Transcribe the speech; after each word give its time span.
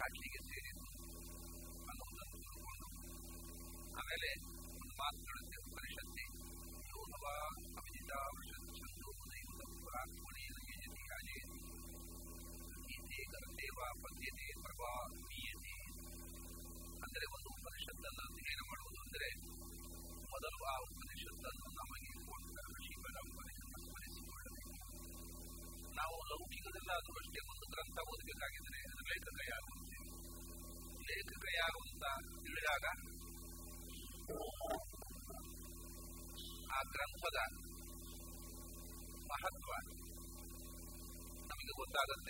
I 0.00 0.08
can't 0.14 0.29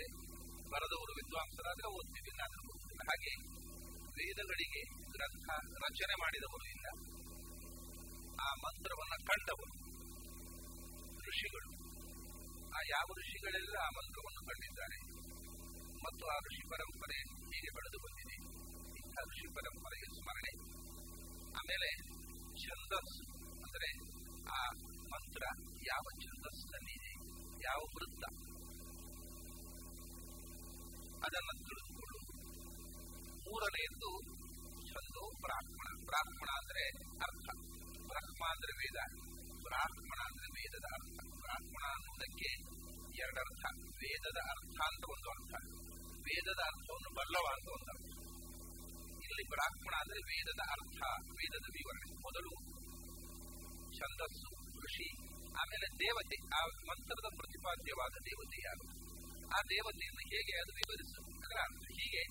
ಗೊತ್ತಾಗುತ್ತೆ 0.01 0.71
ಬರದವರು 0.71 1.13
ವಿದ್ವಾಂಸರಾದ್ರೆ 1.13 1.89
ಓದ್ತೀವಿ 1.89 2.39
ನಾನು. 2.39 2.73
ಹಾಗೆ 2.99 3.33
ವೇದಗಳಿಗೆ 3.99 4.85
ಗ್ರಂಥ 5.11 5.49
ರಚನೆ 5.85 6.15
ಮಾಡಿದವರು 6.15 6.67
ಇಲ್ಲ. 6.69 6.87
ಆ 8.41 8.55
ಮಂತ್ರವನ್ನು 8.55 9.27
ಕಂಡವರು 9.27 9.75
ಋಷಿಗಳು. 11.29 11.71
ಆ 12.69 12.81
ಯಾವ 12.91 13.07
ಋಷಿಗಳೆಲ್ಲ 13.19 13.77
ಆ 13.83 13.89
ಮಂತ್ರವನ್ನು 13.89 14.47
ಕಂಡಿದ್ದಾರೆ? 14.47 14.99
ಮತ್ತು 15.97 16.27
ಆ 16.27 16.39
ಋಷಿ 16.39 16.69
ಪರಂಪರೆ 16.69 17.19
ಹೀಗೆ 17.21 17.75
ಬೆಳೆದು 17.75 17.99
ಬಂದಿದೆ. 17.99 18.35
ಇಂಥ 18.99 19.19
ಋಷಿ 19.29 19.55
ಪರಂಪರೆಯ 19.55 20.05
ಸ್ಮರಣೆ. 20.15 20.53
ಆಮೇಲೆ 21.59 21.97
ಛಂದಸ್ 22.67 23.31
ಅಂದರೆ 23.37 23.99
ಆ 24.49 24.71
ಮಂತ್ರ, 25.09 25.43
ಯಾವ 25.87 26.03
ಛಂದಸ್ಸಿನಲ್ಲಿದೆ 26.23 27.13
ಯಾವ 27.65 27.79
ವೃತ್ತ? 27.79 28.50
ಅದನ್ನು 31.25 31.55
ತಿಳಿದುಕೊಳ್ಳುವುದು. 31.65 32.33
ಮೂರನೆಯದ್ದು 33.39 34.11
ಛಂದೋ 34.89 35.31
ಬ್ರಾಹ್ಮಣ 35.41 36.07
ಬ್ರಾಹ್ಮಣ 36.07 36.49
ಅಂದ್ರೆ 36.57 36.85
ಅರ್ಥ. 37.15 37.49
ಬ್ರಹ್ಮ 38.07 38.45
ಅಂದ್ರೆ 38.51 38.73
ವೇದ. 38.79 38.99
ಬ್ರಾಹ್ಮಣ 39.63 40.21
ಅಂದ್ರೆ 40.25 40.47
ವೇದದ 40.47 40.85
ಅರ್ಥ. 40.93 41.25
ಬ್ರಾಹ್ಮಣ 41.41 41.85
ಅನ್ನುವುದಕ್ಕೆ 41.91 42.51
ಎರಡರ್ಥ. 43.23 43.65
ವೇದದ 43.83 44.39
ಅರ್ಥ 44.51 44.81
ಅಂತ 44.93 45.05
ಒಂದು 45.11 45.31
ಅರ್ಥ. 45.31 45.55
ವೇದದ 46.09 46.61
ಅರ್ಥವನ್ನು 46.61 47.15
ಬಲ್ಲವ 47.15 47.47
ಅಂತ 47.53 47.69
ಒಂದು 47.69 47.91
ಅರ್ಥ. 47.91 48.21
ಇಲ್ಲಿ 49.25 49.49
ಬ್ರಾಹ್ಮಣ 49.49 49.95
ಅಂದ್ರೆ 50.01 50.19
ವೇದದ 50.19 50.61
ಅರ್ಥ, 50.71 51.03
ವೇದದ 51.31 51.67
ವಿವರಣೆ. 51.73 52.13
ಮೊದಲು 52.15 52.51
ಛಂದಸ್ಸು, 53.99 54.81
ಋಷಿ, 54.81 55.09
ಆಮೇಲೆ 55.47 55.87
ದೇವತೆ. 55.99 56.37
ಆ 56.57 56.67
ಮಂತ್ರದ 56.89 57.29
ಪ್ರತಿಪಾದ್ಯವಾದ 57.37 58.13
ದೇವತೆ 58.27 58.65
ಯಾರು? 58.65 59.00
ಆ 59.57 59.59
ದೇವತೆಯನ್ನು 59.71 60.23
ಹೇಗೆ 60.33 60.55
ಅದು 60.63 60.73
ವಿವರಿಸುವುದರ 60.73 61.57
ಹೀಗೆ 61.99 62.23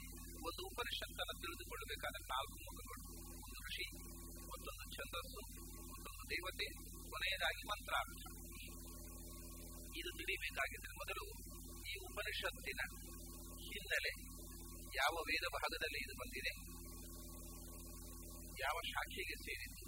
ಒಂದು 0.47 0.61
ಉಪನಿಷತ್ತನ್ನು 0.67 1.35
ತಿಳಿದುಕೊಳ್ಳಬೇಕಾದ 1.41 2.15
ನಾಲ್ಕು 2.27 2.57
ಮುಖಗಳು. 2.67 3.03
ಒಂದು 3.45 3.59
ಋಷಿ, 3.67 3.87
ಮತ್ತೊಂದು 4.51 4.85
ಛಂದಸ್ಸು, 4.97 5.41
ಮತ್ತೊಂದು 5.91 6.23
ದೇವತೆ, 6.29 6.67
ಕೊನೆಯದಾಗಿ 7.09 7.63
ಮಂತ್ರಾರ್ಥ 7.67 8.23
ಇದು 9.99 10.09
ತಿಳಿಯಬೇಕಾಗಿದ್ದರೆ 10.17 10.93
ಮೊದಲು 10.93 11.23
ಈ 11.91 11.93
ಉಪನಿಷತ್ತಿನ 12.07 12.81
ಹಿನ್ನೆಲೆ 13.65 14.11
ಯಾವ 14.95 15.15
ವೇದ 15.27 15.45
ಭಾಗದಲ್ಲಿ 15.53 15.99
ಇದು 16.03 16.15
ಬಂದಿದೆ? 16.19 16.53
ಯಾವ 18.61 18.77
ಶಾಖೆಗೆ 18.89 19.35
ಸೇರಿತು 19.35 19.85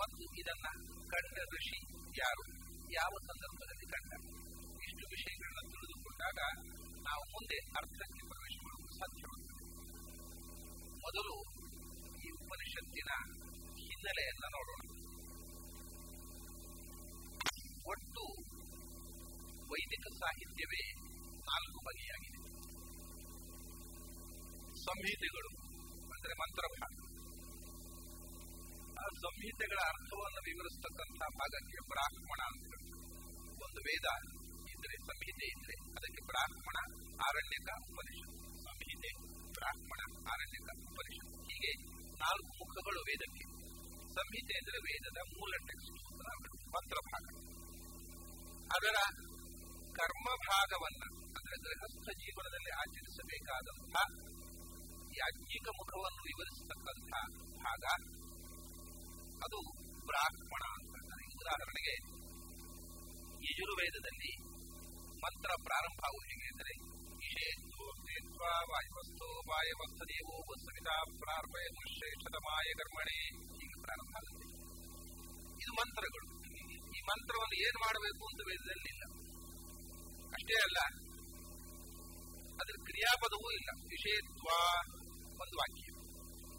ಮತ್ತು 0.00 0.22
ಇದನ್ನ 0.40 0.66
ಕಂಡ 1.12 1.36
ಋಷಿ 1.54 1.78
ಯಾರು? 2.18 2.44
ಯಾವ 2.92 3.12
ಸಂದರ್ಭದಲ್ಲಿ 3.26 3.86
ಕಂಡ? 3.86 4.12
ಇಷ್ಟು 4.94 5.06
ವಿಷಯಗಳನ್ನು 5.12 5.70
ತಿಳಿದುಕೊಂಡಾಗ 5.74 6.38
ನಾವು 7.06 7.24
ಮುಂದೆ 7.32 7.58
ಅರ್ಥಕ್ಕೆ 7.78 8.22
ಪ್ರವೇಶ 8.30 8.56
ಮಾಡಲು 8.64 8.90
ಸಾಧ್ಯವಾಗುತ್ತದೆ 8.98 9.64
ಮೊದಲು 11.04 11.34
ಈ 12.20 12.30
ಉಪನಿಷತ್ತಿನ 12.38 13.10
ಹಿನ್ನೆಲೆಯನ್ನ 13.80 14.46
ನೋಡೋಣ 14.56 14.82
ಒಟ್ಟು 17.86 18.24
ವೈದಿಕ 19.72 20.06
ಸಾಹಿತ್ಯವೇ 20.20 20.82
ನಾಲ್ಕು 21.48 21.80
ಬಗೆಯಾಗಿದೆ 21.88 22.40
ಸಂಹಿತೆಗಳು 24.84 25.50
ಅಂದರೆ 26.12 26.34
ಮಂತ್ರಭಾಗ 26.40 26.92
ಆ 28.96 29.06
ಸಂಹಿತೆಗಳ 29.22 29.80
ಅರ್ಥವನ್ನು 29.92 30.40
ವಿವರಿಸತಕ್ಕಂಥ 30.48 31.20
ಭಾಗಕ್ಕೆ 31.38 31.80
ಬ್ರಾಹ್ಮಣ 31.90 32.40
ಅಂತ 32.50 32.72
ಒಂದು 33.64 33.80
ವೇದ 33.88 34.08
ಇದ್ರೆ 34.84 34.96
ಸಂಹಿತೆ 35.08 35.46
ಇದ್ರೆ 35.52 35.74
ಅದಕ್ಕೆ 35.96 36.22
ಬ್ರಾಹ್ಮಣ 36.26 36.76
ಆರಣ್ಯಕ 37.22 37.68
ಉಪನಿಷತ್ 37.84 38.32
ಸಂಹಿತೆ 38.64 39.10
ಬ್ರಾಹ್ಮಣ 39.52 40.00
ಆರಣ್ಯಕ 40.28 40.68
ಉಪನಿಷತ್ 40.84 41.36
ಹೀಗೆ 41.48 41.72
ನಾಲ್ಕು 42.18 42.52
ಮುಖಗಳು 42.60 43.00
ವೇದಕ್ಕೆ 43.08 43.44
ಸಂಹಿತೆ 44.14 44.54
ಅಂದರೆ 44.58 44.78
ವೇದದ 44.78 45.20
ಮೂಲ 45.30 45.52
ಟೆಕ್ಸ್ಟ್ 45.68 46.00
ಮಂತ್ರ 46.74 46.98
ಭಾಗ 47.08 47.26
ಅದರ 48.76 48.96
ಕರ್ಮ 49.94 50.28
ಭಾಗವನ್ನ 50.48 51.02
ಅಂದ್ರೆ 51.38 51.56
ಗೃಹಸ್ಥ 51.64 52.08
ಜೀವನದಲ್ಲಿ 52.22 52.72
ಆಚರಿಸಬೇಕಾದಂತಹ 52.82 54.04
ಯಾಜ್ಞಿಕ 55.18 55.66
ಮುಖವನ್ನು 55.80 56.22
ವಿವರಿಸತಕ್ಕಂತಹ 56.22 57.24
ಭಾಗ 57.58 57.84
ಅದು 59.46 59.58
ಬ್ರಾಹ್ಮಣ 60.06 60.64
ಅಂತ. 60.74 60.90
ಉದಾಹರಣೆಗೆ, 61.36 61.94
ಯಜುರ್ವೇದದಲ್ಲಿ 63.46 64.30
ಮಂತ್ರ 65.24 65.50
ಪ್ರಾರಂಭ 65.66 66.00
ಆಗುವುದು 66.08 66.28
ಹೇಗೆ 66.32 66.48
ಅಂದರೆ 66.52 66.74
ವಾಯುವಸ್ತು 68.72 69.26
ವಾಯವಸ್ಥ 69.50 70.00
ದೇವೋ 70.10 70.36
ವಸ್ತುವಿತಾ 70.50 70.94
ಪ್ರಾರ್ಪಯ 71.20 71.66
ಶ್ರೇಷ್ಠತಮಾಯ 71.92 72.68
ಕರ್ಮಣೆ, 72.80 73.16
ಹೀಗೆ 73.56 73.76
ಪ್ರಾರಂಭ 73.84 74.14
ಆಗುತ್ತೆ. 74.20 74.46
ಇದು 75.62 75.72
ಮಂತ್ರಗಳು. 75.80 76.26
ಈ 76.96 77.00
ಮಂತ್ರವನ್ನು 77.10 77.56
ಏನ್ 77.66 77.78
ಮಾಡಬೇಕು 77.84 78.22
ಅಂತ 78.30 78.40
ವೇದದಲ್ಲಿ 78.50 78.88
ಇಲ್ಲ. 78.94 79.04
ಅಷ್ಟೇ 80.36 80.56
ಅಲ್ಲ, 80.66 80.78
ಅದ್ರ 82.60 82.76
ಕ್ರಿಯಾಪದವೂ 82.88 83.48
ಇಲ್ಲ. 83.58 83.70
ವಿಷಯತ್ವ 83.92 84.48
ಒಂದು 85.42 85.56
ವಾಕ್ಯ. 85.60 85.88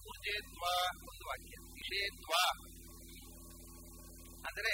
ಊರ್ಜೇತ್ವ 0.10 0.64
ಒಂದು 1.10 1.24
ವಾಕ್ಯ. 1.30 1.56
ವಿಷಯತ್ವ 1.80 2.34
ಅಂದರೆ 4.48 4.74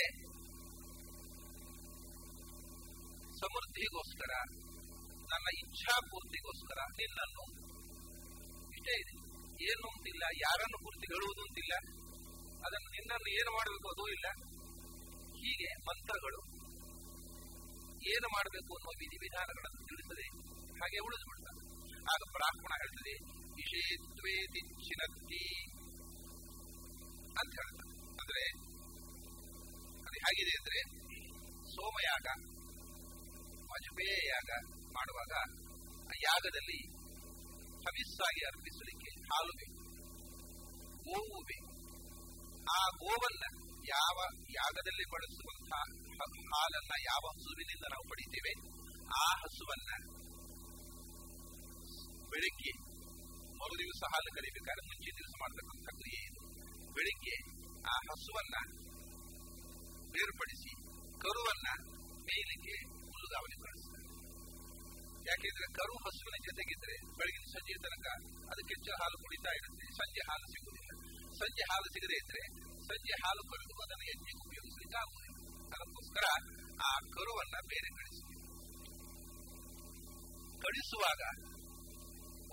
ಸಮೃದ್ಧಿಗೋಸ್ಕರ 3.81 4.33
ನನ್ನ 5.29 5.47
ಇಚ್ಛಾ 5.59 5.93
ಪೂರ್ತಿಗೋಸ್ಕರ 6.09 6.79
ನಿನ್ನನ್ನು 6.97 7.45
ಇಷ್ಟೇ 8.73 8.93
ಇದೆ. 9.01 9.13
ಏನು 9.67 9.85
ಅಂತಿಲ್ಲ 9.87 10.23
ಯಾರನ್ನು 10.41 10.77
ಪೂರ್ತಿ 10.83 11.05
ಹೇಳುವುದು 11.13 11.41
ಅಂತಿಲ್ಲ 11.41 11.73
ಅದನ್ನು 12.65 12.89
ನಿನ್ನನ್ನು 12.95 13.29
ಏನು 13.39 13.51
ಮಾಡಬೇಕು 13.51 13.87
ಅದೂ 13.93 14.05
ಇಲ್ಲ. 14.07 14.27
ಹೀಗೆ 15.39 15.69
ಮಂತ್ರಗಳು 15.87 16.41
ಏನು 18.11 18.27
ಮಾಡಬೇಕು 18.35 18.71
ಅನ್ನುವ 18.77 18.93
ವಿಧಿವಿಧಾನಗಳನ್ನು 19.01 19.81
ತಿಳಿಸದೆ 19.89 20.27
ಹಾಗೆ 20.79 21.01
ಉಳಿದುಬಿಡ್ತಾರೆ 21.07 21.61
ಆಗ 22.13 22.21
ಬ್ರಾಹ್ಮಣ 22.35 22.71
ಹೇಳ್ತದೆ 22.81 23.15
ವಿಷೇತ್ವೇತಿ 23.57 24.61
ಚಿನತ್ತಿ 24.85 25.43
ಅಂತ 27.39 27.51
ಹೇಳ್ತಾರೆ 27.59 27.91
ಅಂದ್ರೆ, 28.21 28.45
ಅದು 30.05 30.17
ಹೇಗಿದೆ 30.25 30.55
ಅಂದ್ರೆ, 30.61 30.79
ಸೋಮಯಾಗ 31.73 32.27
ವಾಜಪೇಯ 33.71 34.15
ಯಾಗ 34.33 34.51
ಮಾಡುವಾಗ 34.95 35.33
ಆ 36.11 36.15
ಯಾಗದಲ್ಲಿ 36.23 36.79
ಹವಿಸ್ಸಾಗಿ 37.85 38.41
ಅರ್ಪಿಸಲಿಕ್ಕೆ 38.45 39.11
ಹಾಲು 39.29 39.53
ಬೇಕು. 39.59 39.77
ಗೋವು 41.05 41.39
ಬೇಕು. 41.49 41.71
ಆ 42.73 42.79
ಗೋವನ್ನ 43.03 43.43
ಯಾವ 43.89 44.17
ಯಾಗದಲ್ಲಿ 44.55 45.05
ಬಳಸುವಂತಹ 45.13 45.83
ಹಾಲನ್ನ 46.53 46.93
ಯಾವ 47.09 47.23
ಹಸುವಿನಿಂದ 47.35 47.85
ನಾವು 47.93 48.05
ಪಡಿತೇವೆ, 48.11 48.53
ಆ 49.21 49.25
ಹಸುವನ್ನ 49.41 49.91
ಬೆಳಿಗ್ಗೆ 52.31 52.73
ಮರು 53.59 53.75
ದಿವಸ 53.83 54.01
ಹಾಲು 54.13 54.29
ಕರಿಬೇಕಾದ್ರೆ 54.37 54.85
ಮುಂಚೆ 54.89 55.11
ದಿವಸ 55.19 55.33
ಮಾಡತಕ್ಕಂಥ 55.41 55.87
ಕ್ರಿಯೆ 55.99 56.21
ಬೆಳಿಗ್ಗೆ 56.95 57.35
ಆ 57.89 57.95
ಹಸುವನ್ನ 58.09 58.55
ಬೇರ್ಪಡಿಸಿ, 60.15 60.71
ಕರುವನ್ನ 61.23 61.67
ಮೇಲಿಗೆ 62.29 62.77
ಹುಲ್ಲುಗಾವಲಿ 63.31 63.57
ಮಾಡುತ್ತಾರೆ 63.63 64.07
ಯಾಕೆಂದ್ರೆ 65.27 65.67
ಕರು 65.77 65.93
ಹಸುವಿನ 66.03 66.37
ಜೊತೆಗಿದ್ರೆ 66.47 66.95
ಬೆಳಗಿನ 67.17 67.45
ಸಂಜೆ 67.53 67.75
ತನಕ 67.83 68.07
ಅದಕ್ಕೆ 68.51 68.71
ಹೆಚ್ಚು 68.73 68.91
ಹಾಲು 69.01 69.17
ಕುಡಿತಾ 69.23 69.51
ಇರುತ್ತೆ. 69.59 69.85
ಸಂಜೆ 69.99 70.21
ಹಾಲು 70.29 70.45
ಸಿಗುವುದಿಲ್ಲ. 70.53 70.91
ಸಂಜೆ 71.39 71.63
ಹಾಲು 71.69 71.87
ಸಿಗದೆ 71.95 72.17
ಇದ್ರೆ 72.23 72.43
ಸಂಜೆ 72.89 73.15
ಹಾಲು 73.23 73.41
ಕರೆದು 73.51 73.75
ಅದನ್ನು 73.85 74.05
ಹೆಚ್ಚಿಗೆ 74.11 74.41
ಉಪಯೋಗಿಸಲಿಕ್ಕೆ 74.45 74.97
ಆಗುವುದಿಲ್ಲ. 75.03 75.37
ಅದಕ್ಕೋಸ್ಕರ 75.75 76.25
ಆ 76.89 76.91
ಕರುವನ್ನ 77.15 77.55
ಬೇರೆ 77.71 77.89
ಕಳಿಸಿ 77.99 78.23
ಕಳಿಸುವಾಗ 80.63 81.21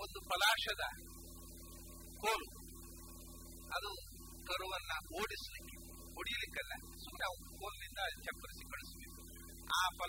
ಒಂದು 0.03 0.19
ಪಲಾಶದ 0.29 0.83
ಕೋಲು, 2.21 2.47
ಅದು 3.75 3.89
ಕರುವನ್ನ 4.49 4.93
ಓಡಿಸ್ಲಿಕ್ಕೆ 5.19 5.68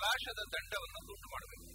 ಪಲಾಶದ 0.00 0.40
ದಂಡವನ್ನು 0.54 1.00
ತುಂಡು 1.08 1.28
ಮಾಡಬೇಕು. 1.32 1.66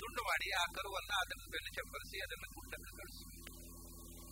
ತುಂಡು 0.00 0.22
ಮಾಡಿ 0.28 0.48
ಆ 0.60 0.64
ಕರುವನ್ನ 0.76 1.12
ಅದನ್ನು 1.22 1.46
ಬೆನ್ನು 1.52 1.70
ಚಪ್ಪರಿಸಿ 1.76 2.18
ಅದನ್ನು 2.26 2.48
ಗುಡ್ಡಕ್ಕೆ 2.56 2.92
ಕಳಿಸಬೇಕು 2.98 3.52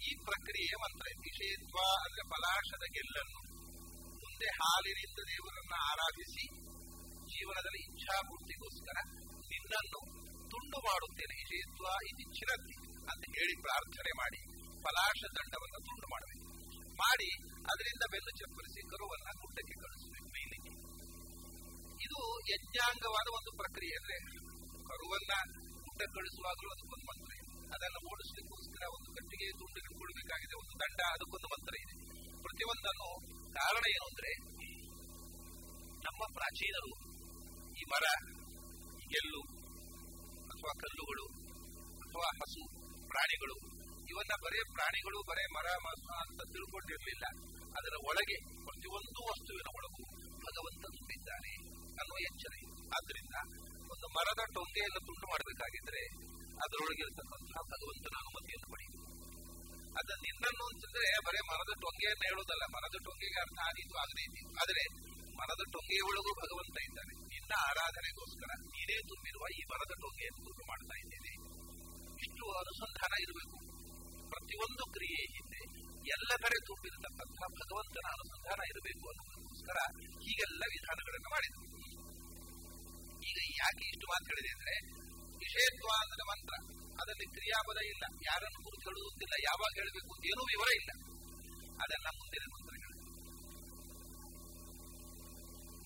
ಈ 0.06 0.10
ಪ್ರಕ್ರಿಯೆ 0.28 0.74
ಮಂತ್ರ 0.82 1.06
ವಿಷಯತ್ವ 1.26 1.78
ಅಂದ್ರೆ 2.04 2.22
ಪಲಾಶದ 2.32 2.84
ಗೆಲ್ಲನ್ನು 2.96 3.40
ಮುಂದೆ 4.22 4.48
ಹಾಲಿನಿಂದ 4.60 5.20
ದೇವರನ್ನ 5.30 5.74
ಆರಾಧಿಸಿ 5.90 6.44
ಜೀವನದಲ್ಲಿ 7.32 7.82
ಇಚ್ಛಾಪೂರ್ತಿಗೋಸ್ಕರ 7.88 8.98
ನಿನ್ನನ್ನು 9.52 10.00
ತುಂಡು 10.52 10.78
ಮಾಡುತ್ತೇನೆ 10.88 11.34
ವಿಷಯತ್ವ 11.42 11.86
ಚಿರತಿ 12.38 12.76
ಅಂತ 13.10 13.24
ಹೇಳಿ 13.36 13.54
ಪ್ರಾರ್ಥನೆ 13.62 14.12
ಮಾಡಿ 14.20 14.40
ಪಲಾಶ 14.84 15.20
ದಂಡವನ್ನು 15.36 15.80
ತುಂಡು 15.88 16.06
ಮಾಡಬೇಕು. 16.12 16.44
ಮಾಡಿ 17.02 17.28
ಅದರಿಂದ 17.70 18.04
ಬೆನ್ನು 18.12 18.32
ಚಪ್ಪರಿಸಿ 18.40 18.80
ಕರುವನ್ನ 18.90 19.28
ಗುಡ್ಡಕ್ಕೆ 19.40 19.76
ಕಳಿಸಬೇಕು 19.84 20.15
ಇದು 22.06 22.20
ಯಜ್ಞಾಂಗವಾದ 22.54 23.28
ಒಂದು 23.38 23.50
ಪ್ರಕ್ರಿಯೆ 23.56 23.94
ಅಂದ್ರೆ 24.00 24.16
ಕರುವನ್ನ 24.90 25.32
ಊಟ 25.88 26.00
ಕಳಿಸುವಾಗಲೂ 26.16 26.68
ಅದಕ್ಕೊಂದು 26.70 27.06
ಮಂತ್ರ. 27.06 27.30
ಇದೆ 27.36 27.56
ಅದನ್ನು 27.74 28.00
ಓಡಿಸಲಿಕ್ಕೋಸ್ಕರ 28.12 28.82
ಒಂದು 28.96 29.08
ಕಟ್ಟಿಗೆ 29.14 29.46
ತುಂಡಿಗೆ 29.50 29.98
ಕೊಡಬೇಕಾಗಿದೆ, 29.98 30.54
ಒಂದು 30.54 30.74
ದಂಡ, 30.80 31.00
ಅದಕ್ಕೊಂದು 31.10 31.48
ಮಂತ್ರ 31.48 31.74
ಇದೆ. 31.82 31.94
ಪ್ರತಿಯೊಂದನ್ನು 32.42 33.08
ಕಾರಣ 33.54 33.84
ಏನು 33.90 34.06
ಅಂದ್ರೆ, 34.06 34.30
ನಮ್ಮ 36.06 36.22
ಪ್ರಾಚೀನರು 36.34 36.92
ಈ 37.80 37.82
ಮರ, 37.92 38.06
ಈ 39.02 39.04
ಗೆಲ್ಲು 39.06 39.40
ಅಥವಾ 40.52 40.72
ಕಲ್ಲುಗಳು, 40.82 41.26
ಅಥವಾ 42.04 42.28
ಹಸು, 42.38 42.62
ಪ್ರಾಣಿಗಳು, 43.08 43.56
ಇವನ್ನ 44.08 44.34
ಬರೇ 44.44 44.60
ಪ್ರಾಣಿಗಳು, 44.72 45.18
ಬರೇ 45.30 45.44
ಮರ 45.56 45.68
ಅಂತ 46.22 46.40
ತಿಳ್ಕೊಂಡಿರಲಿಲ್ಲ. 46.52 47.26
ಅದರ 47.78 47.94
ಒಳಗೆ 48.08 48.36
ಪ್ರತಿಯೊಂದು 48.64 49.20
ವಸ್ತುವಿನ 49.30 49.68
ಒಳಗೂ 49.78 50.02
ಭಗವಂತ 50.46 50.84
ತುಂಬಿದ್ದಾನೆ 50.96 51.75
ಅನ್ನುವ 52.00 52.18
ಎಚ್ಚರಿ 52.30 52.60
ಆದ್ರಿಂದ 52.96 53.36
ಒಂದು 53.92 54.06
ಮರದ 54.16 54.42
ಟೊಂಗೆಯನ್ನು 54.56 55.00
ತುಂಡು 55.08 55.26
ಮಾಡಬೇಕಾಗಿದ್ರೆ 55.32 56.02
ಅದರೊಳಗಿರ್ತಕ್ಕಂತಹ 56.64 57.62
ಭಗವಂತನ 57.72 58.14
ಅನುಮತಿಯನ್ನು 58.22 58.68
ಪಡೆಯುವುದು 58.72 59.04
ಅದು 60.00 60.12
ನಿನ್ನನ್ನು 60.24 60.64
ಅಂತಂದ್ರೆ 60.70 61.08
ಬರೇ 61.26 61.40
ಮರದ 61.50 61.72
ಟೊಂಗೆಯನ್ನು 61.84 62.24
ಹೇಳುವುದಲ್ಲ. 62.28 62.64
ಮರದ 62.74 62.96
ಟೊಂಗೆಗೆ 63.06 63.38
ಅರ್ಥ 63.44 63.58
ಆದೀತು 63.68 63.94
ಆಗದೇ 64.02 64.22
ಇದ್ದೀತು 64.26 64.52
ಆದರೆ 64.62 64.82
ಮರದ 65.38 65.62
ಟೊಂಗೆಯ 65.72 66.02
ಒಳಗೂ 66.08 66.30
ಭಗವಂತ 66.42 66.76
ಇದ್ದಾನೆ. 66.88 67.14
ನಿನ್ನ 67.32 67.52
ಆರಾಧನೆಗೋಸ್ಕರ 67.68 68.50
ನೀನೇ 68.72 68.96
ತುಂಬಿರುವ 69.10 69.44
ಈ 69.58 69.62
ಮರದ 69.72 69.92
ಟೊಂಗೆಯನ್ನು 70.02 70.40
ತುಂಡು 70.46 70.64
ಮಾಡ್ತಾ 70.70 70.96
ಇದ್ದೇನೆ. 71.02 71.32
ಇಷ್ಟು 72.18 72.44
ಅನುಸಂಧಾನ 72.60 73.12
ಇರಬೇಕು. 73.24 73.58
ಪ್ರತಿಯೊಂದು 74.32 74.84
ಕ್ರಿಯೆ 74.94 75.22
ಹಿಂದೆ 75.34 75.62
ಎಲ್ಲ 76.14 76.30
ಕಡೆ 76.44 76.58
ತುಂಬಿರತಕ್ಕಂತಹ 76.66 77.46
ಭಗವಂತನ 77.60 78.06
ಅನುಸಂಧಾನ 78.16 78.60
ಇರಬೇಕು 78.72 79.04
ಅನ್ನೋದಕ್ಕೋಸ್ಕರ 79.12 79.78
ಹೀಗೆಲ್ಲ 80.24 80.62
ವಿಧಾನಗಳನ್ನು 80.74 81.30
ಮಾಡಿದರು 81.34 81.55
ಈಗ 83.44 83.56
ಯಾಕೆ 83.58 83.84
ಇಷ್ಟು 83.84 84.06
ಅಂದ್ರೆ 84.12 84.50
ವಿಷಯತ್ವ 85.36 85.88
ಅಂದ್ರೆ 86.00 86.24
ಮಂತ್ರ. 86.30 86.54
ಅದರಲ್ಲಿ 87.00 87.26
ಕ್ರಿಯಾಪದ 87.26 87.78
ಇಲ್ಲ. 87.84 88.04
ಯಾರನ್ನು 88.26 88.64
ಕುರಿತು 88.64 88.90
ಹೇಳುವುದಿಲ್ಲ 88.90 89.34
ಯಾವಾಗ 89.44 89.72
ಹೇಳಬೇಕು 89.74 90.14
ಅಂತ 90.14 90.24
ಏನೂ 90.26 90.42
ವಿವರ 90.44 90.68
ಇಲ್ಲ. 90.74 90.90
ಅದೆಲ್ಲ 91.82 92.08
ಮುಂದಿನ 92.08 92.44
ಮಂತ್ರಗಳು. 92.54 92.96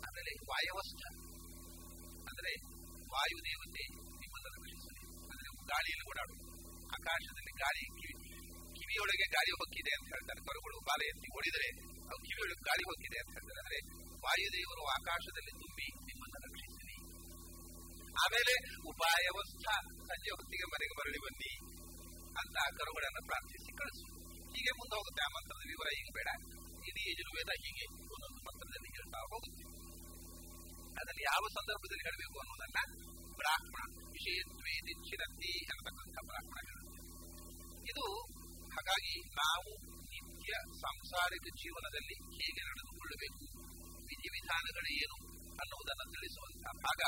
ಆಮೇಲೆ 0.08 0.32
ವಾಯವಸ್ತ 0.50 1.02
ಅಂದ್ರೆ 2.30 2.52
ವಾಯುದೇವತೆ 3.14 3.84
ನಿಮ್ಮನ್ನು 3.96 4.50
ರಕ್ಷಿಸಲಿ 4.50 5.04
ಅಂದ್ರೆ 5.32 5.66
ಗಾಳಿಯಲ್ಲಿ 5.66 6.10
ಓಡಾಡುವುದು. 6.10 6.50
ಆಕಾಶದಲ್ಲಿ 6.88 7.52
ಗಾಳಿ 7.52 7.84
ಕಿವಿಯೊಳಗೆ 8.90 9.26
ಗಾಳಿ 9.38 9.52
ಹೊಕ್ಕಿದೆ 9.52 9.92
ಅಂತ 9.98 10.08
ಹೇಳ್ತಾರೆ. 10.14 10.42
ಕರುಗಳು 10.50 10.78
ಬಾಲ 10.90 11.00
ಎತ್ತಿ 11.12 11.28
ಓಡಿದರೆ 11.38 11.70
ಅವು 12.10 12.20
ಕಿವಿಯೊಳಗೆ 12.26 12.64
ಗಾಳಿ 12.70 12.84
ಹೊಕ್ಕಿದೆ 12.90 13.18
ಅಂತ 13.24 13.32
ಹೇಳ್ತಾರೆ. 13.38 13.60
ಅಂದ್ರೆ 13.64 13.80
ವಾಯುದೇವರು 14.26 14.84
ಆಕಾಶದಲ್ಲಿ 14.98 15.54
ತುಂಬಿ 15.62 15.88
ನಿಮ್ಮನ್ನು 16.10 16.38
ರಕ್ಷಿಸಲಿ 16.48 16.98
ಆಮೇಲೆ 18.24 18.54
ಉಪಾಯವಸ್ಥ 18.92 19.66
ಸಂಜೆ 20.10 20.32
ಹೊತ್ತಿಗೆ 20.38 20.66
ಮನೆಗೆ 20.74 20.96
ಮರಳಿ 21.00 21.20
ಬನ್ನಿ 21.26 21.52
ಅಂತ 22.42 22.58
ಕರುಗಳನ್ನು 22.80 23.22
ಪ್ರಾರ್ಥಿಸಿ 23.30 23.72
ಕಳಿಸು. 23.80 24.06
ಹೀಗೆ 24.54 24.72
ಮುಂದೆ 24.80 24.96
ಹೋಗುತ್ತೆ 24.98 25.22
ಆ 25.28 25.30
ಮಂತ್ರದ 25.38 25.64
ವಿವರ. 25.72 25.90
ಈಗ 26.00 26.10
ಬೇಡ. 26.18 26.30
ಇಡೀ 26.90 27.04
ಯಜುರ್ವೇದ 27.12 27.52
ಹೀಗೆ 27.64 27.86
ಒಂದೊಂದು 28.14 28.42
ಮಂತ್ರದಲ್ಲಿ 28.48 28.90
ಹೇಳ್ತಾ 28.98 29.20
ಹೋಗುತ್ತೆ. 29.32 29.66
ಅದರಲ್ಲಿ 31.00 31.24
ಯಾವ 31.32 31.44
ಸಂದರ್ಭದಲ್ಲಿ 31.58 32.04
ಹೇಳಬೇಕು 32.08 32.38
ಅನ್ನೋದನ್ನ 32.40 32.80
ಬ್ರಾಹ್ಮಣ 33.40 33.84
ವಿಷಯತ್ವೇ 34.16 34.74
ನಿಚ್ಚಿರಂತಿ 34.88 35.52
ಅನ್ನತಕ್ಕಂಥ 35.72 36.18
ಬ್ರಾಹ್ಮಣ 36.32 36.58
ಹೇಳುತ್ತೆ 36.70 37.00
ಇದು 37.92 38.06
ಹಾಗಾಗಿ 38.76 39.14
ನಾವು 39.42 39.72
ನಿತ್ಯ 40.12 40.54
ಸಾಂಸಾರಿಕ 40.82 41.46
ಜೀವನದಲ್ಲಿ 41.62 42.16
ಹೇಗೆ 42.38 42.62
ನಡೆದುಕೊಳ್ಳಬೇಕು, 42.70 43.44
ವಿಧಿವಿಧಾನಗಳು 44.10 44.90
ಏನು 45.04 45.18
ಅನ್ನುವುದನ್ನು 45.62 46.06
ತಿಳಿಸುವಂತಹ 46.14 46.74
ಭಾಗ, 46.86 47.02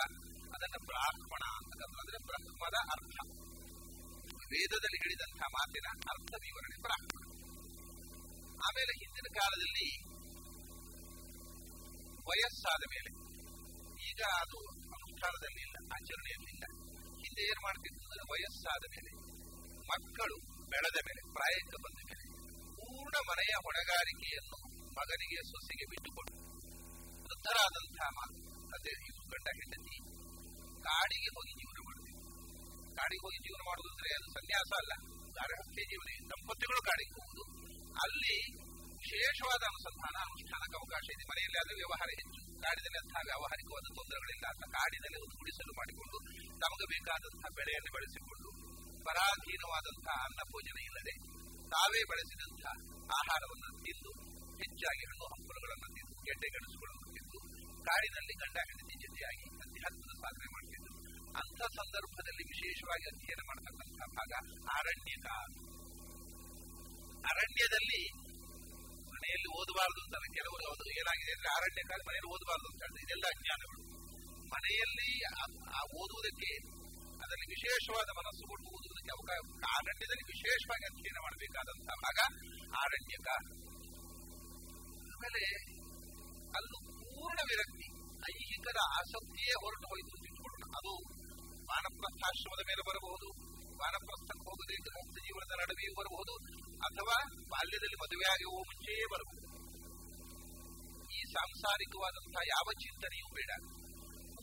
ಅದನ್ನ 0.55 0.77
ಬ್ರಾಹ್ಮಣ 0.89 1.43
ಅಂತಂದ್ರೆ 1.59 2.19
ಬ್ರಹ್ಮದ 2.29 2.77
ಅರ್ಥ. 2.95 3.17
ವೇದದಲ್ಲಿ 4.53 4.99
ಹೇಳಿದಂತಹ 5.03 5.49
ಮಾತಿನ 5.55 5.87
ಅರ್ಥ 6.13 6.31
ವಿವರಣೆ 6.45 6.77
ಬ್ರಾಹ್ಮಣ. 6.85 7.23
ಆಮೇಲೆ 8.67 8.93
ಹಿಂದಿನ 9.01 9.27
ಕಾಲದಲ್ಲಿ 9.39 9.87
ವಯಸ್ಸಾದ 12.29 12.83
ಮೇಲೆ, 12.95 13.11
ಈಗ 14.09 14.21
ಅದು 14.43 14.59
ಅನುಷ್ಠಾನದಲ್ಲಿ 14.95 15.61
ಇಲ್ಲ, 15.67 15.77
ಆಚರಣೆಯಲ್ಲಿ 15.95 16.51
ಇಲ್ಲ. 16.55 16.65
ಹಿಂದೆ 17.21 17.43
ಏನ್ 17.51 17.61
ಮಾಡ್ತಿತ್ತು 17.63 18.03
ಅಂದ್ರೆ 18.05 18.23
ವಯಸ್ಸಾದ 18.33 18.83
ಮೇಲೆ 18.95 19.11
ಮಕ್ಕಳು 19.91 20.37
ಬೆಳೆದ 20.71 20.97
ಮೇಲೆ 21.07 21.21
ಪ್ರಾಯಕ್ಕೆ 21.33 21.77
ಬಂದ 21.85 21.99
ಮೇಲೆ, 22.09 22.25
ಪೂರ್ಣ 22.75 23.15
ಮನೆಯ 23.29 23.53
ಹೊಣೆಗಾರಿಕೆಯನ್ನು 23.65 24.59
ಮಗನಿಗೆ, 24.99 25.39
ಸೊಸೆಗೆ 25.51 25.85
ಬಿಟ್ಟುಕೊಟ್ಟು 25.89 26.39
ವೃದ್ಧರಾದಂತಹ 27.27 28.09
ಅದೇ 28.75 28.93
ಇವರು 29.07 29.25
ಗಂಡ 29.33 29.47
ಹೆಂಡತಿ 29.59 29.95
ಕಾಡಿಗೆ 30.83 31.29
ಹೋಗಿ 31.35 31.53
ಜೀವನ 31.61 31.77
ಮಾಡಬೇಕು 31.87 32.21
ಕಾಡಿಗೆ 32.95 33.23
ಹೋಗಿ 33.25 33.39
ಜೀವನ 33.45 33.61
ಮಾಡುವುದಂದ್ರೆ 33.69 34.09
ಅದು 34.17 34.27
ಸನ್ಯಾಸ 34.37 34.69
ಅಲ್ಲ. 34.81 34.93
ಗಾರ್ಹಸ್ಥ್ಯ 35.37 35.83
ಜೀವನ 35.91 36.07
ದಂಪತಿಗಳು 36.31 36.81
ಕಾಡಿಗೆ 36.89 37.13
ಹೋಗುದು 37.17 37.43
ಅಲ್ಲಿ 38.03 38.37
ವಿಶೇಷವಾದ 39.01 39.61
ಅನುಸಂಧಾನ, 39.71 40.15
ಅನುಷ್ಠಾನಕ್ಕೆ 40.27 40.77
ಅವಕಾಶ 40.81 41.05
ಇದೆ. 41.15 41.23
ಮನೆಯಲ್ಲಿ 41.31 41.75
ವ್ಯವಹಾರ 41.81 42.09
ಹೆಚ್ಚು. 42.19 42.39
ಕಾಡಿನಲ್ಲಿ 42.61 42.99
ಅಂತಹ 43.03 43.21
ವ್ಯಾವಹಾರಿಕವಾದ 43.29 43.85
ತೊಂದರೆಗಳಿಲ್ಲ. 43.97 44.45
ಅಂತ 44.53 44.63
ಕಾಡಿನಲ್ಲಿ 44.77 45.17
ಒಂದು 45.23 45.35
ಗುಡಿಸಲು 45.41 45.73
ಮಾಡಿಕೊಂಡು 45.79 46.17
ತಮಗೆ 46.63 46.85
ಬೇಕಾದಂತಹ 46.93 47.49
ಬೆಳೆಯನ್ನು 47.59 47.91
ಬೆಳೆಸಿಕೊಂಡು 47.97 48.40
ಪರಾಧೀನವಾದಂತಹ 49.05 50.17
ಅನ್ನ 50.25 50.41
ಭೋಜನ 50.51 50.79
ಇಲ್ಲದೆ 50.87 51.13
ತಾವೇ 51.71 52.01
ಬೆಳೆಸಿದಂತಹ 52.09 52.73
ಆಹಾರವನ್ನು 53.13 53.69
ತಿಂದು 53.85 54.11
ಹೆಚ್ಚಾಗಿ 54.61 55.03
ಹಣ್ಣು 55.03 55.25
ಹಂಪಲುಗಳನ್ನು 55.33 55.89
ತಿಂದು 55.95 56.15
ಗೆಡ್ಡೆ 56.27 56.47
ಗೆಣಸುಗಳನ್ನು 56.53 57.07
ತಿಂದು 57.15 57.39
ಕಾಡಿನಲ್ಲಿ 57.87 58.35
ಗಂಡ 58.41 58.57
ಹೆಂಡತಿ 58.61 58.95
ಜೊತೆಯಾಗಿ 59.03 59.45
ಅಧ್ಯಾತ್ಮದ 59.63 60.13
ಸಾಧನೆ 60.23 60.49
ಮಾಡ್ತಿದ್ರು 60.55 60.95
ಅಂತ 61.35 61.61
ಸಂದರ್ಭದಲ್ಲಿ 61.77 62.43
ವಿಶೇಷವಾಗಿ 62.43 63.05
ಅಧ್ಯಯನ 63.11 63.41
ಮಾಡತಕ್ಕಂತಹ 63.49 64.07
ಭಾಗ 64.15 64.31
ಅರಣ್ಯಕ. 64.75 65.27
ಅರಣ್ಯದಲ್ಲಿ 67.23 68.01
ಮನೆಯಲ್ಲಿ 69.13 69.49
ಓದಬಾರದು 69.57 70.01
ಅಂತ 70.05 70.27
ಕೆಲವರು 70.37 70.65
ಅದು 70.73 70.91
ಏನಾಗಿದೆ 70.93 71.31
ಅಂದ್ರೆ 71.31 71.49
ಅರಣ್ಯ 71.57 71.83
ಕಾಲ 71.89 71.99
ಮನೆಯಲ್ಲಿ 72.07 72.31
ಓದಬಾರದು 72.35 72.67
ಅಂತ 72.71 72.81
ಹೇಳಿದ್ರೆ 72.83 73.03
ಇದೆಲ್ಲ 73.07 73.25
ಅಜ್ಞಾನಗಳು 73.33 73.81
ಮನೆಯಲ್ಲಿ 74.53 75.09
ಆ 75.71 75.81
ಓದುವುದಕ್ಕೆ 75.99 76.51
ಅದರಲ್ಲಿ 77.21 77.47
ವಿಶೇಷವಾದ 77.55 78.09
ಮನಸ್ಸು 78.19 78.43
ಕೊಟ್ಟು 78.51 78.67
ಓದುವುದಕ್ಕೆ 78.75 79.11
ಅವಕಾಶ 79.17 79.39
ಅರಣ್ಯದಲ್ಲಿ 79.77 80.25
ವಿಶೇಷವಾಗಿ 80.33 80.85
ಅಧ್ಯಯನ 80.89 81.19
ಮಾಡಬೇಕಾದಂತಹ 81.25 81.97
ಭಾಗ 82.05 82.19
ಆರಣ್ಯಕ. 82.83 83.27
ಆಮೇಲೆ 85.13 85.43
ಅಲ್ಲೂ 86.57 86.77
ಪೂರ್ಣ 87.01 87.39
ವಿರಕ್ತಿ, 87.51 87.87
ಐಹಿಕದ 88.31 88.79
ಆಸಕ್ತಿಯೇ 88.99 89.53
ಹೊರಟು 89.63 89.87
ಹೋಯಿತು 89.91 90.15
ತಿಳ್ಕೊಳ್ಳೋಣ 90.23 90.63
ಅದು 90.79 90.93
ವಾನಪ್ರಸ್ಥಾಶ್ರಮದ 91.69 92.61
ಮೇಲೆ 92.69 92.83
ಬರಬಹುದು, 92.89 93.27
ವಾನಪ್ರಸ್ಥಕ್ಕೆ 93.81 94.45
ಹೋಗದೆ 94.49 94.75
ಮುಕ್ತ 94.97 95.17
ಜೀವನದ 95.25 95.53
ನಡುವೆಯೂ 95.61 95.93
ಬರಬಹುದು, 95.99 96.33
ಅಥವಾ 96.87 97.17
ಬಾಲ್ಯದಲ್ಲಿ 97.53 97.97
ಮದುವೆಯಾಗುವ 98.03 98.57
ಮುಂಚೆಯೇ 98.69 99.05
ಬರಬಹುದು. 99.13 99.47
ಈ 101.17 101.19
ಸಾಂಸಾರಿಕವಾದಂತಹ 101.35 102.43
ಯಾವ 102.55 102.67
ಚಿಂತನೆಯೂ 102.83 103.27
ಬೇಡ. 103.37 103.51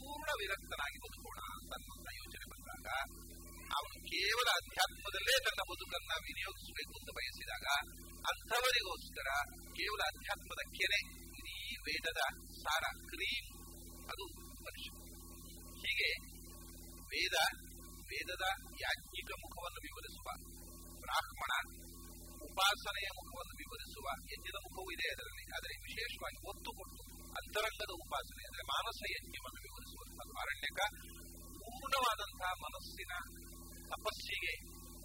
ಪೂರ್ಣ 0.09 0.31
ವಿರಕ್ತನಾಗಿ 0.39 0.99
ಬದುಕೋಣ 0.99 1.41
ಅಂತ 1.55 2.07
ಯೋಚನೆ 2.15 2.47
ಬಂದಾಗ, 2.51 2.89
ಅವನು 3.79 3.97
ಕೇವಲ 4.05 4.49
ಅಧ್ಯಾತ್ಮದಲ್ಲೇ 4.51 5.39
ತನ್ನ 5.39 5.63
ಬದುಕನ್ನ 5.71 6.13
ವಿನಿಯೋಗಿಸಬೇಕು 6.23 6.93
ಅಂತ 6.99 7.11
ಬಯಸಿದಾಗ 7.17 7.67
ಅಂಥವರಿಗೋಸ್ಕರ 8.31 9.29
ಕೇವಲ 9.73 10.01
ಅಧ್ಯಾತ್ಮದ 10.07 10.63
ಕೆರೆ, 10.77 11.01
ಇಡೀ 11.39 11.77
ವೇದದ 11.77 12.21
ಸಾರ 12.63 12.85
ಕ್ರೀಮ್. 13.07 13.49
ಅದು 14.11 14.25
ಮನುಷ್ಯ. 14.61 14.91
ಹೀಗೆ 15.83 16.11
ವೇದ, 17.13 17.37
ವೇದದ 18.11 18.47
ಯಾಜ್ಞಿಕ 18.81 19.31
ಮುಖವನ್ನು 19.41 19.81
ವಿವರಿಸುವ, 19.89 20.29
ಬ್ರಾಹ್ಮಣ 21.01 21.53
ಉಪಾಸನೆಯ 22.43 23.09
ಮುಖವನ್ನು 23.15 23.55
ವಿವರಿಸುವ 23.57 24.07
ಯಜ್ಞದ 24.33 24.59
ಮುಖವೂ 24.63 24.91
ಇದೆ 24.91 25.07
ಅದರಲ್ಲಿ. 25.15 25.45
ಆದರೆ 25.57 25.75
ವಿಶೇಷವಾಗಿ 25.83 26.49
ಒತ್ತು 26.49 26.71
ಕೊಟ್ಟು 26.71 27.08
ಅಂತರಂಗದ 27.39 27.93
ಉಪಾಸನೆ 28.05 28.43
ಅಂದ್ರೆ 28.49 28.65
ಮಾನಸ 28.75 29.01
ಯಜ್ಞವನ್ನು 29.17 29.61
ವಿವರಿಸುವಂತಹ 29.67 30.41
ಅರಣ್ಯಕ 30.43 30.81
ಪೂರ್ಣವಾದಂತಹ 31.61 32.51
ಮನಸ್ಸಿನ 32.67 33.13
ತಪಸ್ಸಿಗೆ 33.89 34.55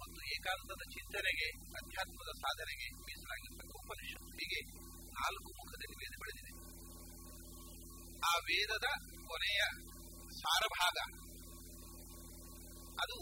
ಮತ್ತು 0.00 0.18
ಏಕಾಂತದ 0.34 0.82
ಚಿಂತನೆಗೆ, 0.90 1.48
ಅಧ್ಯಾತ್ಮದ 1.78 2.30
ಸಾಧನೆಗೆ 2.36 2.86
ಮೀಸಲಾಗಿರ್ತಕ್ಕ 2.96 3.74
ಉಪನಿಷತ್ತಿಗೆ 3.84 4.60
ನಾಲ್ಕು 5.12 5.50
ಮುಖದಲ್ಲಿ 5.58 5.96
ವೇದ 5.96 6.14
ಬೆಳೆದಿದೆ. 6.20 6.52
ಆ 8.26 8.32
ವೇದದ 8.38 8.86
ಕೊನೆಯ 9.26 9.60
ಸಾರಭಾಗ 10.42 10.98
ಅದು 13.02 13.16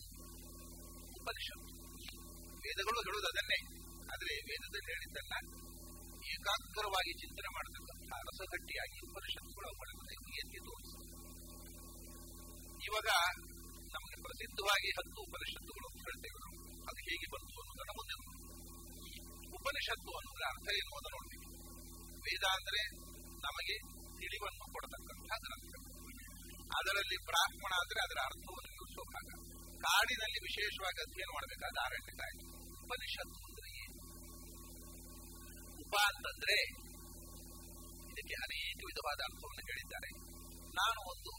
ಉಪನಿಷತ್ತು. 1.21 1.73
ವೇದಗಳು 2.65 2.99
ಹೇಳುವುದು 3.01 3.29
ಅದನ್ನೇ. 3.29 3.61
ಆದರೆ 4.13 4.33
ವೇದದಲ್ಲಿ 4.51 4.91
ಹೇಳಿದ್ದನ್ನ 4.93 5.35
ಏಕಾಗ್ರವಾಗಿ 6.33 7.13
ಚಿಂತನೆ 7.13 7.51
ಮಾಡತಕ್ಕಂತಹ 7.55 8.02
ರಸಗಟ್ಟಿಯಾಗಿ 8.21 8.99
ಉಪನಿಷತ್ತುಗಳು 9.11 9.67
ಅವುಗಳನ್ನು 9.69 10.05
ಎತ್ತಿ 10.13 10.59
ತೋರಿಸಿದೆ 10.67 11.07
ಇವಾಗ 12.85 13.09
ನಮಗೆ 13.95 14.17
ಪ್ರಸಿದ್ಧವಾಗಿ 14.23 14.91
ಹತ್ತು 14.91 15.21
ಉಪನಿಷತ್ತುಗಳು 15.23 15.89
ಹೇಳ್ತೇವೆ. 15.89 16.39
ಅದು 16.83 17.01
ಹೇಗೆ 17.09 17.27
ಬಂತು 17.33 17.55
ಅನ್ನೋದನ್ನ 17.61 17.93
ಮುಂದೆ. 17.99 18.15
ಉಪನಿಷತ್ತು 19.49 20.11
ಅನ್ನೋದ್ರ 20.11 20.45
ಅರ್ಥ 20.49 20.69
ಏನು 20.75 20.97
ಅಂತ 20.97 21.09
ನೋಡ್ತೀವಿ 21.11 21.47
ವೇದ 22.17 22.45
ಅಂದ್ರೆ 22.45 22.81
ನಮಗೆ 23.47 23.77
ತಿಳಿವನ್ನು 24.21 24.73
ಕೊಡತಕ್ಕಂತಹ 24.73 25.37
ಗ್ರಂಥ. 25.37 25.73
ಅದರಲ್ಲಿ 26.79 27.25
ಬ್ರಾಹ್ಮಣ 27.25 27.73
ಅಂದ್ರೆ 27.81 28.01
ಅದರ 28.03 28.21
ಅರ್ಥವನ್ನು 28.25 28.71
ತಿಳಿಸೋಕಾಗ 28.73 29.29
ಕಾಡಿನಲ್ಲಿ 29.81 30.41
ವಿಶೇಷವಾಗಿ 30.43 31.01
ಅಧ್ಯಯನ 31.03 31.31
ಮಾಡಬೇಕಾದ 31.33 31.77
ಅರಣ್ಯಕಾಯಿ. 31.85 32.37
ಉಪನಿಷತ್ತು 32.83 33.39
ಅಂದ್ರೆ 33.45 33.69
ಏನು? 33.83 33.99
ಉಪ 35.81 35.95
ಅಂತಂದ್ರೆ 35.97 36.82
ಇದಕ್ಕೆ 38.23 38.37
ಅನೇಕ 38.47 38.81
ವಿಧವಾದ 38.91 39.21
ಅರ್ಥವನ್ನು 39.29 39.63
ಹೇಳಿದ್ದಾರೆ. 39.71 40.11
ನಾನು 40.79 41.01
ಒಂದು 41.13 41.33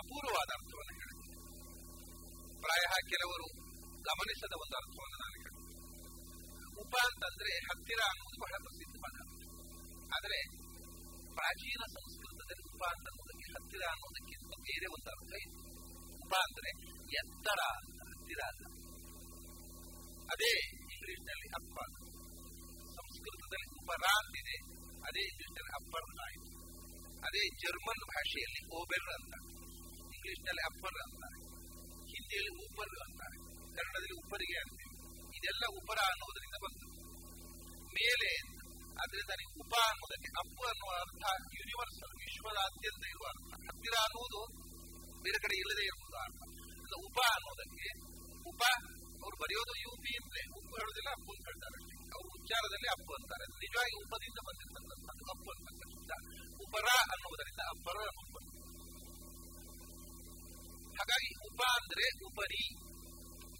ಅಪೂರ್ವವಾದ 0.00 0.50
ಅರ್ಥವನ್ನು 0.58 0.94
ಹೇಳಿದ್ದೇನೆ 0.98 1.36
ಪ್ರಾಯ 2.64 2.84
ಕೆಲವರು 3.12 3.46
ಗಮನಿಸದ 4.08 4.54
ಒಂದು 4.64 4.76
ಅರ್ಥವನ್ನು 4.82 5.18
ನಾನು 5.22 5.34
ಹೇಳಿದ್ದೇನೆ 5.34 5.66
ಉಪ 6.82 6.94
ಅಂತಂದ್ರೆ 7.08 7.52
ಹತ್ತಿರ 7.68 8.00
ಅನ್ನೋದು 8.10 8.38
ಬಹಳ 8.44 8.54
ಪ್ರಸಿದ್ಧವಾದ 8.66 9.16
ಆದರೆ 10.16 10.38
ಪ್ರಾಚೀನ 11.34 11.82
ಸಂಸ್ಕೃತದಲ್ಲಿ 11.96 12.64
ಉಪ 12.70 12.82
ಅನ್ನೋದಕ್ಕೆ 12.92 13.46
ಹತ್ತಿರ 13.56 13.82
ಅನ್ನೋದಕ್ಕಿಂತ 13.94 14.54
ಬೇರೆ 14.68 14.86
ಒಂದು 14.96 15.08
ಅರ್ಥ 15.14 15.32
ಇದೆ 15.42 15.58
ಉಪ 16.22 16.32
ಅಂದ್ರೆ 16.46 16.70
ಎತ್ತರ 17.20 17.60
ಹತ್ತಿರ 18.10 18.40
ಅಲ್ಲ. 18.50 18.64
ಅದೇ 20.32 20.52
ಇಂಗ್ಲಿಷ್ನಲ್ಲಿ 20.94 21.48
ಅಪ್ಪ 21.58 21.76
ಸಂಸ್ಕೃತದಲ್ಲಿ 22.98 23.68
ಉಪರ 23.82 24.04
ಅಂತಿದೆ. 24.18 24.56
ಅದೇ 25.08 25.24
ನಲ್ಲಿ 25.38 25.72
ಅಪ್ಪರ್ 25.80 26.08
ಆಯಿತು 26.26 26.50
ಅದೇ 27.26 27.42
ಜರ್ಮನ್ 27.62 28.02
ಭಾಷೆಯಲ್ಲಿ 28.12 28.60
ಓಬೆರ್ 28.78 29.08
ಅಂತ. 29.16 29.34
ಇಂಗ್ಲಿಷ್ನಲ್ಲಿ 30.14 30.62
ಅಪ್ಪರ್ 30.70 30.98
ಅಂತಾರೆ 31.04 31.38
ಹಿಂದಿಯಲ್ಲಿ 32.12 32.52
ಉಪರ್ 32.66 32.94
ಅಂತಾರೆ 33.04 33.36
ಕನ್ನಡದಲ್ಲಿ 33.76 34.16
ಉಪ್ಪರಿಗೆ 34.22 34.58
ಅಂತೀವಿ 34.58 34.94
ಇದೆಲ್ಲ 35.36 35.64
ಉಪರ 35.78 35.98
ಅನ್ನೋದರಿಂದ 36.12 36.56
ಬಂತು. 36.64 36.86
ಮೇಲೆ, 37.98 38.30
ಅದರಿಂದ 39.02 39.32
ಉಪ 39.62 39.74
ಅನ್ನೋದಕ್ಕೆ 39.90 40.30
ಅಪ್ಪು 40.42 40.62
ಅನ್ನುವ 40.64 40.90
ಅರ್ಥ 41.00 41.24
ಯೂನಿವರ್ಸಲ್ 41.58 42.14
ವಿಶ್ವದಾದ್ಯಂತ 42.18 43.04
ಇರುವ 43.08 43.26
ಅರ್ಥ. 43.28 43.52
ಹತ್ತಿರ 43.68 43.94
ಅನ್ನುವುದು 44.06 44.40
ಬೇರೆ 45.22 45.38
ಕಡೆ 45.38 45.56
ಇಲ್ಲದೆ 45.56 45.84
ಇರುವುದು 45.84 46.16
ಅರ್ಥ. 46.26 46.40
ಉಪ 47.06 47.18
ಅನ್ನೋದಕ್ಕೆ 47.36 47.88
ಉಪ, 48.50 48.62
ಅವ್ರು 49.24 49.36
ಬರೆಯೋದು 49.42 49.72
ಯು 49.84 49.90
ಪಿ 50.04 50.12
ಅಂದ್ರೆ 50.20 50.40
ಉಪ್ಪು 50.58 50.74
ಹೇಳೋದಿಲ್ಲ 50.76 51.10
ಅಪ್ಪು 51.10 51.30
ಅಂತ 51.32 51.46
ಹೇಳ್ತಾರೆ. 51.48 51.97
ಅವ್ರು 52.16 52.28
ಉಚ್ಚಾರದಲ್ಲಿ 52.28 52.88
ಅಪ್ಪು 52.88 53.12
ಅಂತಾರೆ. 53.14 53.44
ಅದು 53.44 53.56
ನಿಜವಾಗಿ 53.56 53.94
ಉಪದಿಂದ 54.04 54.38
ಬಂದಿರ್ತಕ್ಕಂಥದ್ದು 54.48 55.24
ಅಪ್ಪು 55.34 55.50
ಅಂತಕ್ಕಂಥ 55.50 56.12
ಉಪರ 56.60 56.88
ಅನ್ನುವುದರಿಂದ 57.12 57.62
ಅಪ್ಪರ. 57.74 57.98
ಹಾಗಾಗಿ 60.98 61.30
ಉಪ 61.48 61.60
ಅಂದ್ರೆ 61.80 62.06
ಉಪರಿ. 62.26 62.62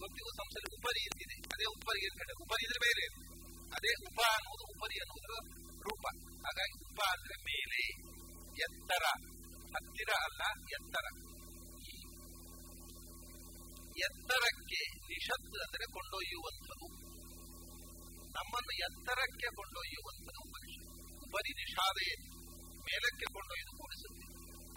ಗೊತ್ತಿಗೂ 0.03 0.31
ಸಂಸ್ಥೆ 0.31 0.77
ಉಪರಿ 0.77 1.03
ಅಂತಿದೆ 1.05 1.37
ಅದೇ 1.55 1.65
ಉಪರಿ 1.65 2.03
ಅಂತ 2.07 2.21
ಉಪರಿ 2.43 2.65
ಅಂದ್ರೆ 2.67 2.81
ಬೇರೆ. 2.87 3.07
ಅದೇ 3.77 3.93
ಉಪ 4.07 4.21
ಅನ್ನೋದು 4.37 4.65
ಉಪರಿ 4.73 4.97
ಅನ್ನೋದು 5.01 5.37
ರೂಪ. 5.83 6.05
ಹಾಗಾಗಿ 6.47 6.77
ಉಪ 6.85 7.01
ಅಂದ್ರೆ 7.13 7.37
ಮೇಲೆ, 7.43 7.81
ಎತ್ತರ. 8.65 9.05
ಹತ್ತಿರ 9.75 10.11
ಅಲ್ಲ, 10.23 10.43
ಎತ್ತರ. 10.79 11.07
ಎತ್ತರಕ್ಕೆ 14.07 14.81
ನಿಷತ್ 15.09 15.57
ಅಂದ್ರೆ 15.65 15.85
ಕೊಂಡೊಯ್ಯುವಂಥದ್ದು. 15.93 16.89
ನಮ್ಮನ್ನು 18.39 18.75
ಎತ್ತರಕ್ಕೆ 18.87 19.49
ಕೊಂಡೊಯ್ಯುವಂತಹ 19.57 20.37
ಉಪರಿ 21.25 21.51
ನಿಷಾದೆ 21.61 22.09
ಮೇಲಕ್ಕೆ 22.87 23.27
ಕೊಂಡೊಯ್ದು 23.35 23.73
ಕೂಡಿಸುತ್ತೆ 23.79 24.27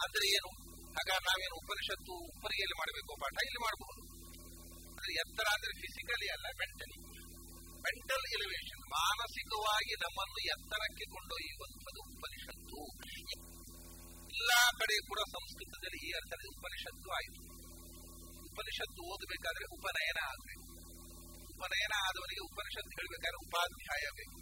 ಅಂದ್ರೆ 0.04 0.26
ಏನು? 0.36 0.50
ಆಗ 1.00 1.10
ನಾವೇನು 1.26 1.56
ಉಪನಿಷತ್ತು 1.62 2.12
ಉಪ್ಪರಿಗೆಯಲ್ಲಿ 2.30 2.76
ಮಾಡಬೇಕು 2.80 3.12
ಪಾಠ? 3.22 3.36
ಇಲ್ಲಿ 3.46 3.60
ಮಾಡಬಹುದು 3.66 4.02
ಅಂದ್ರೆ 4.90 5.12
ಎತ್ತರ 5.14 5.46
ಅಂದ್ರೆ 5.52 5.72
ಫಿಸಿಕಲಿ 5.80 6.28
ಅಲ್ಲ 6.28 6.46
ಮೆಂಟಲಿ 6.60 6.98
ಮೆಂಟಲ್ 7.86 8.26
ಎಲಿವೇಶನ್ 8.36 8.84
ಮಾನಸಿಕವಾಗಿ 8.96 9.94
ನಮ್ಮನ್ನು 10.04 10.40
ಎತ್ತರಕ್ಕೆ 10.54 11.04
ಕೊಂಡೊಯ್ಯುವಂಥದ್ದು 11.04 12.00
ಉಪನಿಷತ್ತು. 12.14 12.78
ಎಲ್ಲಾ 14.34 14.60
ಕಡೆ 14.80 14.96
ಕೂಡ 15.08 15.20
ಸಂಸ್ಕೃತದಲ್ಲಿ 15.36 16.00
ಈ 16.08 16.10
ಅರ್ಥದಲ್ಲಿ 16.10 16.50
ಉಪನಿಷತ್ತು 16.58 17.08
ಆಯಿತು. 17.18 17.40
ಉಪನಿಷತ್ತು 18.50 19.00
ಓದಬೇಕಾದ್ರೆ 19.12 19.64
ಉಪನಯನ 19.76 20.20
ಆಗಬೇಕು. 20.32 20.61
ಉಪನಯನ 21.62 21.94
ಆದವರಿಗೆ 22.08 22.42
ಉಪನಿಷತ್ 22.50 22.92
ಹೇಳಬೇಕಾದ್ರೆ 22.98 23.38
ಉಪಾಧ್ಯಾಯ 23.46 24.04
ಬೇಕು. 24.18 24.38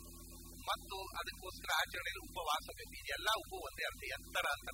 ಮತ್ತು 0.70 0.96
ಅದಕ್ಕೋಸ್ಕರ 1.20 1.70
ಆಚರಣೆಯಲ್ಲಿ 1.82 2.22
ಉಪವಾಸ 2.30 2.66
ಬೇಕು. 2.78 2.92
ಇದೆಲ್ಲ 3.02 3.28
ಉಪ 3.42 3.52
ಒಂದೇ 3.66 3.84
ಅರ್ಥ, 3.90 4.02
ಎತ್ತರ 4.16 4.46
ಅಂತ. 4.56 4.68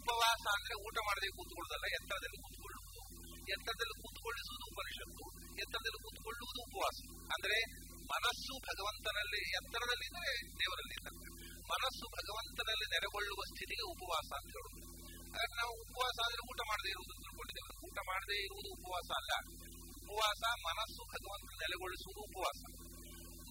ಉಪವಾಸ 0.00 0.44
ಅಂದ್ರೆ 0.56 0.74
ಊಟ 0.86 0.96
ಮಾಡದೆ 1.08 1.28
ಕೂತ್ಕೊಳ್ಳೋದಲ್ಲ, 1.36 1.86
ಎತ್ತರದಲ್ಲಿ 1.98 2.38
ಕೂತ್ಕೊಳ್ಳುವುದು. 2.44 3.00
ಎತ್ತರದಲ್ಲಿ 3.54 3.96
ಕೂತ್ಕೊಳ್ಳಿಸುವುದು 4.02 4.64
ಉಪನಿಷತ್ತು, 4.72 5.24
ಎತ್ತರದಲ್ಲಿ 5.62 6.00
ಕೂತ್ಕೊಳ್ಳುವುದು 6.04 6.60
ಉಪವಾಸ. 6.68 6.96
ಅಂದ್ರೆ 7.34 7.58
ಮನಸ್ಸು 8.14 8.52
ಭಗವಂತನಲ್ಲಿ 8.68 9.42
ಎತ್ತರದಲ್ಲಿದ್ದರೆ 9.58 10.32
ದೇವರಲ್ಲಿ 10.60 10.96
ಮನಸ್ಸು 11.74 12.06
ಭಗವಂತನಲ್ಲಿ 12.18 12.86
ನೆರೆಗೊಳ್ಳುವ 12.94 13.40
ಸ್ಥಿತಿಗೆ 13.44 13.84
ಉಪವಾಸ 13.94 14.28
ಅಂತ 14.38 14.50
ಹೇಳುವುದು 14.56 14.86
ನಾವು 15.60 15.74
ಉಪವಾಸ 15.80 16.16
ಅಂದ್ರೆ 16.26 16.42
ಊಟ 16.50 16.60
ಮಾಡದೇ 16.70 16.90
ಇರುವುದು 16.90 17.14
ತಿಳ್ಕೊಂಡಿದ್ದೇವೆ. 17.22 17.72
ಊಟ 17.86 17.98
ಮಾಡದೇ 18.10 18.38
ಇರುವುದು 18.44 18.68
ಉಪವಾಸ 18.78 19.08
ಅಲ್ಲ. 19.20 19.32
ಉಪವಾಸ, 20.06 20.42
ಮನಸ್ಸು 20.68 21.02
ಭಗವಂತ 21.14 21.48
ನೆಲೆಗೊಳಿಸುವುದು 21.62 22.20
ಉಪವಾಸ. 22.20 22.60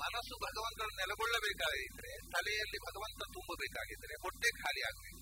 ಮನಸ್ಸು 0.03 0.35
ಭಗವಂತನ 0.47 0.91
ನೆಲೆಗೊಳ್ಳಬೇಕಾಗಿದ್ರೆ, 0.95 2.11
ತಲೆಯಲ್ಲಿ 2.31 2.77
ಭಗವಂತ 2.87 3.21
ತುಂಬಬೇಕಾಗಿದ್ರೆ 3.33 4.13
ಹೊಟ್ಟೆ 4.21 4.49
ಖಾಲಿ 4.61 4.81
ಆಗಬೇಕು. 4.81 5.21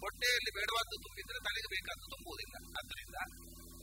ಹೊಟ್ಟೆಯಲ್ಲಿ 0.00 0.50
ಬೇಡವಾದ್ದು 0.54 0.96
ತುಂಬಿದ್ರೆ 1.02 1.38
ತಲೆಗೆ 1.38 1.68
ಬೇಕಾದ್ದು 1.68 2.06
ತುಂಬುವುದಿಲ್ಲ. 2.14 2.56
ಅದರಿಂದ 2.78 3.16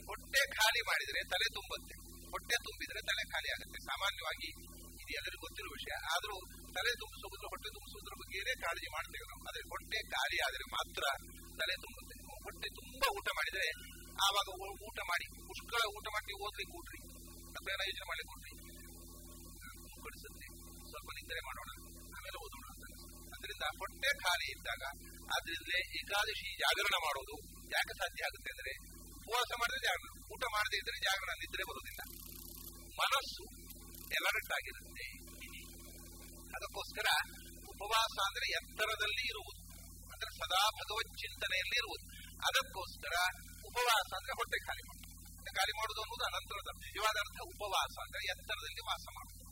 ಹೊಟ್ಟೆ 0.10 0.42
ಖಾಲಿ 0.52 0.82
ಮಾಡಿದರೆ 0.82 1.22
ತಲೆ 1.30 1.48
ತುಂಬುತ್ತೆ. 1.54 1.96
ಹೊಟ್ಟೆ 2.30 2.56
ತುಂಬಿದ್ರೆ 2.64 3.02
ತಲೆ 3.02 3.24
ಖಾಲಿ 3.32 3.50
ಆಗುತ್ತೆ. 3.52 3.80
ಸಾಮಾನ್ಯವಾಗಿ 3.80 4.50
ಇದು 5.02 5.12
ಎಲ್ಲರಿಗೂ 5.20 5.42
ಗೊತ್ತಿರುವ 5.42 5.72
ವಿಷಯ. 5.72 5.96
ಆದರೂ 6.14 6.36
ತಲೆ 6.74 6.92
ತುಂಬಿಸುವುದ್ರ 6.92 7.46
ಹೊಟ್ಟೆ 7.48 7.70
ತುಂಬಿಸುವುದ್ರ 7.70 8.14
ಬಗ್ಗೆನೇ 8.22 8.54
ಕಾಳಜಿ 8.62 8.90
ಮಾಡ್ತೇವೆ 8.92 9.26
ನಾವು. 9.32 9.42
ಆದರೆ 9.48 9.64
ಹೊಟ್ಟೆ 9.70 10.00
ಖಾಲಿ 10.10 10.38
ಆದ್ರೆ 10.48 10.66
ಮಾತ್ರ 10.72 11.04
ತಲೆ 11.60 11.76
ತುಂಬುತ್ತೆ. 11.82 12.16
ಹೊಟ್ಟೆ 12.46 12.68
ತುಂಬಾ 12.70 13.08
ಊಟ 13.18 13.28
ಮಾಡಿದ್ರೆ 13.28 13.95
ಆವಾಗ 14.20 14.48
ಊಟ 14.88 15.00
ಮಾಡಿ 15.10 15.26
ಪುಷ್ಕಳ 15.48 15.82
ಊಟ 15.98 16.08
ಮಾಡಿ 16.16 16.34
ಓದ್ಲಿಕ್ಕೆ 16.40 16.74
ಕೂಡ್ರಿ 16.74 17.00
ಅದನ್ನ 17.56 17.84
ಯೋಚನೆ 17.90 18.08
ಮಾಡಿ 18.12 18.24
ಕೊಡ್ರಿ 18.26 18.54
ಸ್ವಲ್ಪ 20.90 21.10
ನಿಂದನೆ 21.18 21.42
ಮಾಡೋಣ 21.48 21.72
ಆಮೇಲೆ 22.16 22.38
ಓದೋಣ 22.46 22.66
ಅದರಿಂದ 23.34 23.66
ಹೊಟ್ಟೆ 23.80 24.12
ಖಾಲಿ 24.24 24.48
ಇದ್ದಾಗ 24.54 24.84
ಅದರಿಂದಲೇ 25.36 25.80
ಏಕಾದಶಿ 26.00 26.50
ಜಾಗರಣ 26.62 26.96
ಮಾಡೋದು 27.06 27.36
ಯಾಕೆ 27.74 27.94
ಸಾಧ್ಯ 28.02 28.28
ಆಗುತ್ತೆ 28.28 28.52
ಅಂದ್ರೆ 28.56 28.74
ಉಪವಾಸ 29.20 29.52
ಮಾಡಿದ್ರೆ 29.62 29.82
ಜಾಗರಣ 29.88 30.12
ಊಟ 30.34 30.44
ಮಾಡದೇ 30.56 30.78
ಇದ್ರೆ 30.82 30.98
ಜಾಗರಣ 31.06 31.32
ನಿದ್ರೆ 31.42 31.64
ಬರುವುದಿಲ್ಲ 31.70 32.02
ಮನಸ್ಸು 33.00 33.46
ಎಲರ್ಟ್ 34.18 34.52
ಆಗಿರುತ್ತೆ 34.58 35.08
ಅದಕ್ಕೋಸ್ಕರ 36.54 37.08
ಉಪವಾಸ 37.72 38.16
ಅಂದ್ರೆ 38.28 38.48
ಎತ್ತರದಲ್ಲಿ 38.60 39.24
ಇರುವುದು 39.32 39.62
ಅಂದ್ರೆ 40.14 40.32
ಸದಾ 40.40 40.62
ಭಗವತ್ 40.78 41.14
ಚಿಂತನೆಯಲ್ಲಿ 41.24 41.78
ಇರುವುದು 41.82 42.06
ಅದಕ್ಕೋಸ್ಕರ 42.50 43.16
ಉಪವಾಸ 43.70 44.10
ಅಂದ್ರೆ 44.18 44.34
ಹೊಟ್ಟೆ 44.40 44.58
ಖಾಲಿ 44.68 44.84
ಮಾಡುದು. 44.88 45.08
ಖಾಲಿ 45.58 45.74
ಮಾಡುವುದು 45.80 46.02
ಅನ್ನೋದು 46.02 46.26
ಅನಂತರದ. 46.30 46.70
ನಿಜವಾದ 46.88 47.18
ಅರ್ಥ 47.26 47.38
ಉಪವಾಸ 47.54 47.94
ಅಂದ್ರೆ 48.04 48.22
ಎತ್ತರದಲ್ಲಿ 48.34 48.84
ವಾಸ 48.92 49.06
ಮಾಡೋದು. 49.16 49.46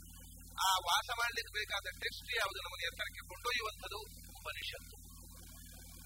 ಆ 0.67 0.71
ವಾಸ 0.89 1.09
ಮಾಡ್ಲಿಕ್ಕೆ 1.19 1.53
ಬೇಕಾದ 1.53 1.85
ಟೆಸ್ಟ್ 1.99 2.29
ಯಾವುದು 2.41 2.59
ನಮಗೆ 2.67 2.85
ಎತ್ತರಕ್ಕೆ 2.89 3.21
ಕೊಂಡೊಯ್ಯುವಂಥದ್ದು 3.29 3.99
ಉಪನಿಷತ್ತು. 4.39 4.95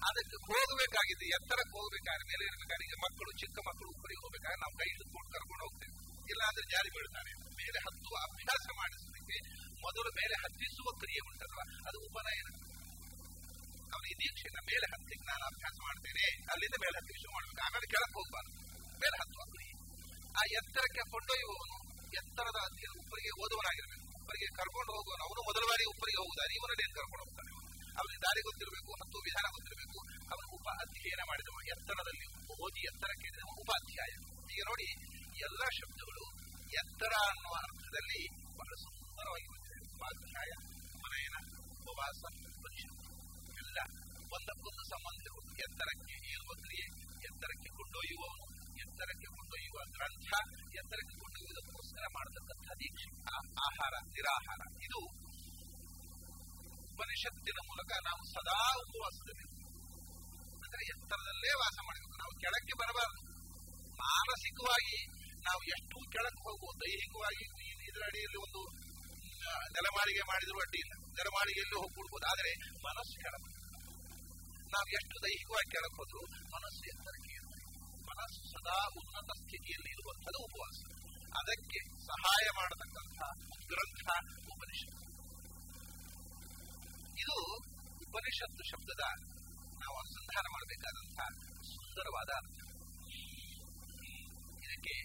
ಅದಕ್ಕೆ 0.08 0.36
ಹೋಗಬೇಕಾಗಿದೆ 0.48 1.26
ಎತ್ತರಕ್ಕೆ 1.26 1.74
ಹೋಗಬೇಕಾದ್ರೆ 1.78 2.24
ಮೇಲೆ 2.28 2.44
ಇರಬೇಕಾದ್ರೆ 2.44 2.96
ಮಕ್ಕಳು, 2.98 3.30
ಚಿಕ್ಕ 3.40 3.58
ಮಕ್ಕಳು 3.68 3.88
ಉಪರಿಗೆ 3.88 4.20
ಹೋಗ್ಬೇಕಾದ್ರೆ 4.20 4.60
ನಾವು 4.60 4.74
ಕೈ 4.78 4.88
ಹಿಡ್ಕೊಂಡು 4.92 5.28
ಕರ್ಕೊಂಡು 5.34 5.64
ಹೋಗ್ತೇವೆ. 5.64 5.94
ಇಲ್ಲ 6.32 6.42
ಅಂದ್ರೆ 6.48 6.64
ಜಾರಿ 6.70 6.90
ಬೀಳ್ತಾರೆ. 6.90 7.32
ಮೇಲೆ 7.60 7.78
ಹತ್ತುವ 7.78 8.14
ಅಭ್ಯಾಸ 8.28 8.64
ಮಾಡಿಸಲಿಕ್ಕೆ 8.76 9.38
ಮೊದಲು 9.80 10.10
ಮೇಲೆ 10.20 10.34
ಹತ್ತಿಸುವ 10.42 10.88
ಕ್ರಿಯೆ 10.98 11.20
ಉಂಟಲ್ವಾ? 11.28 11.64
ಅದು 11.88 11.98
ಉಪನಯನ. 12.06 12.67
ಅವನಿಗೆ 13.94 14.16
ದೀಕ್ಷೆನ 14.22 14.58
ಮೇಲೆ 14.70 14.86
ಹತ್ತಿಗೆ 14.92 15.24
ನಾನು 15.30 15.44
ಅಭ್ಯಾಸ 15.50 15.76
ಮಾಡ್ತೇನೆ. 15.86 16.24
ಅಲ್ಲಿಂದ 16.52 16.76
ಮೇಲೆ 16.82 16.94
ಹತ್ತಲಿಕ್ಕೆ 16.98 17.22
ಶುರು 17.24 17.32
ಮಾಡಬೇಕು. 17.36 17.60
ಆಮೇಲೆ 17.66 17.86
ಕೆಳಕ್ಕೆ 17.92 18.16
ಹೋಗ್ಬಾರ್ದು. 18.18 18.52
ಮೇಲೆ 19.02 19.16
ಆ 20.38 20.42
ಎತ್ತರಕ್ಕೆ 20.58 21.02
ಕೊಂಡೊಯ್ಯುವವನು 21.12 21.76
ಎತ್ತರದ 22.20 22.58
ಉಪ್ಪರಿಗೆ 23.00 23.32
ಓದುವನಾಗಿರ್ಬೇಕು. 23.42 24.04
ಉಪ್ಪರಿಗೆ 24.18 24.48
ಕರ್ಕೊಂಡು 24.58 24.90
ಹೋಗುವನು 24.96 25.22
ಅವನು 25.28 25.40
ಮೊದಲ 25.48 25.64
ಬಾರಿ 25.70 25.84
ಉಪ್ಪರಿಗೆ 25.92 26.20
ಹೋಗುದಾರೆ 26.22 26.52
ಇವನಲ್ಲಿ 26.58 26.78
ಡೇನ್ 26.82 26.94
ಕರ್ಕೊಂಡು 26.98 27.24
ಹೋಗ್ತಾನೆ. 27.24 27.50
ಅವನಿಗೆ 27.98 28.20
ದಾರಿ 28.26 28.40
ಗೊತ್ತಿರಬೇಕು 28.48 28.90
ಮತ್ತು 29.02 29.16
ವಿಧಾನ 29.26 29.46
ಗೊತ್ತಿರಬೇಕು. 29.56 29.98
ಅವನು 30.32 30.46
ಉಪ 30.56 30.66
ಅಧ್ಯಯನ 30.84 31.22
ಮಾಡಿದವ 31.30 31.56
ಎತ್ತರದಲ್ಲಿ 31.74 32.26
ಓದಿ 32.62 32.82
ಎತ್ತರಕ್ಕೆ 32.90 33.28
ಉಪ 33.62 33.70
ಅಧ್ಯಾಯ 33.80 34.12
ಈಗ 34.54 34.62
ನೋಡಿ, 34.70 34.88
ಎಲ್ಲ 35.46 35.62
ಶಬ್ದಗಳು 35.78 36.24
ಎತ್ತರ 36.80 37.12
ಅನ್ನುವ 37.30 37.54
ಅರ್ಥದಲ್ಲಿ 37.66 38.20
ಬಹಳ 38.58 38.72
ಸುಂದರವಾಗಿ 38.84 39.48
ಬಂದಿದೆ. 39.52 39.76
ಉಪಾಧ್ಯಾಯ 39.94 40.50
ಉಪನಯನ 40.98 41.36
ಉಪವಾಸ 41.80 42.20
ಪರಿಷತ್ 42.64 43.17
ಎಲ್ಲ 43.78 43.96
ಒಂದಕ್ಕೊಂದು 44.36 44.82
ಸಂಬಂಧಗಳು 44.92 45.42
ಎತ್ತರಕ್ಕೆ 45.64 46.14
ಏರುವ 46.32 46.50
ಕ್ರಿಯೆ, 46.64 46.86
ಎತ್ತರಕ್ಕೆ 47.28 47.70
ಕೊಂಡೊಯ್ಯುವವನು 47.78 48.46
ಎತ್ತರಕ್ಕೆ 48.82 49.28
ಕೊಂಡೊಯ್ಯುವ 49.36 49.78
ಗ್ರಂಥ, 49.96 50.30
ಎತ್ತರಕ್ಕೆ 50.80 51.14
ಕೊಂಡೊಯ್ಯುವುದಕ್ಕೋಸ್ಕರ 51.22 52.04
ಮಾಡತಕ್ಕಂಥ 52.16 52.68
ದೀಕ್ಷೆ 52.80 53.08
ಆಹಾರ, 53.66 53.94
ನಿರಾಹಾರ. 54.16 54.60
ಇದು 54.86 55.00
ಉಪನಿಷತ್ತಿನ 56.90 57.58
ಮೂಲಕ 57.70 57.90
ನಾವು 58.08 58.22
ಸದಾ 58.34 58.58
ಉಪವಾಸದಲ್ಲಿ 58.84 59.46
ಅಂದ್ರೆ 60.64 60.82
ಎತ್ತರದಲ್ಲೇ 60.94 61.52
ವಾಸ 61.62 61.76
ಮಾಡಬೇಕು. 61.88 62.16
ನಾವು 62.22 62.32
ಕೆಳಕ್ಕೆ 62.44 62.74
ಬರಬಾರದು. 62.80 63.20
ಮಾನಸಿಕವಾಗಿ 64.02 64.98
ನಾವು 65.48 65.62
ಎಷ್ಟು 65.76 65.96
ಕೆಳಕ್ಕೆ 66.14 66.42
ಹೋಗುವ, 66.46 66.70
ದೈಹಿಕವಾಗಿ 66.82 67.44
ಇದರ 67.90 68.02
ಅಡಿಯಲ್ಲಿ 68.10 68.38
ಒಂದು 68.46 68.62
ನೆಲಮಾಳಿಗೆ 69.76 70.22
ಮಾಡಿದ್ರು 70.30 70.58
ಅಡ್ಡಿ 70.64 70.78
ಇಲ್ಲ 70.84 70.94
ನೆಲಮಾಳಿಗೆಯಲ್ಲೂ 71.18 71.78
ಹೋಗಿ 71.82 72.26
ಆದರೆ 72.32 72.52
ಮನಸ್ಸು 72.86 73.16
ನಾವು 74.74 74.86
ಎಷ್ಟು 74.98 75.16
ದೈಹಿಕವಾಗಿ 75.24 75.68
ಕೆಳಗೆ 75.74 75.96
ಹೋದ್ರು 75.98 76.22
ಮನಸ್ಸು 78.08 78.42
ಸದಾ 78.52 78.78
ಉನ್ನತ 78.98 79.30
ಸ್ಥಿತಿಯಲ್ಲಿ 79.40 79.90
ಇರುವಂಥದ್ದು 79.94 80.38
ಉಪವಾಸ. 80.48 80.78
ಅದಕ್ಕೆ 81.40 81.80
ಸಹಾಯ 82.06 82.44
ಮಾಡತಕ್ಕಂಥ 82.58 83.18
ಗ್ರಂಥ 83.70 84.04
ಉಪನಿಷತ್ತು. 84.52 85.04
ಇದು 87.22 87.36
ಉಪನಿಷತ್ತು 88.06 88.62
ಶಬ್ದದ 88.70 89.04
ನಾವು 89.82 89.94
ಅನುಸಂಧಾನ 90.02 90.46
ಮಾಡಬೇಕಾದಂತಹ 90.54 91.28
ಸುಂದರವಾದ 91.74 92.30
ಅರ್ಥ. 92.40 92.58
ಇದಕ್ಕೆ 94.64 94.96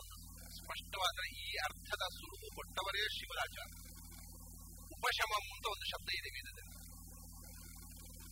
ಒಂದು 0.00 0.16
ಸ್ಪಷ್ಟವಾದ 0.56 1.18
ಈ 1.42 1.46
ಅರ್ಥದ 1.66 2.04
ಸುಳುವು 2.18 2.48
ಕೊಟ್ಟವರೇ 2.56 3.02
ಶಿವರಾಜ. 3.18 3.56
ಉಪಶಮಂ 4.96 5.44
ಅಂತ 5.54 5.66
ಒಂದು 5.74 5.86
ಶಬ್ದ 5.92 6.10
ಇದೆ 6.20 6.30
ವೇದದಲ್ಲಿ. 6.36 6.77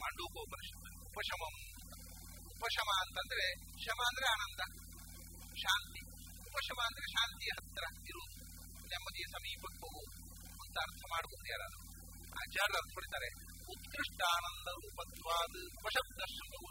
ಮಾಂಡೂಕೋಪನಿಷತ್ತು 0.03 0.91
ಉಪಶಮಂ. 1.11 1.55
ಉಪಶಮ 2.57 2.89
ಅಂತಂದ್ರೆ 3.03 3.47
ಶಮ 3.85 4.01
ಅಂದ್ರೆ 4.09 4.27
ಆನಂದ, 4.35 4.61
ಶಾಂತಿ. 5.57 6.01
ಉಪಶಮ 6.51 6.79
ಅಂದ್ರೆ 6.87 7.07
ಶಾಂತಿಯ 7.13 7.53
ಹತ್ರ 7.59 7.85
ಇರುವುದು 8.11 8.37
ನೆಮ್ಮದಿಯ 8.91 9.27
ಸಮೀಪಕ್ಕೆ 9.33 9.89
ಅಂತ 10.63 10.77
ಅರ್ಥ 10.87 11.03
ಮಾಡಬಹುದು 11.11 11.49
ಯಾರಾದ್ರು. 11.51 11.81
ಅರ್ಥ 12.43 12.95
ಉತ್ಕೃಷ್ಟ 13.75 14.21
ಆನಂದ 14.37 14.69
ಉಪತ್ವಾದ 14.91 15.55
ಉಪಶಬ್ದ 15.79 16.21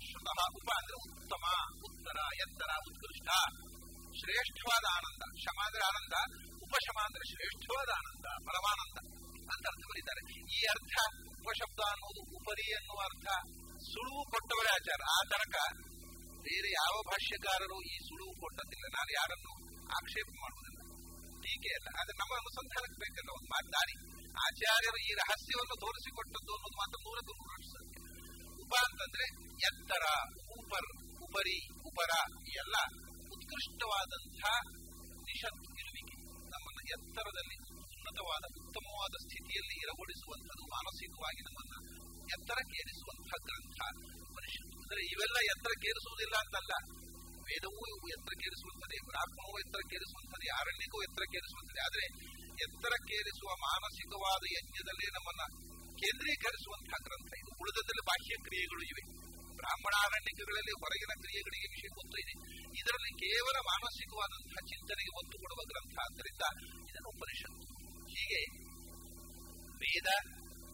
ಶ್ರುತಃ 0.10 0.40
ಉಪ 0.56 0.70
ಅಂದ್ರೆ 0.78 0.98
ಉತ್ತಮ, 1.06 1.46
ಉತ್ತರ, 1.88 2.18
ಎತ್ತರ, 2.36 2.72
ಉತ್ಕೃಷ್ಟ. 2.90 3.30
ಶ್ರೇಷ್ಠವಾದ 4.20 4.86
ಆನಂದ. 4.98 5.22
ಶಮ 5.44 5.58
ಅಂದ್ರೆ 5.66 5.84
ಆನಂದ, 5.86 6.16
ಉಪಶಮ 6.64 6.98
ಅಂದ್ರೆ 7.06 7.24
ಶ್ರೇಷ್ಠವಾದ 7.34 7.90
ಆನಂದ, 7.90 8.26
ಪರಮಾನಂದ 8.48 8.98
ಅಂತ 9.54 9.66
ಅರ್ಥ 9.68 9.84
ಈ 10.58 10.60
ಅರ್ಥ 10.74 10.96
ಉಪಶಬ್ದ 11.46 11.80
ಅನ್ನೋದು 11.90 12.22
ಉಪರಿ 12.36 12.72
ಎನ್ನುವ 12.72 13.00
ಅರ್ಥ 13.04 13.28
ಸುಳುವು 13.80 14.24
ಕೊಟ್ಟವರೇ 14.32 14.72
ಆಚಾರ. 14.74 15.02
ಆ 15.18 15.20
ತನಕ 15.30 15.56
ಬೇರೆ 16.42 16.70
ಯಾವ 16.72 17.02
ಭಾಷ್ಯಕಾರರು 17.06 17.82
ಈ 17.82 17.98
ಸುಳುವು 17.98 18.34
ಕೊಟ್ಟದಿಲ್ಲ 18.40 18.86
ನಾನು 18.94 19.12
ಯಾರನ್ನು 19.14 19.52
ಆಕ್ಷೇಪ 19.86 20.28
ಮಾಡುವುದಿಲ್ಲ. 20.42 20.82
ಟೀಕೆ 21.42 21.70
ಅಲ್ಲ. 21.74 21.88
ಆದ್ರೆ 22.00 22.18
ನಮ್ಮ 22.18 22.34
ಅನುಸಂಧಾನಕ್ಕೆ 22.36 23.00
ಬೇಕಲ್ಲ 23.00 23.30
ಒಂದು 23.30 23.50
ಮಾತು. 23.50 24.16
ಆಚಾರ್ಯರು 24.48 24.98
ಈ 24.98 25.14
ರಹಸ್ಯವನ್ನು 25.14 25.76
ತೋರಿಸಿಕೊಟ್ಟದ್ದು 25.80 26.54
ಅನ್ನೋದು 26.54 26.78
ಮಾತ್ರ 26.78 26.98
ನೂರಕ್ಕೆ 27.02 27.68
ಸತ್ಯ 27.74 27.96
ಉಪ 28.64 28.74
ಅಂತಂದ್ರೆ 28.86 29.26
ಎತ್ತರ, 29.70 30.06
ಉಪರ್, 30.60 30.90
ಉಪರಿ, 31.22 31.58
ಉಪರ 31.82 32.12
ಎಲ್ಲ 32.56 32.76
ಉತ್ಕೃಷ್ಟವಾದಂತಹ 33.34 34.54
ನಿಷತ್ 35.22 35.80
ಇರುವಿಕೆ 35.80 36.16
ನಮ್ಮನ್ನು 36.26 36.84
ಎತ್ತರದಲ್ಲಿ 36.96 37.65
ಉನ್ನತವಾದ 38.16 38.46
ಉತ್ತಮವಾದ 38.62 39.14
ಸ್ಥಿತಿಯಲ್ಲಿ 39.26 39.76
ಇರಗೊಳಿಸುವಂಥದ್ದು 39.84 40.64
ಮಾನಸಿಕವಾಗಿ 40.76 41.42
ನಮ್ಮನ್ನ 41.48 41.76
ಎತ್ತರಕ್ಕೇರಿಸುವಂತಹ 42.36 43.36
ಗ್ರಂಥ. 43.48 43.78
ಉಪನಿಷತ್ತು 44.30 44.76
ಅಂದರೆ 44.84 45.02
ಇವೆಲ್ಲ 45.14 45.38
ಎತ್ತರಕ್ಕೇರಿಸುವುದಿಲ್ಲ 45.52 46.36
ಅಂತಲ್ಲ. 46.44 46.74
ವೇದವೂ 47.48 47.84
ಎತ್ತರಕ್ಕೇರಿಸುವಂಥದ್ದೇ 48.16 49.00
ಬ್ರಾಹ್ಮವೂ 49.12 49.54
ಎತ್ತರಕ್ಕೇರಿಸುವಂಥದ್ದೇ 49.60 50.50
ಆರಣ್ಯಕ್ಕೂ 50.60 50.98
ಎತ್ತರಕ್ಕೇರಿಸುವಂಥದ್ದೇ. 51.02 51.82
ಆದ್ರೆ 51.88 52.06
ಎತ್ತರಕ್ಕೇರಿಸುವ 52.66 53.50
ಮಾನಸಿಕವಾದ 53.70 54.44
ಯಜ್ಞದಲ್ಲೇ 54.58 55.08
ನಮ್ಮನ್ನ 55.18 55.44
ಕೇಂದ್ರೀಕರಿಸುವಂತಹ 56.02 56.98
ಗ್ರಂಥ. 57.08 57.30
ಇದು 57.42 57.52
ಉಳಿದದಲ್ಲಿ 57.62 58.04
ಬಾಹ್ಯ 58.06 58.34
ಕ್ರಿಯೆಗಳು 58.48 58.84
ಇವೆ. 58.92 59.04
ಬ್ರಾಹ್ಮಣ 59.60 59.94
ಅರಣ್ಯಕಗಳಲ್ಲಿ 60.08 60.74
ಹೊರಗಿನ 60.82 61.14
ಕ್ರಿಯೆಗಳಿಗೆ 61.22 61.68
ವಿಷಯ 61.76 61.90
ಗೊತ್ತು 62.00 62.16
ಇದೆ. 62.24 62.34
ಇದರಲ್ಲಿ 62.80 63.12
ಕೇವಲ 63.24 63.58
ಮಾನಸಿಕವಾದಂತಹ 63.72 64.60
ಚಿಂತನೆಗೆ 64.72 65.12
ಒತ್ತು 65.20 65.36
ಕೊಡುವ 65.38 65.62
ಗ್ರಂಥ. 65.72 65.96
ಆದ್ದರಿಂದ 66.06 66.44
ಇದನ್ನು 66.90 67.10
ಉಪನಿಷತ್ತು 67.18 67.75
ಹೀಗೆ 68.16 68.42
ವೇದ 69.82 70.10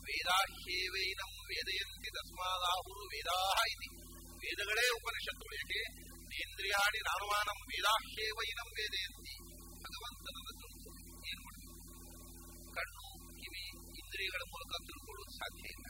ವೇದಾಹ್ಯೇವೈನಂ 0.08 1.32
ವೇದಯಂತಿ 1.50 2.10
ತಸ್ಮಾದಾಹುರು 2.16 3.04
ವೇದಾಹ 3.14 3.60
ಇತಿ 3.74 3.90
ವೇದಗಳೇ 4.44 4.86
ಉಪನಿಷತ್ತು 4.98 5.54
ಯಾಕೆ 5.54 5.82
ನೇಂದ್ರಿಯಾಣಿ 6.32 7.02
ನಾನುಮಾನಂ 7.08 7.60
ವೇದಾಹ್ಯೇವೈನಂ 7.72 8.70
ವೇದಯಂತಿ 8.80 9.36
ಭಗವಂತನ 9.84 10.38
ಏನು 11.32 11.44
ಕಣ್ಣು 12.76 13.08
ಕಿವಿ 13.40 13.64
ಇಂದ್ರಿಯಗಳ 14.02 14.44
ಮೂಲಕ 14.54 14.82
ತಿಳ್ಕೊಳ್ಳೋದು 14.88 15.34
ಸಾಧ್ಯ 15.40 15.74
ಇಲ್ಲ 15.76 15.88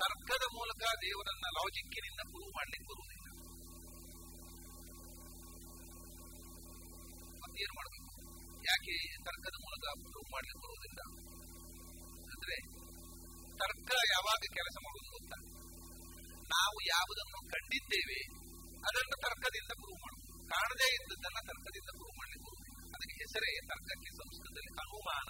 ತರ್ಕದ 0.00 0.44
ಮೂಲಕ 0.54 0.82
ದೇವರನ್ನ 1.02 1.46
ಲಾಜಿಕ್ಕಿನಿಂದ 1.58 2.22
ಪ್ರೂವ್ 2.30 2.50
ಮಾಡಲಿಕ್ಕೆ 2.56 2.86
ಬರುವುದಿಲ್ಲ 2.90 3.28
ಮತ್ತೇನು 7.42 7.74
ಮಾಡಬೇಕು 7.78 8.10
ಯಾಕೆ 8.64 8.94
ತರ್ಕದ 9.26 9.56
ಮೂಲಕ 9.64 9.73
ಪ್ರೂವ್ 10.02 10.28
ಮಾಡಲಿಕ್ಕೆ 10.32 10.60
ಬರುವುದಿಲ್ಲ 10.64 11.00
ಅಂದ್ರೆ 12.32 12.56
ತರ್ಕ 13.58 13.90
ಯಾವಾಗ 14.14 14.40
ಕೆಲಸ 14.58 14.76
ಮಾಡುವುದು 14.86 15.10
ಗೊತ್ತ 15.16 15.34
ನಾವು 16.54 16.76
ಯಾವುದನ್ನು 16.86 17.40
ಕಂಡಿದ್ದೇವೆ, 17.48 18.20
ಅದನ್ನು 18.88 19.16
ತರ್ಕದಿಂದ 19.20 19.72
ಪ್ರೂವ್ 19.72 20.00
ಮಾಡುವುದು 20.00 20.48
ಕಾಣದೇ 20.48 20.88
ಇದ್ದದ್ದನ್ನ 20.94 21.38
ತರ್ಕದಿಂದ 21.48 21.90
ಪ್ರೂವ್ 21.90 22.14
ಮಾಡಲಿಕ್ಕೆ 22.16 22.52
ಅದಕ್ಕೆ 22.94 23.14
ಹೆಸರೇ 23.14 23.50
ತರ್ಕಕ್ಕೆ 23.66 24.10
ಸಂಸ್ಕೃತದಲ್ಲಿ 24.10 24.72
ಅನುಮಾನ. 24.84 25.28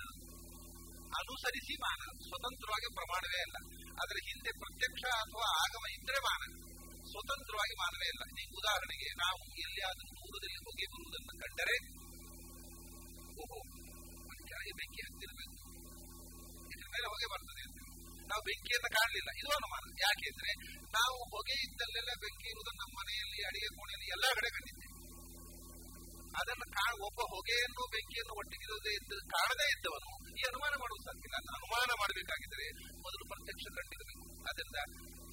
ಅನುಸರಿಸಿ 1.21 1.75
ಮಾನ. 1.81 2.01
ಸ್ವತಂತ್ರವಾಗಿ 2.29 2.89
ಪ್ರಮಾಣವೇ 2.95 3.41
ಅಲ್ಲ. 3.41 3.57
ಅದರ 4.03 4.17
ಹಿಂದೆ 4.29 4.51
ಪ್ರತ್ಯಕ್ಷ 4.59 5.05
ಅಥವಾ 5.15 5.47
ಆಗಮ 5.65 5.85
ಇದ್ರೆ 5.93 6.19
ಮಾನ. 6.19 6.43
ಸ್ವತಂತ್ರವಾಗಿ 7.11 7.75
ಮಾನವೇ 7.75 8.07
ಇಲ್ಲ 8.07 8.23
ಈ 8.41 8.45
ಉದಾಹರಣೆಗೆ 8.59 9.11
ನಾವು 9.15 9.41
ಎಲ್ಲಿಯಾದರೂ 9.55 10.09
ದೂರದಲ್ಲಿ 10.19 10.61
ಹೋಗಿ 10.65 10.85
ಬರುವುದನ್ನು 10.87 11.35
ಕಂಡರೆ, 11.43 11.77
ಓಹೋ 13.43 13.59
ಕೆಳಗೆ 14.65 14.77
ಬೆಂಕಿ 14.81 15.01
ಹತ್ತಿರಬೇಕು 15.07 15.57
ಇದ್ರ 16.71 16.87
ಮೇಲೆ 16.95 17.07
ಹೊಗೆ 17.13 17.27
ಬರ್ತದೆ 17.33 17.63
ಅಂತ 17.67 17.79
ನಾವು 18.31 18.43
ಬೆಂಕಿಯನ್ನು 18.47 18.91
ಕಾಣಲಿಲ್ಲ 18.97 19.31
ಇದು 19.41 19.51
ಅನುಮಾನ 19.57 19.91
ಯಾಕೆಂದ್ರೆ 20.03 20.53
ನಾವು 20.97 21.17
ಹೊಗೆ 21.33 21.57
ಇದ್ದಲ್ಲೆಲ್ಲ 21.65 22.13
ಬೆಂಕಿ 22.23 22.47
ಇರುವುದನ್ನು 22.53 22.81
ನಮ್ಮ 22.83 22.95
ಮನೆಯಲ್ಲಿ 23.01 23.41
ಅಡಿಗೆ 23.49 23.69
ಕೋಣೆಯಲ್ಲಿ 23.77 24.07
ಎಲ್ಲಾ 24.17 24.31
ಕಡೆ 24.39 24.51
ಕಂಡಿದ್ದೇವೆ 24.57 24.93
ಅದನ್ನು 26.39 26.67
ಕಾಣ 26.77 26.93
ಒಬ್ಬ 27.09 27.21
ಹೊಗೆಯನ್ನು 27.35 27.83
ಬೆಂಕಿಯನ್ನು 27.93 28.35
ಒಟ್ಟಿಗಿರುವುದೇ 28.41 28.93
ಇದ್ದು 28.99 29.19
ಕಾಣದೇ 29.35 29.67
ಇದ್ದವನು 29.75 30.11
ಈ 30.39 30.45
ಅನುಮಾನ 30.51 30.73
ಮಾಡುವುದು 30.83 31.05
ಸಾಧ್ಯ 31.09 31.29
ಇಲ್ಲ 31.29 31.37
ಅನುಮಾನ 31.57 31.91
ಮಾಡಬೇಕಾಗಿದ್ದರೆ 32.01 32.67
ಮೊದಲು 33.05 33.25
ಪ್ರತ್ಯಕ್ಷ 33.33 33.67
ಕಂಡಿರಬೇಕು 33.79 34.25
ಅದರಿಂದ 34.49 34.79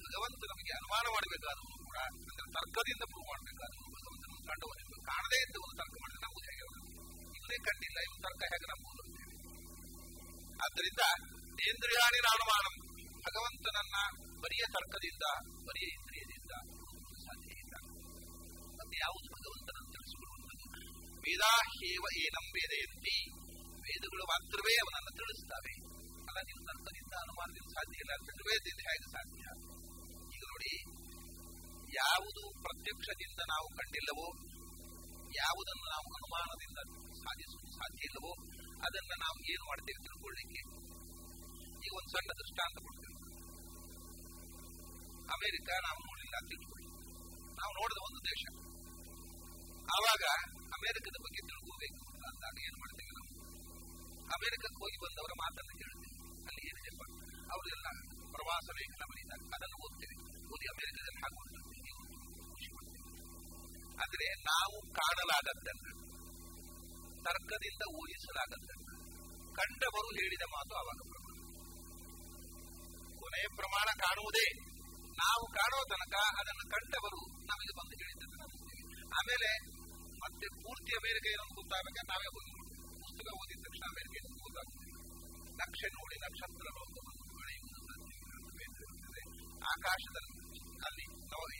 ಭಗವಂತ 0.04 0.44
ನಮಗೆ 0.52 0.72
ಅನುಮಾನ 0.80 1.06
ಮಾಡಬೇಕಾದರೂ 1.16 1.74
ಕೂಡ 1.82 1.98
ಅಂದ್ರೆ 2.20 2.48
ತರ್ಕದಿಂದ 2.56 3.04
ಪ್ರೂವ್ 3.12 3.26
ಮಾಡಬೇಕಾದರೂ 3.32 3.84
ಭಗವಂತನ 3.96 4.38
ಕಂಡುವನಿದ್ದು 4.50 4.98
ಕಾಣದೇ 5.10 5.40
ಇದ್ದವನು 5.46 5.74
ತರ್ಕ 5.80 5.96
ಮಾಡಿದ್ರೆ 6.02 6.22
ನಾವು 6.26 6.38
ಹೇಗೆ 6.48 6.64
ಇವನೇ 7.38 7.58
ಕಂಡಿಲ್ಲ 7.68 7.98
ಇವನು 8.06 8.20
ತರ್ಕ 8.26 8.42
ಆದ್ದರಿಂದ 10.64 11.02
ಇಂದ್ರಿಯಾಣಿ 11.68 12.18
ಅನುಮಾನ 12.34 12.66
ಭಗವಂತನನ್ನ 13.26 13.96
ಬರಿಯ 14.42 14.64
ತರ್ಕದಿಂದ, 14.74 15.24
ಬರಿಯ 15.66 15.86
ಇಂದ್ರಿಯದಿಂದ 15.96 16.52
ಸಾಧ್ಯ 17.26 17.50
ಇಲ್ಲ. 17.62 17.74
ಮತ್ತೆ 18.78 18.96
ಯಾವುದು 19.04 19.28
ಭಗವಂತನನ್ನು 19.36 19.90
ವೇದಾ 21.24 21.52
ಹೇವ 21.72 22.04
ಏನಂ 22.22 22.46
ವೇದಯಂತಿ 22.56 23.16
ವೇದಗಳು 23.86 24.24
ಮಾತ್ರವೇ 24.24 24.74
ಅವನನ್ನು 24.74 25.12
ತಿಳಿಸುತ್ತವೆ. 25.18 25.74
ಅಲ್ಲ 26.28 26.38
ನೀವು 26.48 26.60
ತರ್ಕದಿಂದ 26.68 27.14
ಅನುಮಾನದಿಂದ 27.14 27.70
ಸಾಧ್ಯ 27.70 28.02
ಇಲ್ಲ. 28.02 28.12
ವೇದದಿಂದ 28.48 28.80
ಹೇಗೆ 28.88 29.08
ಸಾಧ್ಯ? 29.14 29.44
ಈಗ 30.34 30.42
ನೋಡಿ, 30.52 30.72
ಯಾವುದು 31.96 32.42
ಪ್ರತ್ಯಕ್ಷದಿಂದ 32.62 33.40
ನಾವು 33.48 33.68
ಕಂಡಿಲ್ಲವೋ 33.78 34.26
ಯಾವುದನ್ನು 35.36 35.86
ನಾವು 35.94 36.06
ಅನುಮಾನದಿಂದ 36.18 36.78
ಸಾಧಿಸಲು 37.22 37.70
ಸಾಧ್ಯ 37.72 38.08
ಇಲ್ಲವೋ 38.08 38.32
ಅದನ್ನು 38.86 39.14
ನಾವು 39.24 39.36
ಏನು 39.52 39.64
ಮಾಡ್ತೇವೆ 39.64 40.00
ತಿಳ್ಕೊಳ್ಳಿಕ್ಕೆ 40.02 40.60
ಈಗ 41.86 41.92
ಒಂದು 41.94 42.10
ಸಣ್ಣ 42.10 42.30
ದೃಷ್ಟಾಂತ 42.32 42.76
ಕೊಡ್ತೇವೆ. 42.78 43.18
ಅಮೆರಿಕ 45.36 45.68
ನಾವು 45.86 45.98
ನೋಡಿಲ್ಲ 46.08 46.36
ತಿಳ್ಕೊಳ್ಳಿ. 46.50 46.88
ನಾವು 47.60 47.72
ನೋಡಿದ 47.72 48.00
ಒಂದು 48.08 48.20
ದೇಶ. 48.30 48.42
ಆವಾಗ 49.96 50.24
ಅಮೆರಿಕದ 50.56 51.16
ಬಗ್ಗೆ 51.24 51.40
ತಿಳ್ಕೋಬೇಕು 51.48 52.02
ಅಂದಾಗ 52.28 52.56
ಏನ್ 52.66 52.76
ಮಾಡ್ತೇವೆ 52.80 53.12
ನಾವು? 53.18 53.30
ಅಮೆರಿಕಕ್ಕೆ 54.26 54.78
ಹೋಗಿ 54.82 54.98
ಬಂದವರ 55.04 55.32
ಮಾತನ್ನು 55.42 55.74
ಕೇಳ್ತೇವೆ. 55.78 56.16
ಅಲ್ಲಿ 56.48 56.62
ಏನಿದೆ 56.70 56.90
ಅವರೆಲ್ಲ 57.52 57.86
ಪ್ರವಾಸ 58.32 58.66
ಲೇಖನ 58.78 59.04
ಬರೀತಾರೆ 59.10 59.44
ಅದನ್ನು 59.56 59.76
ಓದ್ತೇವೆ. 59.84 60.16
ಓದಿ 60.54 60.66
ಅಮೆರಿಕದಲ್ಲಿ 60.66 61.20
ಹಾಕೊಂಡು 61.20 61.52
ಆದ್ರೆ 64.02 64.26
ನಾವು 64.50 64.76
ಕಾಣಲಾಗದ್ದನ್ನ 64.92 65.86
ತರ್ಕದಿಂದ 67.26 67.82
ಊಹಿಸಲಾಗದ್ದನ್ನು 68.00 68.94
ಕಂಡವರು 69.54 70.08
ಹೇಳಿದ 70.18 70.44
ಮಾತು 70.54 70.74
ಅವಾಗ 70.82 71.00
ಕೊನೆಯ 73.20 73.46
ಪ್ರಮಾಣ 73.58 73.88
ಕಾಣುವುದೇ. 74.04 74.46
ನಾವು 75.16 75.44
ಕಾಣೋ 75.56 75.78
ತನಕ 75.90 76.14
ಅದನ್ನು 76.40 76.64
ಕಂಡವರು 76.74 77.20
ನಮಗೆ 77.50 77.72
ಬಂದು 77.78 77.94
ಹೇಳಿದ್ದನ್ನು 78.00 78.48
ಆಮೇಲೆ 79.18 79.50
ಮತ್ತೆ 80.22 80.46
ಪೂರ್ತಿ 80.62 80.92
ಅಮೆರಿಕ 81.00 81.24
ಏನೊಂದು 81.34 81.54
ಗೊತ್ತಾಗಬೇಕು? 81.60 82.06
ನಾವೇ 82.12 82.28
ಹೋಗಿ 82.34 82.50
ಪುಸ್ತಕ 83.02 83.28
ಓದಿದ 83.40 83.60
ತಕ್ಷಣ 83.66 83.84
ಅಮೆರಿಕ 83.92 84.12
ಏನೊಂದು 84.20 84.40
ಗೊತ್ತಾಗ್ತದೆ 84.46 84.88
ನಕ್ಷೆ 85.60 85.88
ನೋಡಿ 85.96 86.16
ನಕ್ಷತ್ರ 86.24 86.66
ಆಕಾಶದಲ್ಲಿ, 89.72 90.32
ಅಲ್ಲಿ 90.86 91.04
ನೋಡಿ 91.32 91.58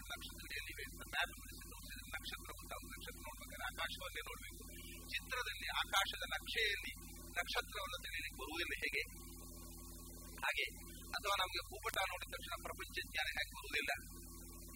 ಮ್ಯಾಪ್ 0.00 1.32
ನಕ್ಷತ್ರ 2.14 2.50
ನಕ್ಷತ್ರ 2.92 3.20
ನೋಡ್ಬೇಕಾದ್ರೆ 3.26 3.64
ಆಕಾಶವನ್ನೇ 3.72 4.22
ನೋಡಬೇಕು 4.28 4.62
ಚಿತ್ರದಲ್ಲಿ 5.08 5.68
ಆಕಾಶದ 5.68 6.24
ನಕ್ಷೆಯಲ್ಲಿ 6.28 6.92
ನಕ್ಷತ್ರವನ್ನು 7.40 7.98
ತಿಳಿಯಲಿಕ್ಕೆ 8.02 8.38
ಬರುವುದಿಲ್ಲ 8.42 8.74
ಹೇಗೆ? 8.82 9.02
ಹಾಗೆ. 10.44 10.66
ಅಥವಾ 11.08 11.34
ನಮಗೆ 11.36 11.60
ಭೂಪಟ 11.70 11.96
ನೋಡಿದ 12.12 12.30
ತಕ್ಷಣ 12.30 12.54
ಪ್ರಪಂಚ 12.62 12.96
ಜ್ಞಾನ 13.12 13.28
ಹೇಗೆ 13.38 13.52
ಬರುವುದಿಲ್ಲ? 13.58 13.92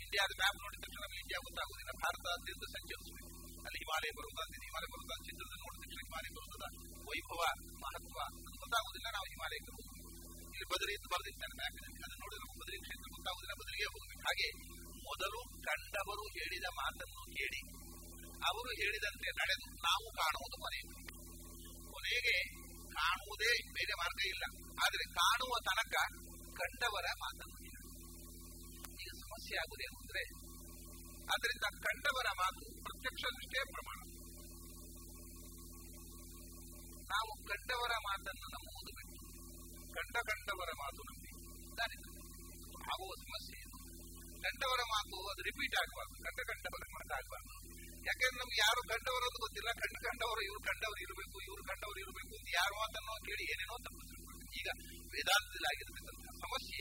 ಇಂಡಿಯಾದ 0.04 0.32
ಮ್ಯಾಪ್ 0.36 0.58
ನೋಡಿದ 0.62 0.80
ತಕ್ಷಣ 0.80 1.00
ನಮಗೆ 1.02 1.20
ಇಂಡಿಯಾ 1.20 1.38
ಗೊತ್ತಾಗುವುದಿಲ್ಲ. 1.46 1.90
ಭಾರತದಾದ್ಯಂತ 2.04 2.64
ಸಂಚರಿಸಬೇಕು 2.76 3.30
ಅಲ್ಲಿ 3.66 3.78
ಹಿಮಾಲಯ 3.78 4.10
ಬರುವುದಾದ್ರೆ 4.18 4.64
ಹಿಮಾಲಯ 4.66 4.88
ಬರುವುದಾದ 4.92 5.20
ಚಿತ್ರದಲ್ಲಿ 5.28 5.62
ನೋಡಿದ 5.64 5.80
ತಕ್ಷಣ 5.84 6.00
ಹಿಮಾಲಯ 6.06 6.30
ಬರುವುದಲ್ಲ 6.38 6.66
ವೈಭವ, 7.08 7.40
ಮಹತ್ವ 7.84 8.18
ಗೊತ್ತಾಗುವುದಿಲ್ಲ. 8.62 9.08
ನಾವು 9.12 9.26
ಹಿಮಾಲಯಕ್ಕೆ 9.34 10.05
ಅಂತ 10.56 11.06
ಬರೆದಿರ್ತಾರೆ 11.12 11.54
ಮ್ಯಾಪಿನಲ್ಲಿ 11.54 11.98
ಅದನ್ನು 11.98 12.18
ನೋಡಿ 12.22 12.36
ನಾವು 12.36 12.54
ಬದರಿ 12.60 12.78
ಕ್ಷೇತ್ರ 12.80 13.08
ಗೊತ್ತಾಗುವುದಿಲ್ಲ 13.16 13.54
ಬದರಿಗೆ 13.60 13.86
ಹೋಗಬೇಕು 13.92 14.20
ಹಾಗೆ 14.20 14.48
ಮೊದಲು 15.08 15.40
ಕಂಡವರು 15.62 16.24
ಹೇಳಿದ 16.36 16.66
ಮಾತನ್ನು 16.74 17.22
ಕೇಳಿ. 17.34 17.60
ಅವರು 18.48 18.70
ಹೇಳಿದಂತೆ 18.70 19.28
ನಡೆದು 19.30 19.66
ನಾವು 19.80 20.06
ಕಾಣುವುದು 20.12 20.56
ಮನೆ. 20.64 20.80
ಕೊನೆಗೆ 21.92 22.36
ಕಾಣುವುದೇ 22.94 23.52
ಬೇರೆ 23.72 23.94
ಮಾರ್ಗ 23.94 24.20
ಇಲ್ಲ. 24.26 24.44
ಆದರೆ 24.84 25.04
ಕಾಣುವ 25.12 25.52
ತನಕ 25.64 25.94
ಕಂಡವರ 26.60 27.06
ಮಾತನ್ನು 27.18 27.58
ಈಗ 29.02 29.10
ಸಮಸ್ಯೆ 29.14 29.56
ಆಗುವುದೇನು 29.58 29.96
ಅಂದ್ರೆ, 30.00 30.22
ಅದರಿಂದ 31.34 31.66
ಕಂಡವರ 31.84 32.28
ಮಾತು 32.36 32.64
ಪ್ರತ್ಯಕ್ಷ 32.82 33.22
ದೃಷ್ಟಿಯ 33.24 33.62
ಪ್ರಮಾಣ. 33.72 33.98
ನಾವು 37.14 37.32
ಕಂಡವರ 37.44 37.94
ಮಾತನ್ನು 37.98 38.46
ನಂಬುವುದು 38.46 39.05
ಕಂಡ 39.96 40.16
ಕಂಡವರ 40.30 40.70
ಮಾತು 40.82 41.00
ನಂಬಿ. 41.08 41.30
ಆಗುವ 42.92 43.10
ಸಮಸ್ಯೆ 43.24 43.58
ಇದು 43.62 43.76
ಮಾತು 44.94 45.16
ಅದು 45.32 45.42
ರಿಪೀಟ್ 45.50 45.76
ಆಗಬಾರ್ದು. 45.82 46.14
ಕಂಡ 46.26 46.38
ಕಂಡವರ 46.50 46.84
ಮಾತು 46.96 47.12
ಆಗಬಾರ್ದು. 47.20 47.54
ಯಾಕಂದ್ರೆ 48.08 48.36
ನಮ್ಗೆ 48.40 48.58
ಯಾರು 48.64 48.80
ಕಂಡವರದ್ದು 48.88 49.38
ಗೊತ್ತಿಲ್ಲ. 49.44 49.70
ಕಂಡು 49.82 49.98
ಕಂಡವರು 50.06 50.40
ಇವ್ರು 50.48 50.60
ಕಂಡವರು 50.68 51.00
ಇರಬೇಕು, 51.06 51.36
ಇವ್ರು 51.48 51.62
ಕಂಡವರು 51.70 51.98
ಇರಬೇಕು 52.04 52.32
ಅಂತ 52.38 52.48
ಯಾರು 52.60 52.74
ಮಾತನ್ನು 52.82 53.12
ಕೇಳಿ 53.26 53.44
ಏನೇನೋ 53.52 53.76
ತಪ್ಪು 53.86 54.02
ಈಗ 54.60 54.68
ವೇದಾಂತದಲ್ಲಿ 55.14 55.68
ಆಗಿರಬೇಕಂತ 55.72 56.28
ಸಮಸ್ಯೆ 56.44 56.80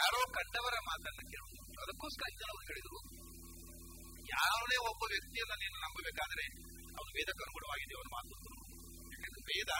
ಯಾರೋ 0.00 0.20
ಕಂಡವರ 0.38 0.76
ಮಾತನ್ನು 0.90 1.22
ಕೇಳುವುದು 1.32 1.60
ಅದಕ್ಕೋಸ್ಕರ 1.82 2.26
ಇದನ್ನು 2.34 2.56
ಹೇಳಿದ್ರು. 2.70 2.98
ಯಾರೇ 4.34 4.76
ಒಬ್ಬ 4.90 5.02
ವ್ಯಕ್ತಿಯನ್ನು 5.12 5.56
ನೀನು 5.62 5.76
ನಂಬಬೇಕಾದ್ರೆ 5.84 6.44
ಅವನು 6.98 7.10
ವೇದಕ್ಕೆ 7.18 7.42
ಅನುಗುಣವಾಗಿದೆ 7.46 7.94
ಅವನ 7.98 8.08
ಮಾತು. 8.16 8.34
ವೇದ. 9.50 9.70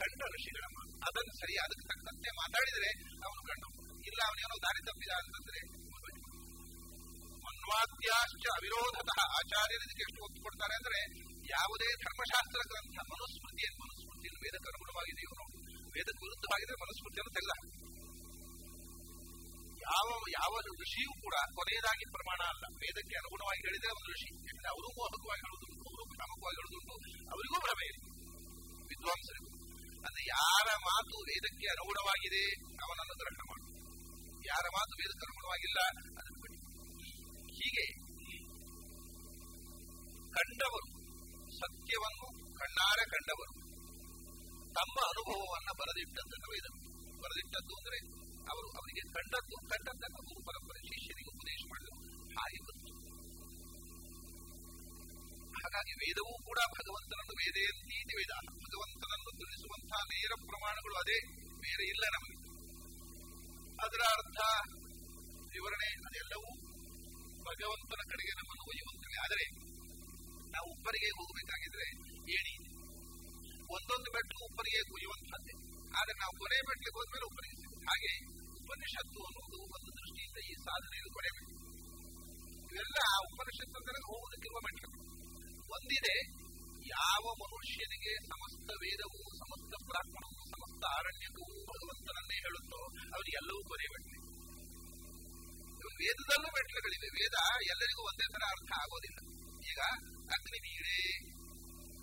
ಕಂಡ 0.00 0.20
ಋಷಿಗಳ 0.34 0.64
ಮಾತು 0.76 0.92
ಅದನ್ನು 1.08 1.32
ಸರಿ 1.40 1.54
ಅದಕ್ಕೆ 1.64 1.84
ತಕ್ಕಂತೆ 1.90 2.30
ಮಾತಾಡಿದ್ರೆ 2.40 2.90
ಅವನು 3.26 3.40
ಕಂಡು 3.48 3.68
ಇಲ್ಲ, 4.08 4.20
ಅವನೇನೋ 4.30 4.56
ದಾರಿ 4.64 4.80
ತಪ್ಪಿದ 4.88 5.12
ಅಂತಂದ್ರೆ 5.20 5.60
ಮನ್ವಾದ್ಯಾಶ್ಚ 7.44 8.44
ಅವಿರೋಧತಃ 8.58 9.20
ಆಚಾರ್ಯರು 9.38 9.84
ಇದಕ್ಕೆ 9.86 10.04
ಎಷ್ಟು 10.06 10.20
ಒತ್ತು 10.26 10.38
ಕೊಡ್ತಾರೆ 10.46 10.74
ಅಂದ್ರೆ 10.80 11.00
ಯಾವುದೇ 11.54 11.88
ಧರ್ಮಶಾಸ್ತ್ರ 12.04 12.60
ಗ್ರಂಥ, 12.70 12.96
ಮನುಸ್ಮೃತಿ 13.14 13.64
ಮನುಸ್ಮೃತಿಯನ್ನು 13.82 14.40
ವೇದಕ್ಕೆ 14.44 14.68
ಅನುಗುಣವಾಗಿದೆ 14.72 15.24
ನೋಡಿ. 15.30 15.56
ವೇದಕ್ಕೆ 15.96 16.22
ವಿರುದ್ಧವಾಗಿದ್ರೆ 16.26 16.76
ಮನುಸ್ಮೃತಿಯನ್ನು 16.84 17.32
ತೆಗೆದ 17.36 17.54
ಯಾವ 19.86 20.08
ಯಾವ 20.38 20.52
ಋಷಿಯೂ 20.82 21.12
ಕೂಡ 21.24 21.34
ಕೊನೆಯದಾಗಿ 21.56 22.04
ಪ್ರಮಾಣ 22.14 22.40
ಅಲ್ಲ. 22.52 22.64
ವೇದಕ್ಕೆ 22.82 23.14
ಅನುಗುಣವಾಗಿ 23.20 23.60
ಹೇಳಿದ್ರೆ 23.66 23.90
ಒಂದು 23.98 24.10
ಋಷಿ. 24.14 24.28
ಯಾಕಂದ್ರೆ 24.46 24.70
ಅವರು 24.74 24.88
ಮೋಹಕವಾಗಿ 24.98 25.42
ಹೇಳುವುದುಂಟು, 25.44 25.82
ಅವರು 25.90 26.04
ಕಾಮಕವಾಗಿ 26.20 26.56
ಹೇಳುವುದುಂಟು, 26.60 26.94
ಅವರಿಗೂ 27.34 27.58
ಭ್ರಮೆ 27.66 27.86
ಇದೆ 27.90 28.00
ಅಂದ್ರೆ 30.04 30.24
ಯಾರ 30.28 30.66
ಮಾತು 30.76 31.16
ವೇದಕ್ಕೆ 31.22 31.66
ಅನುಗುಣವಾಗಿದೆ, 31.66 32.44
ಅವನನ್ನು 32.84 33.14
ಗ್ರಹಣ 33.14 33.40
ಮಾಡು. 33.50 33.66
ಯಾರ 34.46 34.64
ಮಾತು 34.68 34.92
ವೇದಕ್ಕೆ 34.96 35.24
ಅನುಗುಣವಾಗಿಲ್ಲ, 35.26 35.78
ಅದನ್ನು 36.20 36.40
ಬಿಡಿ. 36.40 36.58
ಹೀಗೆ 37.54 37.86
ಕಂಡವರು, 40.30 40.88
ಸತ್ಯವನ್ನು, 41.58 42.26
ಕಣ್ಣಾರ 42.58 42.98
ಕಂಡವರು, 43.10 43.54
ತಮ್ಮ 44.74 44.96
ಅನುಭವವನ್ನು 45.06 45.74
ಬರೆದಿಟ್ಟದ್ದನ್ನು 45.78 46.48
ವೇದ 46.52 46.66
ಬರೆದಿಟ್ಟದ್ದು 47.22 47.74
ಅಂದ್ರೆ, 47.74 47.98
ಅವರು 48.52 48.68
ಅವರಿಗೆ 48.70 49.12
ಕಂಡದ್ದು, 49.12 49.56
ಕಂಡದ್ದನ್ನು 49.68 50.20
ಗುರು 50.22 50.40
ಪರಂಪರೆ 50.46 50.80
ಶಿಷ್ಯರಿಗೆ 50.88 51.30
ಉಪದೇಶ 51.36 51.60
ಮಾಡಿದರು. 51.68 51.96
ಹಾಗೆ 52.40 52.83
ಹಾಗಾಗಿ 55.64 55.92
ವೇದವೂ 56.00 56.32
ಕೂಡ 56.46 56.58
ಭಗವಂತನನ್ನು 56.74 57.34
ವೇದೇಂತಿ 57.40 58.16
ವೇದ 58.18 58.32
ಭಗವಂತನನ್ನು 58.64 59.30
ತಿಳಿಸುವಂತಹ 59.40 60.00
ನೇರ 60.10 60.32
ಪ್ರಮಾಣಗಳು 60.44 60.96
ಅದೇ, 61.02 61.18
ಬೇರೆ 61.64 61.84
ಇಲ್ಲ 61.92 62.04
ನಮಗೆ. 62.14 62.36
ಅದರ 63.78 64.02
ಅರ್ಥ 64.14 64.40
ವಿವರಣೆ 65.54 65.88
ಅದೆಲ್ಲವೂ 66.06 66.50
ಭಗವಂತನ 67.48 68.02
ಕಡೆಗೆ 68.10 68.32
ನಮ್ಮನ್ನು 68.32 68.64
ಒಯ್ಯುವಂತಿವೆ 68.70 69.18
ಆದರೆ 69.24 69.46
ನಾವು 70.54 70.66
ಉಪ್ಪರಿಗೆ 70.74 71.10
ಹೋಗಬೇಕಾಗಿದ್ರೆ 71.18 71.86
ಏಣಿ. 72.36 72.54
ಒಂದೊಂದು 73.70 74.10
ಮೆಟ್ಟು 74.16 74.36
ಉಪ್ಪರಿಗೆ 74.46 74.80
ಕುಯ್ಯುವಂತಹದ್ದೇ 74.90 75.54
ಆದರೆ 75.94 76.14
ನಾವು 76.20 76.32
ಕೊನೆ 76.40 76.58
ಮೆಟ್ಟಿಗೆ 76.68 76.92
ಹೋದ್ಮೇಲೆ 76.96 77.26
ಉಪ್ಪರಿಗೆ 77.30 77.56
ಹಾಗೆ 77.88 78.12
ಉಪನಿಷತ್ತು 78.60 79.20
ಅನ್ನೋದು 79.28 79.58
ಒಂದು 79.76 79.90
ದೃಷ್ಟಿಯಿಂದ 79.98 80.38
ಈ 80.48 80.54
ಸಾಧನೆಯನ್ನು 80.66 81.12
ಕೊನೆ 81.16 81.30
ಮೆಟ್ಟು 81.36 81.52
ಇವೆಲ್ಲ 82.70 82.98
ಉಪನಿಷತ್ತು 83.28 83.76
ಅಂದರೆ 83.80 84.00
ಹೋಗುವುದಕ್ಕಿರುವ 84.08 84.60
ಮೆಟ್ಟಲು 84.66 84.92
ಒಂದಿದೆ 85.74 86.16
ಯಾವ 86.88 87.24
ಮನುಷ್ಯನಿಗೆ 87.42 88.12
ಸಮಸ್ತ 88.30 88.68
ವೇದವು, 88.82 89.20
ಸಮಸ್ತ 89.42 89.72
ಬ್ರಾಹ್ಮಣವು 89.88 90.40
ಸಮಸ್ತ 90.54 90.82
ಆರಣ್ಯವು 90.96 91.44
ಭಗವಂತನನ್ನೇ 91.70 92.36
ಹೇಳುತ್ತೋ 92.44 92.80
ಅವರಿಗೆಲ್ಲವೂ 93.14 93.62
ಬರೆಯಬೇಕು 93.72 94.14
ವೇದದಲ್ಲೂ 96.00 96.48
ಮೆಟ್ಲುಗಳಿವೆ 96.56 97.08
ವೇದ 97.18 97.36
ಎಲ್ಲರಿಗೂ 97.72 98.02
ಒಂದೇ 98.10 98.26
ತರ 98.34 98.42
ಅರ್ಥ 98.54 98.70
ಆಗೋದಿಲ್ಲ. 98.82 99.18
ಈಗ 99.70 99.80
ಅಗ್ನಿ 100.36 100.58
ನೀರೇ 100.66 100.98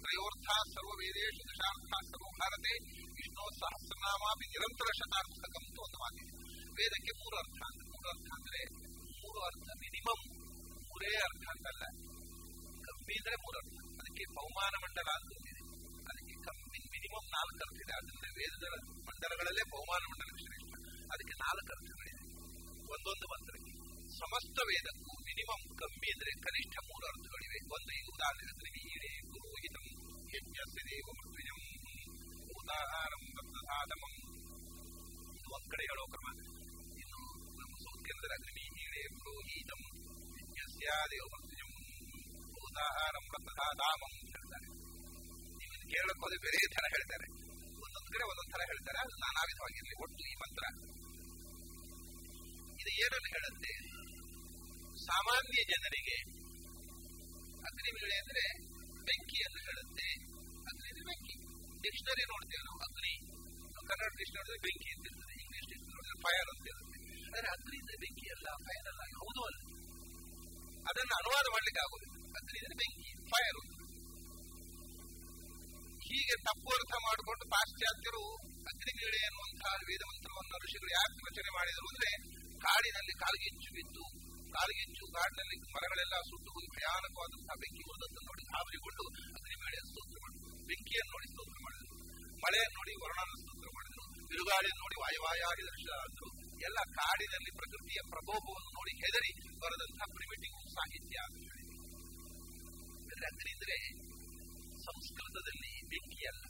ತ್ರಯೋರ್ಥ 0.04 0.48
ಸರ್ವ 0.74 0.92
ವೇದೇಶು 1.02 1.42
ದಶಾರ್ಥ 1.50 1.92
ಸರ್ವ 2.12 2.28
ಭಾರತೆ, 2.40 2.74
ವಿಷ್ಣು 3.18 3.44
ಸಹಸ್ರನಾಮಾಪಿ 3.60 4.46
ನಿರಂತರ 4.54 4.90
ಶತಾರ್ಥಕಂ 5.00 5.64
ಅಂತ 5.68 5.78
ಒಂದು 5.86 5.98
ಮಾತಿದೆ 6.04 6.34
ವೇದಕ್ಕೆ 6.78 7.14
ಮೂರು 7.22 7.36
ಅರ್ಥ. 7.44 7.60
ಅಂದ್ರೆ 7.70 7.86
ಮೂರು 7.94 8.08
ಅರ್ಥ 8.14 8.28
ಅಂದ್ರೆ 8.38 8.62
ಮೂರು 9.22 9.40
ಅರ್ಥ 9.50 9.68
ಮಿನಿಮಮ್ 9.84 10.24
ಮೂರೇ 10.88 11.12
ಅರ್ಥ 11.28 11.46
ಅಂತಲ್ಲ. 11.54 11.84
ಕಮ್ಮಿ 13.12 13.20
ಇದ್ರೆ 13.20 13.38
ಮೂರು 13.44 13.58
ಅರ್ಥ 13.60 13.78
ಅದಕ್ಕೆ 14.00 14.24
ಬಹುಮಾನ 14.36 14.74
ಮಂಡಲ 14.84 15.10
ಅಂತ 15.16 15.32
ಇದೆ 15.44 15.62
ಅದಕ್ಕೆ 16.10 16.36
ಕಮ್ಮಿ, 16.46 16.80
ಮಿನಿಮಮ್ 16.94 17.28
ನಾಲ್ಕು 17.36 17.62
ಅರ್ಥ 17.66 17.78
ಇದೆ 17.84 17.94
ಅದರಿಂದ 17.98 18.28
ವೇದದ 18.38 18.68
ಮಂಡಲಗಳಲ್ಲೇ 19.08 19.64
ಬಹುಮಾನ 19.74 20.04
ಮಂಡಲ 20.12 20.30
ಶ್ರೇಷ್ಠ 20.44 20.72
ಅದಕ್ಕೆ 21.14 21.36
ನಾಲ್ಕು 21.42 21.72
ಅರ್ಥಗಳಿದೆ 21.76 22.24
ಒಂದೊಂದು 22.94 23.28
ಮಂತ್ರಕ್ಕೆ 23.34 23.74
ಸಮಸ್ತ 24.20 24.58
ವೇದಕ್ಕೂ 24.70 25.12
ಮಿನಿಮಮ್ 25.28 25.66
ಕಮ್ಮಿ 25.82 26.10
ಅಂದ್ರೆ 26.14 26.32
ಕನಿಷ್ಠ 26.46 26.76
ಮೂರು 26.88 27.06
ಅರ್ಥಗಳಿವೆ 27.12 27.60
ಒಂದು 27.76 27.92
ಇದು 28.00 28.12
ಉದಾಹರಣೆ 28.16 28.72
ಹೀರೆ 28.80 29.12
ಪುರೋಹಿತಂ 29.32 29.86
ಯಜ್ಞಸ್ಯ 30.34 30.82
ದೇವಮೃತ್ಯುಜಂ 30.90 31.60
ಉದಾಹಾರಂ 32.56 33.24
ಬದ್ಧಸಾಧಮಂ 33.38 34.16
ಇದು 35.36 35.50
ಒಂದ್ 35.58 35.70
ಕಡೆ 35.74 35.86
ಹೇಳೋ 35.92 36.06
ಕ್ರಮ 36.14 36.28
ಇನ್ನು 37.02 37.22
ನಮ್ಮ 37.60 37.74
ಸೂಕ್ತಂದ್ರೆ 37.84 38.36
ಅಗ್ನಿ 38.38 38.66
ಹೀರೆ 38.78 39.04
ಪುರೋಹಿತಂ 39.18 39.82
ಯಜ್ಞಸ್ಯ 40.40 40.88
ದೇವಮೃತ್ಯುಜಂ 41.14 41.30
ಉದಾಹಾರಂ 41.52 41.61
ಹೇಳ್ತಾರೆ. 44.36 44.68
ನೀವು 45.58 45.74
ಇದು 45.74 45.90
ಕೇಳಕ್ಕೆ 45.90 46.20
ಹೋದ್ರೆ 46.20 46.38
ಬೇರೆ 46.38 46.76
ತರ 46.76 46.86
ಹೇಳ್ತಾರೆ. 46.90 47.28
ಒಂದೊಂದು 47.86 48.12
ಕಡೆ 48.14 48.24
ಒಂದೊಂದು 48.24 48.52
ಥರ 48.52 48.62
ಹೇಳ್ತಾರೆ, 48.66 49.00
ಅದು 49.00 49.16
ನಾನಾ 49.20 49.42
ವಿಧವಾಗಿರಲಿ 49.42 50.02
ಒಟ್ಟು 50.02 50.24
ಈ 50.24 50.34
ಮಂತ್ರ. 50.34 50.64
ಇದು 52.82 52.92
ಏನನ್ನು 53.06 53.30
ಹೇಳುತ್ತೆ? 53.30 53.72
ಸಾಮಾನ್ಯ 55.06 55.64
ಜನರಿಗೆ 55.64 56.18
ಅಗ್ನಿಮೀಳೆ 57.68 58.18
ಅಂದ್ರೆ 58.18 58.44
ಬೆಂಕಿ 59.04 59.44
ಅಂತ 59.44 59.62
ಹೇಳುತ್ತೆ. 59.62 60.08
ಅಗ್ನಿ 60.70 60.90
ಅಂದ್ರೆ 60.90 61.06
ಬೆಂಕಿ. 61.06 61.36
ಡಿಕ್ಷನರಿ 61.82 62.24
ನೋಡ್ತೇವೆ 62.24 62.64
ನಾವು, 62.64 62.80
ಅಗ್ನಿ. 62.80 63.14
ಕನ್ನಡ 63.88 64.12
ಡಿಕ್ಷನರಿ 64.18 64.60
ಬೆಂಕಿ 64.60 64.98
ಅಂತ 64.98 65.06
ಇರ್ತದೆ. 65.06 65.34
ಇಂಗ್ಲಿಷ್ 65.42 65.68
ಡಿಕ್ಷನರಿ 65.68 66.22
ಫೈರ್ 66.22 66.50
ಅಂತ 66.50 66.68
ಇರುತ್ತೆ 66.68 67.00
ಆದರೆ 67.26 67.48
ಅಗ್ನಿ 67.48 67.80
ಅಂದ್ರೆ 67.80 67.98
ಬೆಂಕಿ 67.98 68.30
ಅಲ್ಲ 68.30 68.48
ಫೈರ್ 68.56 68.88
ಅಲ್ಲ. 68.88 69.02
ಹೌದು 69.02 69.42
ಅಲ್ಲ. 69.46 69.60
ಅದನ್ನು 70.90 71.16
ಅನುವಾದ 71.16 71.46
ಮಾಡ್ಲಿಕ್ಕೆ 71.52 71.82
ಆಗುದಿಲ್ಲ. 71.82 72.21
ಅಗ್ನಿ 72.38 72.60
ಅಂದ್ರೆ 72.62 72.78
ಬೆಂಕಿ 72.82 73.12
ಫೈರ್ 73.32 73.60
ಹೀಗೆ 76.06 76.36
ತಪ್ಪು 76.48 76.70
ಅರ್ಥ 76.78 76.94
ಮಾಡಿಕೊಂಡು 77.06 77.46
ಪಾಶ್ಚಾತ್ಯರು 77.54 78.24
ಅಗ್ನಿಗಿಳೆ 78.72 79.20
ಎನ್ನುವಂತಹ 79.28 79.74
ವೇದ 79.90 80.04
ಮಂತ್ರವನ್ನು 80.10 80.58
ಋಷಿಗಳು 80.64 80.92
ಯಾಕೆ 80.98 81.24
ರಚನೆ 81.30 81.52
ಮಾಡಿದರು 81.58 81.88
ಅಂದ್ರೆ 81.92 82.10
ಕಾಡಿನಲ್ಲಿ 82.66 83.14
ಕಾಲ್ಗೆಚ್ಚು 83.24 83.70
ಬಿದ್ದು 83.78 84.04
ಕಾಲ್ಗೆಚ್ಚು 84.56 85.06
ಕಾಡಿನಲ್ಲಿ 85.16 85.58
ಮರಗಳೆಲ್ಲ 85.76 86.16
ಸುಟ್ಟು 86.30 86.50
ಹೋಗಿ 86.56 86.70
ಭಯಾನಕವಾದಂತಹ 86.76 87.58
ಬೆಂಕಿ 87.64 87.84
ಹೋದಂತ 87.90 88.18
ನೋಡಿ 88.28 88.44
ಗಾಬರಿಗೊಂಡು 88.52 89.06
ಅಗ್ನಿವೇಳೆ 89.38 89.80
ಸ್ತೋತ್ರ 89.90 90.18
ಮಾಡಿದರು. 90.24 90.50
ಬೆಂಕಿಯನ್ನು 90.70 91.12
ನೋಡಿ 91.16 91.28
ಸ್ತೋತ್ರ 91.34 91.58
ಮಾಡಿದರು. 91.66 91.96
ಮಳೆಯನ್ನು 92.44 92.76
ನೋಡಿ 92.80 92.94
ವರುಣನ 93.04 93.34
ಸ್ತೋತ್ರ 93.42 93.68
ಮಾಡಿದರು. 93.78 94.06
ಬಿರುಗಾಳಿಯನ್ನು 94.32 94.82
ನೋಡಿ 94.84 94.98
ವಾಯುವಾಯಾಗಿ 95.04 95.64
ಆದರು 96.00 96.30
ಎಲ್ಲ 96.68 96.80
ಕಾಡಿನಲ್ಲಿ 96.98 97.52
ಪ್ರಕೃತಿಯ 97.60 98.00
ಪ್ರಕೋಪವನ್ನು 98.12 98.72
ನೋಡಿ 98.78 98.94
ಹೆದರಿ 99.02 99.32
ಬರೆದಂತಹ 99.64 100.08
ಪ್ರಿಮಿಟಿವ್ 100.16 100.58
ಸಾಹಿತ್ಯ 100.76 101.18
ಅಂತ 101.28 101.48
ಅಗ್ನಿ 103.26 103.54
ಸಂಸ್ಕೃತದಲ್ಲಿ 104.86 105.72
ಬೆಂಕಿ 105.88 106.28
ಅಲ್ಲ 106.28 106.44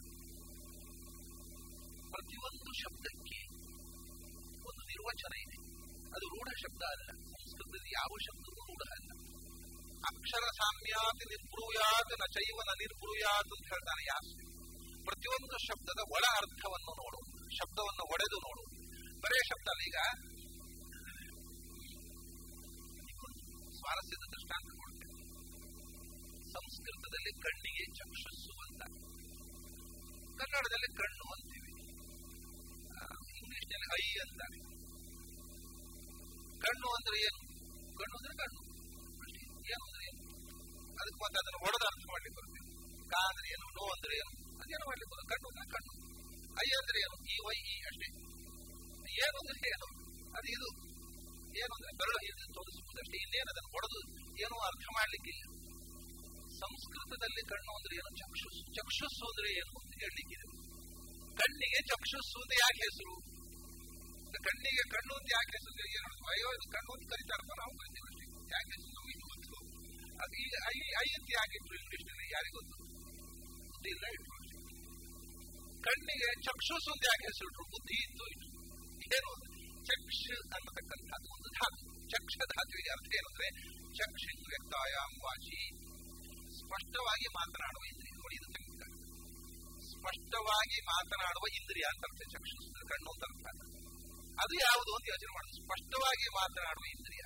ಪ್ರತಿಯೊಂದು 2.12 2.72
ಶಬ್ದಕ್ಕೆ 2.74 3.40
ಒಂದು 4.70 4.84
ನಿರ್ವಚನ 4.84 5.34
ಇದೆ. 5.40 5.58
ಅದು 6.16 6.26
ರೂಢ 6.30 6.50
ಶಬ್ದ 6.62 6.84
ಅಲ್ಲ. 6.84 7.08
ಸಂಸ್ಕೃತದಲ್ಲಿ 7.08 7.92
ಯಾವ 7.94 8.18
ಶಬ್ದವೂ 8.22 8.62
ರೂಢ 8.66 8.84
ಅಲ್ಲ. 8.92 9.12
ಅಕ್ಷರ 10.08 10.46
ಸಾಮ್ಯಾತ್ 10.46 11.28
ನಿರ್ಬ್ರೂಯಾತ್ನ 11.28 12.24
ಚೈವನ 12.26 12.70
ನ 12.70 12.74
ನಿರ್ಬ್ರೂಯಾತ್ 12.78 13.48
ಅಂತ 13.48 13.66
ಹೇಳ್ತಾನೆ 13.74 14.04
ಯಾಸ್ತಿ 14.04 14.46
ಪ್ರತಿಯೊಂದು 15.06 15.58
ಶಬ್ದದ 15.58 16.02
ಒಳ 16.12 16.24
ಅರ್ಥವನ್ನು 16.38 16.92
ನೋಡು. 16.92 17.20
ಶಬ್ದವನ್ನು 17.56 18.04
ಒಡೆದು 18.14 18.38
ನೋಡು. 18.38 18.64
ಬರೇ 19.20 19.40
ಶಬ್ದ 19.48 19.70
ಈಗ. 19.88 19.98
ಸ್ವಾರಸ್ಯದ 23.80 24.41
ಸಂಸ್ಕೃತದಲ್ಲಿ 26.56 27.32
ಕಣ್ಣಿಗೆ 27.42 27.86
ಚಕ್ಷುಸ್ಸು 28.00 28.54
ಅಂತ. 28.66 28.82
ಕನ್ನಡದಲ್ಲಿ 30.40 30.90
ಕಣ್ಣು 31.02 31.26
ಅಂತೀವಿ. 31.34 31.72
ಇಂಗ್ಲಿಷ್ನಲ್ಲಿ 33.40 33.88
ಐ 34.00 34.06
ಅಂತಾರೆ 34.24 34.60
ಕಣ್ಣು 36.66 36.88
ಅಂದ್ರೆ 36.98 37.18
ಏನು? 37.28 37.40
ಕಣ್ಣು 38.00 38.16
ಅಂದ್ರೆ 38.18 38.34
ಕಣ್ಣು. 38.42 38.62
ಏನು 39.72 39.84
ಅಂದ್ರೆ 39.88 40.04
ಏನು? 40.10 40.22
ಅದಕ್ಕೆ 41.00 41.20
ಮತ್ತೆ 41.24 41.38
ಅದನ್ನು 41.42 41.60
ಹೊಡೆದ 41.66 41.84
ಅರ್ಥ 41.92 42.04
ಮಾಡ್ಲಿಕ್ಕೆ 42.12 42.38
ಬರ್ತೀವಿ 42.40 42.68
ಕಾ 43.10 43.22
ಅಂದ್ರೆ 43.30 43.48
ಏನು? 43.54 43.66
ನೋ 43.78 43.84
ಅಂದ್ರೆ 43.96 44.14
ಏನು? 44.22 44.32
ಅದೇನು 44.62 44.86
ಮಾಡ್ಲಿಕ್ಕೆ 44.86 45.12
ಬರೋದು 45.14 45.30
ಕಣ್ಣು 45.34 45.48
ಅಂದ್ರೆ 45.50 45.68
ಕಣ್ಣು. 45.76 45.94
ಐ 46.66 46.68
ಅಂದ್ರೆ 46.80 46.98
ಏನು? 47.06 47.16
ಈ, 47.34 47.36
ವೈ, 47.46 47.58
ಈ 47.74 47.76
ಅಷ್ಟೇ. 47.90 48.08
ಏನು 49.26 49.38
ಅಂದ್ರೆ 49.42 49.60
ಏನು? 49.74 49.88
ಅದು 50.38 50.48
ಇದು. 50.56 50.70
ಏನು 51.62 51.72
ಅಂದ್ರೆ 51.78 51.92
ಬೆರಳು 52.00 52.20
ತೋರಿಸುವುದಷ್ಟೇ. 52.54 53.18
ಇನ್ನೇನು 53.24 53.50
ಅದನ್ನು 53.54 53.72
ಹೊಡೆದು 53.76 54.00
ಏನೂ 54.44 54.56
ಅರ್ಥ 54.70 54.86
ಮಾಡ್ಲಿಕ್ಕಿಲ್ಲ. 54.98 55.44
ಸಂಸ್ಕೃತದಲ್ಲಿ 56.64 57.44
ಕಣ್ಣು 57.52 57.72
ಅಂದ್ರೆ 57.78 57.94
ಏನು? 58.00 58.12
ಚಕ್ಷುಸ್ಸು 58.22 58.62
ಚಕ್ಷುಸ್ಸು 58.78 59.24
ಅಂದ್ರೆ 59.32 59.50
ಏನು 59.60 59.74
ಅಂತ 59.82 59.94
ಹೇಳಲಿಕ್ಕಿದೆ 60.04 60.48
ಕಣ್ಣಿಗೆ 61.40 61.80
ಚಕ್ಷುಸ್ಸು 61.92 62.38
ಅಂತ 62.44 62.54
ಯಾಕೆ 62.64 62.82
ಹೆಸರು? 62.88 63.16
ಕಣ್ಣಿಗೆ 64.46 64.84
ಕಣ್ಣು 64.94 65.14
ಅಂತ 65.20 65.28
ಯಾಕೆ 65.38 65.52
ಹೆಸರು 65.58 65.86
ಏನು 66.00 66.12
ಅಯ್ಯೋ, 66.32 66.48
ಇದು 66.58 66.68
ಕಣ್ಣು 66.76 66.92
ಅಂತ 66.96 67.04
ಕರೀತಾರಪ್ಪ, 67.12 67.54
ನಾವು 67.62 67.74
ಕರಿತೀವಿ 67.80 68.08
ಅಷ್ಟೇ. 68.12 68.26
ಯಾಕೆ 68.56 68.70
ಹೆಸರು 68.76 68.94
ನಮಗೆ 68.98 69.18
ಗೊತ್ತು. 69.32 69.58
ಅದು 70.24 70.34
ಈಗ 70.46 70.54
ಐ 70.74 70.78
ಐ 71.04 71.08
ಅಂತ 71.18 71.28
ಯಾಕೆ 71.40 71.56
ಇಟ್ರು 71.60 71.76
ಇಂಗ್ಲಿಷ್ನಲ್ಲಿ 71.82 72.26
ಯಾರಿಗೆ 72.36 72.56
ಗೊತ್ತು? 72.60 72.78
ಇಲ್ಲ 73.94 74.06
ಇಟ್ರು 74.16 74.38
ಕಣ್ಣಿಗೆ 75.86 76.28
ಚಕ್ಷುಸ್ಸು 76.46 76.90
ಅಂತ 76.94 77.04
ಯಾಕೆ 77.12 77.26
ಹೆಸರು 77.30 77.64
ಬುದ್ಧಿ 77.74 77.96
ಇತ್ತು 78.06 78.24
ಇಟ್ಟು 78.34 78.48
ಏನು 79.18 79.32
ಚಕ್ಷ 79.90 80.20
ಅನ್ನತಕ್ಕಂಥದ್ದು 80.56 81.30
ಒಂದು 81.36 81.50
ಧಾತು. 81.58 81.82
ಚಕ್ಷ 82.10 82.36
ಧಾತುವಿಗೆ 82.52 82.92
ಅರ್ಥ 82.96 83.08
ಏನಂದ್ರೆ 83.20 83.48
ಚಕ್ಷು 83.98 84.34
ವ್ಯಕ್ತಾಯಾಮ್ 84.52 85.16
ವಾಚಿ. 85.26 85.62
ಸ್ಪಷ್ಟವಾಗಿ 86.62 87.28
ಮಾತನಾಡುವ 87.40 87.84
ಇಂದ್ರಿಯ 87.92 88.14
ನೋಡಿ 88.22 88.36
ಇದು 88.40 88.48
ಸ್ಪಷ್ಟವಾಗಿ 89.92 90.78
ಮಾತನಾಡುವ 90.94 91.46
ಇಂದ್ರಿಯ 91.60 91.86
ಅಂತ 91.92 92.04
ಅರ್ಥ 92.10 92.22
ಚಕ್ಷು 92.34 92.58
ಕಣ್ಣು 92.90 93.12
ತರ್ಥ 93.22 93.46
ಅದು 94.42 94.54
ಯಾವುದು 94.66 94.92
ಅಂತ 94.98 95.06
ಯೋಚನೆ 95.14 95.32
ಮಾಡುದು 95.36 95.56
ಸ್ಪಷ್ಟವಾಗಿ 95.62 96.28
ಮಾತನಾಡುವ 96.40 96.86
ಇಂದ್ರಿಯ 96.96 97.24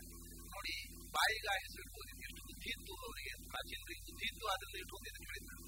ನೋಡಿ 0.53 0.75
ಬಾಯಿಗ 1.15 1.47
ಹೆಸರಿಡ್ಬೋದು 1.63 2.09
ಎಷ್ಟು 2.27 2.41
ಬುದ್ಧಿ 2.47 2.69
ಇತ್ತು 2.75 2.93
ಅವರಿಗೆ 3.05 3.33
ಪ್ರಾಚೀನರಿಗೆ 3.47 4.03
ಬುದ್ಧಿ 4.07 4.25
ಇತ್ತು 4.31 4.45
ಅದರಿಂದ 4.47 4.77
ಇಟ್ಕೊಂಡು 4.83 5.07
ಇದನ್ನು 5.09 5.29
ಹೇಳಿದ್ರು. 5.29 5.59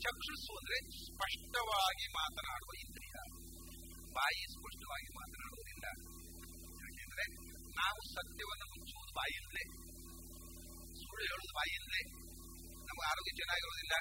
ಚಕ್ಷುಸ್ಸು 0.00 0.52
ಅಂದ್ರೆ 0.58 0.78
ಸ್ಪಷ್ಟವಾಗಿ 1.06 2.06
ಮಾತನಾಡುವ 2.20 2.70
ಇಂದ್ರಿಯ. 2.84 3.16
ಬಾಯಿ 4.18 4.42
ಸ್ಪಷ್ಟವಾಗಿ 4.54 5.08
ಮಾತನಾಡುವುದಿಲ್ಲ. 5.20 5.86
ಯಾಕೆಂದ್ರೆ 6.84 7.24
ನಾವು 7.80 8.00
ಸತ್ಯವನ್ನು 8.14 8.66
ಮುಚ್ಚುವುದು 8.72 9.12
ಬಾಯಿಂದಲೇ 9.12 9.64
ಸುಳ್ಳು 11.00 11.24
ಹೇಳುವುದು 11.24 11.54
ಬಾಯಿಂದಲೇ 11.58 12.02
ನಮಗೆ 13.00 13.12
ಆರೋಗ್ಯ 13.12 13.32
ಚೆನ್ನಾಗಿರೋದಿಲ್ಲ 13.38 13.94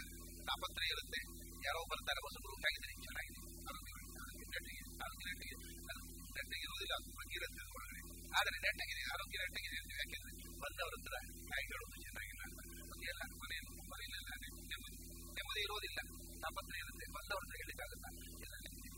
ತಾಪತ್ರೆ 0.47 0.85
ಇರುತ್ತೆ 0.93 1.19
ಯಾರೋ 1.65 1.79
ಬರ್ತಾರೆ 1.91 2.19
ಹೊಸಬ್ರು 2.25 2.51
ಊಟಾಗಿದ್ರೆ 2.55 2.93
ಚೆನ್ನಾಗಿದೆ 3.05 3.39
ಆರೋಗ್ಯ 3.69 3.91
ನೆಟ್ಟಿಗೆ 4.53 4.83
ಆರೋಗ್ಯ 5.05 5.25
ನೆಟ್ಟಿಗೆ 5.29 5.55
ನೆಟ್ಟಿಗೆ 6.35 6.63
ಇರುವುದಿಲ್ಲ 6.65 6.95
ಬಗ್ಗೆ 7.19 7.35
ಇರುತ್ತೆ 7.39 7.61
ಒಳಗಡೆ 7.71 8.01
ಆದರೆ 8.37 8.57
ನೆಟ್ಟಗಿದೆ 8.65 9.03
ಆರೋಗ್ಯ 9.13 9.37
ನೆಟ್ಟಗಿದೆ 9.43 9.77
ಅಂತ 9.81 9.91
ಯಾಕೆಂದ್ರೆ 10.01 10.31
ಬಂದವ್ರ 10.63 10.93
ಹತ್ರ 10.97 11.15
ಹೇಗೆ 11.51 11.69
ಹೇಳೋದು 11.71 11.95
ಚೆನ್ನಾಗಿಲ್ಲ 12.05 12.43
ಅಂತ 12.49 12.59
ಎಲ್ಲ 13.11 13.21
ಮನೆಯನ್ನು 13.41 13.71
ಮನೆಯಲ್ಲೆಲ್ಲ 13.93 14.31
ನೆಮ್ಮದಿ 14.67 14.97
ನೆಮ್ಮದಿ 15.37 15.61
ಇರೋದಿಲ್ಲ 15.67 15.99
ತಾಪತ್ರೆ 16.43 16.77
ಇರುತ್ತೆ 16.83 17.07
ಬಂದವ್ರ 17.17 17.41
ಹತ್ರ 17.43 17.55
ಹೇಳಿಕ್ಕಾಗತ್ತ 17.61 18.05
ಎಲ್ಲ 18.45 18.55
ನೆಮ್ಮದಿ 18.65 18.91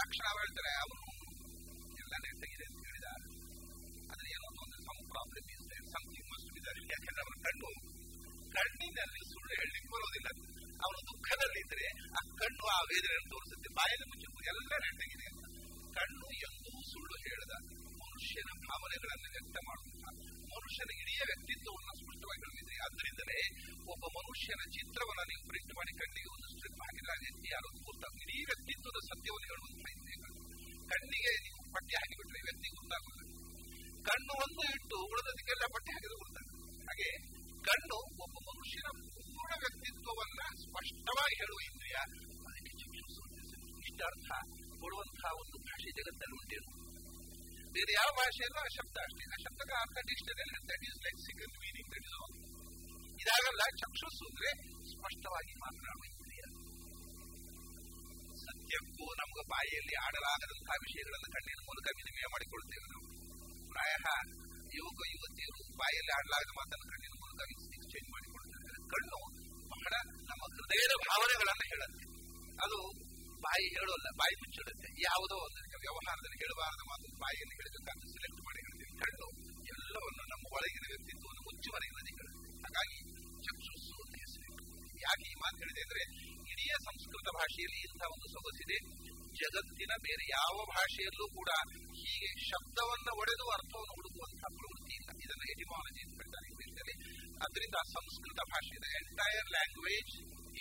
ತಕ್ಷಣ 0.00 0.26
ಹೇಳ್ತಾರೆ 0.38 0.72
ಅವನು 0.84 1.04
ಎಲ್ಲ 2.02 2.14
ನೆಟ್ಟಗಿದೆ 2.26 2.66
ಅಂತ 2.70 2.80
ಹೇಳಿದ 2.86 3.08
ಆದ್ರೆ 4.12 4.28
ಏನೋ 4.36 4.48
ಒಂದು 4.64 4.78
ಸಮ್ 4.88 5.02
ಪ್ರಾಬ್ಲಮ್ 5.12 5.48
ಇದೆ 5.56 5.78
ಸಮಥಿಂಗ್ 5.92 6.28
ಮಸ್ಟ್ 6.32 6.52
ಬಿ 6.56 6.62
ದರ್ 6.66 6.80
ಯಾಕಂದ್ರೆ 6.94 7.22
ಅವನ 7.26 7.38
ಕಣ್ಣು 7.48 7.70
ಕಣ್ಣಿನಲ್ಲಿ 8.56 9.22
ಸುಳ್ಳು 9.30 9.52
ಹೇಳಲಿಕ್ಕೆ 9.58 9.90
ಬರೋದಿಲ್ಲ 9.94 10.28
ಅವನು 10.84 10.98
ದುಃಖದಲ್ಲಿದ್ರೆ 11.10 11.86
ಆ 12.18 12.20
ಕಣ್ಣು 12.40 12.64
ಆ 12.76 12.80
ವೇದನೆಯನ್ನು 12.88 13.30
ತೋರಿಸುತ್ತೆ. 13.34 13.68
ಬಾಯಲ್ಲಿ 13.78 14.06
ಮುಚ್ಚು 14.10 14.44
ಎಲ್ಲ 14.52 14.72
ನೆಟ್ಟಗಿದೆ. 14.84 15.28
ಕಣ್ಣು 15.96 16.28
ಎಂದೂ 16.46 16.72
ಸುಳ್ಳು 16.90 17.16
ಹೇಳದ 17.26 17.54
ಮನುಷ್ಯನ 18.02 18.50
ಭಾವನೆಗಳನ್ನು 18.66 19.28
ವ್ಯಕ್ತ 19.34 19.56
ಮಾಡುವಂತಹ 19.68 20.12
ಮನುಷ್ಯನ 20.52 20.90
ಇಡೀ 21.02 21.14
ವ್ಯಕ್ತಿತ್ವವನ್ನು 21.22 21.94
ಸ್ಪಷ್ಟವಾಗಿ 22.00 22.42
ಹೇಳಿದೆ 22.46 22.76
ಆದ್ದರಿಂದಲೇ 22.86 23.38
ಒಬ್ಬ 23.92 24.04
ಮನುಷ್ಯನ 24.18 24.62
ಚಿತ್ರವನ್ನು 24.76 25.24
ನೀವು 25.30 25.42
ಪ್ರಿಂಟ್ 25.50 25.72
ಮಾಡಿ 25.78 25.92
ಕಣ್ಣಿಗೆ 26.00 26.30
ಒಂದು 26.36 26.48
ಸ್ಟ್ರಿಪ್ 26.54 26.78
ವ್ಯಕ್ತಿ 27.24 27.48
ಯಾರು 27.54 27.68
ಗೊತ್ತಾಗ 27.88 28.14
ಇಡೀ 28.24 28.36
ವ್ಯಕ್ತಿತ್ವದ 28.50 28.98
ಸತ್ಯವನ್ನು 29.10 29.48
ಹೇಳುವಂತ 29.50 29.88
ಇದೆ 29.96 30.14
ಕಣ್ಣಿಗೆ 30.92 31.32
ನೀವು 31.46 31.60
ಪಟ್ಟಿ 31.74 31.94
ಹಾಕಿಬಿಟ್ರೆ 32.00 32.40
ವ್ಯಕ್ತಿ 32.48 32.68
ಗೊತ್ತಾಗುತ್ತದೆ 32.78 33.26
ಕಣ್ಣು 34.08 34.32
ಒಂದು 34.44 34.62
ಇಟ್ಟು 34.74 34.96
ಉಳಿದದಕ್ಕೆಲ್ಲ 35.10 35.64
ಪಟ್ಟಿ 35.76 35.90
ಹಾಕಿದ್ರೆ 35.94 36.18
ಗೊತ್ತಾಗುತ್ತೆ 36.24 36.84
ಹಾಗೆ 36.88 37.08
ಕಣ್ಣು 37.68 37.98
ವ್ಯಕ್ತಿತ್ವವನ್ನ 40.88 41.08
ಸ್ಪಷ್ಟವಾಗಿ 41.08 41.34
ಹೇಳುವ 41.40 41.58
ಇಂದ್ರಿಯ 41.68 41.96
ಅದಕ್ಕೆ 42.48 42.72
ಇಷ್ಟ 43.88 44.00
ಅರ್ಥ, 44.10 44.28
ಕೊಡುವಂತಹ 44.80 45.30
ಒಂದು 45.42 45.56
ಭಾಷೆ 45.66 45.90
ಜಗತ್ತಲ್ಲಿ 45.98 46.36
ಉಂಟೇನು. 46.40 46.70
ಬೇರೆ 47.74 47.92
ಯಾವ 47.98 48.10
ಭಾಷೆಯಲ್ಲೂ 48.18 48.60
ಆ 48.64 48.68
ಶಬ್ದ 48.76 48.96
ಅಷ್ಟೇ 49.06 49.24
ಆ 49.34 49.38
ಶಬ್ದಕ್ಕೆ 49.44 49.74
ಅರ್ಥ 49.82 49.96
dictionary 50.10 50.44
that 50.70 50.84
is 50.88 50.98
like 51.06 51.20
single 51.26 51.52
meaning 51.62 51.88
that 51.94 52.06
is 52.08 52.16
all 52.20 52.34
ಇದಾಗಲ್ಲ, 53.22 53.62
ಚಕ್ಷುಸ್ಸು 53.80 54.24
ಅಂದ್ರೆ 54.30 54.50
ಸ್ಪಷ್ಟವಾಗಿ 54.92 55.52
ಮಾತನಾಡುವ 55.64 56.04
ಇಂದ್ರಿಯ 56.12 56.42
ಸತ್ಯಕ್ಕೂ 58.44 59.06
ನಮ್ಗೆ 59.20 59.44
ಬಾಯಿಯಲ್ಲಿ 59.52 59.96
ಆಡಲಾಗದಂತಹ 60.06 60.76
ವಿಷಯಗಳನ್ನು 60.86 61.28
ಕಣ್ಣಿನ 61.36 61.60
ಮೂಲಕ 61.68 61.86
ವಿನಿಮಯ 61.98 62.26
ಮಾಡಿಕೊಳ್ತೇವೆ 62.34 62.86
ನಾವು. 62.92 63.06
ಪ್ರಾಯ 63.72 63.92
ಯುವಕ 64.78 65.00
ಯುವತಿಯರು 65.12 65.60
ಬಾಯಲ್ಲಿ 65.80 66.12
ಆಡಲಾಗದ 66.18 66.52
ಮಾತನ್ನು 66.60 66.86
ಕಣ್ಣಿನ 66.92 67.14
ಮೂಲಕ 67.22 67.40
ಎಕ್ಸ್ಚೇಂಜ್ 67.54 68.08
ಮಾಡಿಕೊಳ್ತಾರೆ. 68.14 68.78
ಕಣ್ಣು 68.94 69.20
ಬಹಳ 69.88 69.98
ನಮ್ಮ 70.30 70.42
ಹೃದಯದ 70.54 70.94
ಭಾವನೆಗಳನ್ನು 71.08 71.66
ಹೇಳುತ್ತೆ. 71.72 72.04
ಅದು 72.64 72.76
ಬಾಯಿ 73.44 73.66
ಹೇಳೋಲ್ಲ, 73.76 74.08
ಬಾಯಿ 74.20 74.34
ಮುಚ್ಚಿಡುತ್ತೆ. 74.42 74.88
ಯಾವುದೋ 75.08 75.36
ಒಂದು 75.46 75.60
ವ್ಯವಹಾರದಲ್ಲಿ 75.84 76.38
ಹೇಳಬಾರದ 76.42 76.82
ಮಾತು 76.90 77.06
ಬಾಯಿಯಲ್ಲಿ 77.22 77.54
ಹೇಳಬೇಕಾದ್ರೆ 77.58 78.08
ಸೆಲೆಕ್ಟ್ 78.16 78.40
ಮಾಡಿ 78.46 78.60
ಹೇಳ್ತೀವಿ 78.66 78.92
ಕಣ್ಣು 79.02 79.26
ಎಲ್ಲವನ್ನು 79.72 80.24
ನಮ್ಮ 80.32 80.44
ಒಳಗಿನ 80.56 80.84
ವ್ಯಕ್ತಿತ್ವವನ್ನು 80.92 81.42
ಮುಚ್ಚುವರೆಗಿನದೇ 81.48 82.12
ಹೇಳುತ್ತೆ 82.18 82.48
ಹಾಗಾಗಿ 82.64 82.98
ಚಕ್ಷುಸ್ಸು 83.46 83.96
ಹೆಸರು. 84.20 84.48
ಯಾಕೆ 85.06 85.26
ಈ 85.32 85.36
ಮಾತು 85.42 85.56
ಹೇಳಿದೆ 85.62 85.82
ಅಂದ್ರೆ 85.86 86.02
ಇಡೀ 86.52 86.66
ಸಂಸ್ಕೃತ 86.88 87.28
ಭಾಷೆಯಲ್ಲಿ 87.38 87.80
ಇಂಥ 87.88 88.02
ಒಂದು 88.14 88.26
ಸೊಗಸಿದೆ 88.34 88.78
ಜಗತ್ತಿನ 89.40 89.92
ಬೇರೆ 90.06 90.24
ಯಾವ 90.36 90.56
ಭಾಷೆಯಲ್ಲೂ 90.74 91.26
ಕೂಡ 91.38 91.50
ಹೀಗೆ 92.00 92.30
ಶಬ್ದವನ್ನ 92.50 93.08
ಒಡೆದು 93.20 93.44
ಅರ್ಥವನ್ನು 93.56 93.94
ಹುಡುಕುವಂತಹ 93.98 94.48
ಇದನ್ನು 95.18 95.46
ಎಟಿಮಾಲಜಿ 95.52 96.00
ಅಂತ 96.04 96.14
ಹೇಳ್ತಾರೆ 96.18 96.46
ಇಂಗ್ಲಿಷ್ನಲ್ಲಿ 96.50 96.94
ಅದರಿಂದ 97.46 97.78
ಸಂಸ್ಕೃತ 97.92 98.40
ಭಾಷೆ 98.52 98.76
ಎಂಟೈರ್ 99.00 99.48
ಲ್ಯಾಂಗ್ವೇಜ್ 99.54 100.12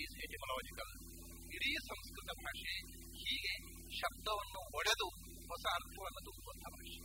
ಈಸ್ 0.02 0.16
ಎಜಿಮಾಲಜಿಕಲ್ 0.26 0.94
ಇಡೀ 1.56 1.72
ಸಂಸ್ಕೃತ 1.90 2.32
ಭಾಷೆ 2.42 2.74
ಹೀಗೆ 3.22 3.54
ಶಬ್ದವನ್ನು 4.00 4.62
ಒಡೆದು 4.80 5.08
ಹೊಸ 5.50 5.66
ಅರ್ಥವನ್ನು 5.78 6.22
ತುಂಬುವಂತಹ 6.28 6.72
ಭಾಷೆ 6.78 7.00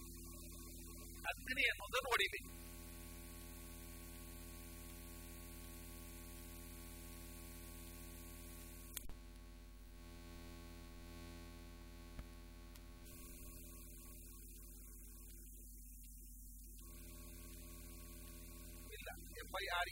ಅಗ್ನಿ 1.24 1.64
ಅನ್ನೋದನ್ನು 1.72 2.10
ಒಡಿಬೇಕು 2.14 2.50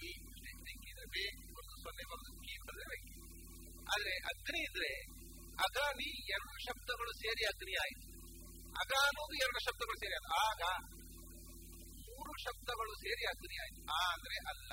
ಇ 0.01 0.13
ಇದ್ರೆ 0.85 1.07
ಬೇ 1.15 1.25
ಒಂದು 1.59 1.75
ಸೊನ್ನೆ 1.83 2.05
ಬರೋದು 2.05 2.33
ಬೆಂಕಿ 2.87 3.17
ಆದ್ರೆ 3.87 4.15
ಅಗ್ನಿ 4.31 4.61
ಇದ್ರೆ 4.61 4.93
ಅಗಾನಿ 5.59 6.09
ಎರಡು 6.35 6.55
ಶಬ್ದಗಳು 6.67 7.13
ಸೇರಿ 7.13 7.45
ಅಗ್ನಿ 7.45 7.75
ಆಯಿತು 7.85 8.07
ಅಗ 8.77 8.93
ಅನ್ನೋದು 9.07 9.37
ಎರಡು 9.37 9.61
ಶಬ್ದಗಳು 9.67 9.97
ಸೇರಿ 9.99 10.17
ಆಗ 10.41 10.63
ಮೂರು 12.07 12.35
ಶಬ್ದಗಳು 12.45 12.93
ಸೇರಿ 12.97 13.25
ಅಗ್ನಿ 13.25 13.57
ಆಯ್ತು 13.59 13.81
ಆ 13.93 14.01
ಅಂದ್ರೆ 14.13 14.39
ಅಲ್ಲ 14.53 14.73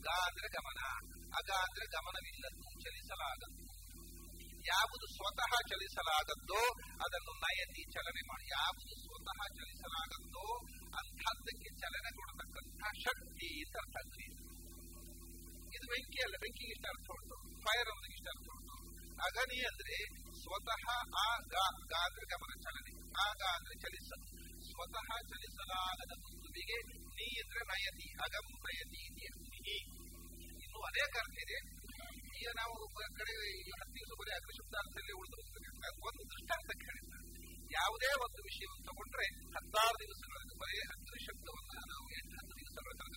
ಗ 0.00 0.14
ಅಂದ್ರೆ 0.26 0.48
ಗಮನ 0.48 0.80
ಅಗ 1.32 1.50
ಅಂದ್ರೆ 1.64 1.86
ಗಮನವಿಲ್ಲದ್ದು 1.96 2.68
ಚಲಿಸಲಾಗದ್ದು 2.84 3.66
ಯಾವುದು 4.64 5.06
ಸ್ವತಃ 5.16 5.52
ಚಲಿಸಲಾಗದ್ದೋ 5.70 6.62
ಅದನ್ನು 7.02 7.32
ನಯತಿ 7.44 7.82
ಚಲನೆ 7.94 8.22
ಮಾಡಿ 8.30 8.46
ಯಾವುದು 8.50 8.94
ಸ್ವತಃ 9.04 9.40
ಚಲಿಸಲಾಗದ್ದೋ 9.58 10.46
ಅಂಥದ್ದಕ್ಕೆ 10.98 11.70
ಚಲನೆ 11.82 12.10
ಕೊಡತಕ್ಕಂತಹ 12.18 12.90
ಶಕ್ತಿ 13.04 13.48
ಅಂತ 13.60 13.76
ಅರ್ಥ 13.82 13.96
ಅಗ್ನಿ 14.02 14.26
ಇದು 15.74 15.86
ಬೆಂಕಿ 15.92 16.20
ಅಲ್ಲ 16.26 16.36
ಬೆಂಕಿಗೆ 16.42 16.72
ಇಷ್ಟ 16.76 16.86
ಅರ್ಥ 16.94 17.08
ಉಂಟು 17.16 17.36
ಫೈರ್ 17.64 17.88
ಅನ್ನೋದಕ್ಕೆ 17.90 18.16
ಇಷ್ಟ 18.16 18.28
ಅರ್ಥ 18.34 18.48
ಉಂಟು 18.56 18.76
ಅಗನಿ 19.28 19.58
ಅಂದ್ರೆ 19.70 19.96
ಸ್ವತಃ 20.42 20.84
ಆ 21.20 21.28
ಗ 21.46 21.56
ಗ 21.84 21.94
ಅಂದ್ರೆ 22.06 22.26
ಗಮನ 22.32 22.52
ಚಲನೆ 22.64 22.92
ಆ 23.16 23.26
ಗ 23.40 23.42
ಅಂದ್ರೆ 23.56 23.76
ಚಲಿಸಲು 23.84 24.26
ಸ್ವತಃ 24.70 25.08
ಚಲಿಸಲಾಗದ 25.30 26.12
ವಸ್ತುವಿಗೆ 26.22 26.78
ನೀ 27.16 27.28
ಅಂದ್ರೆ 27.42 27.62
ನಯತಿ 27.70 28.08
ಅಗಂ 28.26 28.48
ನಯತಿ 28.66 29.02
ನೀ 29.16 29.76
ಇನ್ನು 30.64 30.80
ಅನೇಕ 30.90 31.14
ಅರ್ಥ 31.22 31.36
ಇದೆ 31.44 31.58
ಈಗ 32.38 32.50
ನಾವು 32.58 32.74
ಕಡೆ 33.18 33.34
ಹತ್ತು 33.72 33.94
ದಿವಸ 33.96 34.12
ಬರೀ 34.20 34.32
ಅಗ್ನಿಶಬ್ದಾರ್ಥದಲ್ಲಿ 34.36 35.14
ಉಳಿದು 35.20 35.36
ಒಂದು 36.08 36.22
ದೃಷ್ಟಾಂತಕ್ಕೆ 36.32 36.86
ಹೇಳಿದ್ದಾರೆ 36.86 37.19
ಯಾವುದೇ 37.72 38.10
ಒಂದು 38.24 38.42
ವಿಷಯವನ್ನು 38.42 38.84
ತಗೊಂಡ್ರೆ 38.86 39.26
ಹತ್ತಾರು 39.54 39.96
ದಿವಸಗಳಲ್ಲಿ 39.98 40.58
ಬರೀ 40.58 40.78
ಹತ್ತು 40.78 41.14
ಶಬ್ದವನ್ನು 41.24 41.74
ನಾವು 41.92 42.06
ಎಂಟು, 42.10 42.34
ಹತ್ತು 42.36 42.54
ದಿವಸಗಳ 42.56 42.92
ತನಕ 42.98 43.14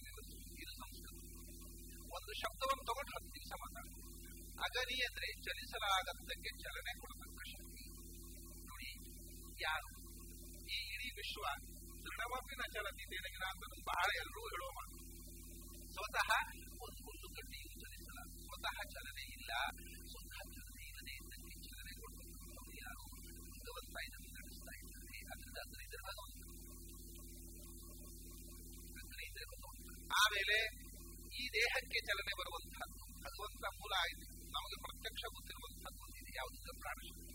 ಇದು 0.64 0.72
ಸಂಸ್ಕೃತ 0.72 1.20
ಒಂದು 2.18 2.34
ಶಬ್ದವನ್ನು 2.34 2.84
ತಗೊಂಡು 2.84 3.12
ಹತ್ತು 3.12 3.32
ದಿವಸ 3.36 3.52
ಮಾತಾಡ್ತೀವಿ. 3.60 4.04
ಅಗನಿ 4.64 4.98
ಅಂದ್ರೆ 5.06 5.28
ಚಲಿಸಲಾಗದ್ದಕ್ಕೆ 5.42 6.50
ಚಲನೆ 6.64 7.00
ಕೊಡತಕ್ಕ 7.00 7.42
ಶಕ್ತಿ. 7.48 7.86
ನೋಡಿ, 8.70 8.90
ಯಾರು? 9.62 9.90
ಈ 10.72 10.78
ಇಡೀ 10.94 11.10
ವಿಶ್ವ 11.16 11.44
ದೃಢವಾಗಿ 12.06 12.72
ಚಲತಿ 12.74 13.04
ದೇನಗಿನ 13.12 13.46
ಅಂತ 13.50 13.64
ಬಹಳ 13.88 14.10
ಎಲ್ಲರೂ 14.16 14.42
ಹೇಳುವ 14.42 14.70
ಮಾತು. 14.70 14.98
ಸ್ವತಃ 15.94 16.30
ಒಂದು 16.82 17.02
ಒಂದು 17.10 17.28
ಗಡ್ಡೆಯು 17.34 17.82
ಚಲಿಸಲ್ಲ. 17.82 18.22
ಸ್ವತಃ 18.46 18.78
ಚಲನೆ 18.84 19.24
ಇಲ್ಲ. 19.32 19.52
ಚಲನೆ 32.08 32.34
ಬರುವಂತಹದ್ದು 32.40 33.04
ಭಗವಂತ 33.26 33.66
ಮೂಲ 33.80 33.94
ಆಗಿದೆ 34.04 34.26
ನಮಗೆ 34.56 34.78
ಪ್ರತ್ಯಕ್ಷ 34.86 35.24
ಗೊತ್ತಿರುವಂತಹದ್ದು 35.36 36.06
ಇದು 36.20 36.32
ಯಾವುದು 36.40 36.58
ಪ್ರಾಣಶಕ್ತಿ 36.84 37.34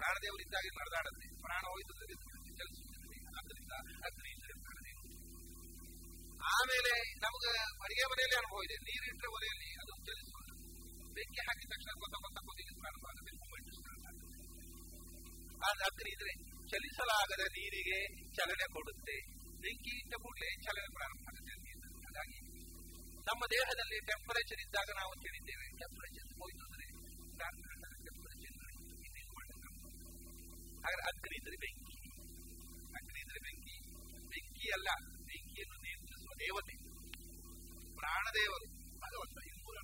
ಪ್ರಾಣದೇವರಿದ್ದಾಗಿ 0.00 0.68
ನಡೆದಾಡದೆ, 0.78 1.26
ಪ್ರಾಣ 1.44 1.62
ಹೋಯ್ತು 1.72 1.92
ಚಲಿಸುತ್ತದೆ 2.58 3.18
ಅದರಿಂದ 3.38 3.72
ಅಗ್ನಿ 4.06 4.32
ಪ್ರಾಣದೇವರು 4.64 5.10
ಆಮೇಲೆ 6.56 6.92
ನಮಗೆ 7.24 7.50
ಅಡಿಗೆ 7.84 8.04
ಮನೆಯಲ್ಲಿ 8.12 8.36
ಅನುಭವ 8.36 8.60
ಇದೆ. 8.66 8.76
ನೀರಿಟ್ಟರೆ 8.88 9.28
ಒಲೆಯಲ್ಲಿ 9.36 9.68
ಅದು 9.82 9.92
ಚಲಿಸುವುದು. 10.06 10.54
ಬೆಂಕಿ 11.16 11.40
ಹಾಕಿದ 11.46 11.68
ತಕ್ಷಣ 11.72 11.92
ಗೊತ್ತ 12.02 12.38
ಪ್ರಾರಂಭ 12.80 13.04
ಆಗುತ್ತೆ. 13.10 13.32
ಮೂಮೆಂಟ್ 13.42 13.68
ಅದು 15.68 15.80
ಅಗ್ನಿ 15.88 16.10
ಇದ್ರೆ 16.16 16.32
ಚಲಿಸಲಾಗದ 16.70 17.42
ನೀರಿಗೆ 17.56 17.98
ಚಲನೆ 18.36 18.66
ಕೊಡುತ್ತೆ. 18.72 19.16
ಬೆಂಕಿ 19.62 19.92
ಇಟ್ಟ 20.00 20.14
ಕೂಡಲೇ 20.22 20.50
ಚಲನೆ 20.66 20.88
ನಮ್ಮ 23.30 23.44
ದೇಹದಲ್ಲಿ 23.50 24.00
ಟೆಂಪರೇಚರ್ 24.00 24.60
ಇದ್ದಾಗ 24.60 24.88
ನಾವು 24.96 25.12
ತಿಳಿದ್ದೇವೆ 25.22 25.66
ಟೆಂಪರೇಚರ್ 25.78 26.38
ಹೋಯ್ತು 26.38 26.64
ಅಂದ್ರೆ 26.64 26.86
ಟೆಂಪರೇಚರ್ 28.06 28.56
ಹಾಗಾದ್ರೆ 30.84 31.04
ಅಗ್ನಿ 31.10 31.36
ಇದ್ರೆ 31.36 31.56
ಬೆಂಕಿ. 31.56 31.96
ಅಗ್ನಿ 32.98 33.20
ಇದ್ರೆ 33.20 33.40
ಬೆಂಕಿ. 33.46 33.76
ಬೆಂಕಿ 34.28 34.68
ಅಲ್ಲ, 34.72 34.88
ಬೆಂಕಿಯನ್ನು 35.24 35.76
ನಿಯಂತ್ರಿಸುವ 35.82 36.32
ದೇವತೆ. 36.40 36.74
ಪ್ರಾಣದೇವರು. 37.96 38.66
ಭಗವಂತ 38.98 39.38
ಇದು 39.46 39.56
ಮೂಲ 39.56 39.78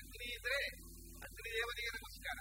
ಅಗ್ನಿ 0.00 0.26
ಇದ್ರೆ 0.34 0.58
ಅಗ್ನಿದೇವನಿಗೆ 1.26 1.90
ನಮಸ್ಕಾರ. 1.98 2.38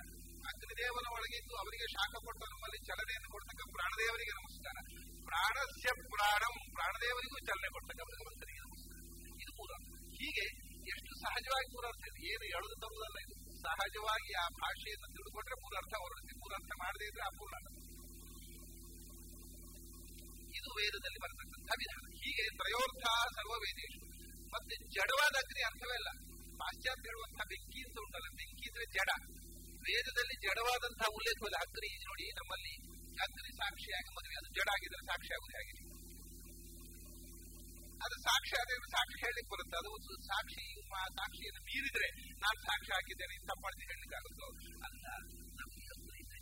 ಅಗ್ನಿದೇವನ 0.47 1.07
ಒಳಗಿದ್ದು 1.11 1.55
ಅವರಿಗೆ 1.55 1.87
ಶಾಖ 1.91 2.13
ಕೊಟ್ಟ 2.25 2.43
ನಮ್ಮಲ್ಲಿ 2.49 2.85
ಚಲನೆಯನ್ನು 2.85 3.31
ಕೊಡ್ತಕ್ಕ 3.31 3.61
ಪ್ರಾಣದೇವರಿಗೆ 3.71 4.33
ನಮಸ್ಕಾರ. 4.41 4.75
ಪ್ರಾಣಸ್ಯ 5.25 5.89
ಪ್ರಾಣಂ, 6.15 6.55
ಪ್ರಾಣದೇವರಿಗೂ 6.73 7.37
ಚಲನೆ 7.45 7.69
ಕೊಡ್ತಕ್ಕ 7.71 8.01
ಭಗವಂತನಿಗೆ 8.13 8.62
ಹೀಗೆ 10.23 10.45
ಎಷ್ಟು 10.91 11.11
ಸಹಜವಾಗಿ 11.23 11.67
ಮೂರರ್ಥ 11.75 12.03
ಏನು 12.31 12.43
ಎಳೆದು 12.55 12.75
ತರುವುದಲ್ಲ 12.83 13.17
ಇದು. 13.25 13.35
ಸಹಜವಾಗಿ 13.61 14.31
ಆ 14.43 14.45
ಭಾಷೆಯನ್ನು 14.61 15.07
ತಿಳಿದುಕೊಂಡ್ರೆ 15.07 15.55
ಮೂರರ್ಥ 15.63 15.93
ಹೊರಡುತ್ತೆ 16.03 16.33
ಮೂರರ್ಥ 16.39 16.71
ಮಾಡದೇ 16.79 17.05
ಇದ್ರೆ 17.05 17.23
ಅಪೂರ್ಣ 17.23 17.55
ಇದು 20.57 20.69
ವೇದದಲ್ಲಿ 20.79 21.19
ಬರತಕ್ಕಂಥ 21.23 21.69
ವಿಧಾನ. 21.81 22.05
ಹೀಗೆ 22.23 22.43
ತ್ರಯೋರ್ಥ 22.57 23.05
ಸರ್ವವೇದೇಶು 23.35 24.01
ಮತ್ತೆ 24.53 24.75
ಜಡವಾದ 24.95 25.35
ಅಗ್ನಿ 25.43 25.61
ಅರ್ಥವೇ 25.63 25.95
ಇಲ್ಲ 26.01 26.09
ಪಾಶ್ಚಾತ್ಯ 26.57 27.07
ಹೇಳುವಂತಹ 27.09 27.45
ಬೆಂಕಿ 27.51 27.79
ಅಂತ 27.87 27.97
ಉಂಟಲ್ಲ. 27.99 28.27
ಬೆಂಕಿ 28.35 28.65
ಇದ್ರೆ 28.69 28.85
ಜಡ. 28.97 29.11
ವೇದದಲ್ಲಿ 29.87 30.35
ಜಡವಾದಂತಹ 30.47 31.07
ಉಲ್ಲೇಖವಾದ. 31.13 31.55
ಅಗ್ನಿ, 31.67 31.89
ನೋಡಿ, 32.09 32.25
ನಮ್ಮಲ್ಲಿ 32.31 32.73
ಅಗ್ನಿ 33.25 33.51
ಸಾಕ್ಷಿಯಾಗಿ, 33.57 34.09
ಮದುವೆ 34.13 34.35
ಅದು 34.35 34.49
ಜಡ 34.59 34.69
ಆಗಿದ್ರೆ 34.75 35.05
ಸಾಕ್ಷಿ 35.05 35.33
ಹೇಗೆ 35.57 35.92
ಅದು 38.03 38.15
ಸಾಕ್ಷಿ 38.21 38.55
ಆದ್ರೆ 38.61 38.75
ಸಾಕ್ಷಿ 38.91 39.17
ಹೇಳಲಿಕ್ಕೆ 39.25 39.51
ಬರುತ್ತೆ? 39.53 39.77
ಅದು 39.77 39.89
ಒಂದು 39.93 40.23
ಸಾಕ್ಷಿ 40.23 40.65
ಸಾಕ್ಷಿಯನ್ನು 40.91 41.61
ಮೀರಿದ್ರೆ 41.63 42.07
ನಾನು 42.33 42.61
ಸಾಕ್ಷಿ 42.61 42.91
ಹಾಕಿದ್ದೇನೆ 42.93 43.33
ಇಂಥ 43.33 43.51
ಹೇಳಲಿಕ್ಕೆ 43.91 44.15
ಆಗುತ್ತೋ? 44.15 44.47
ಅಲ್ಲ 44.85 45.05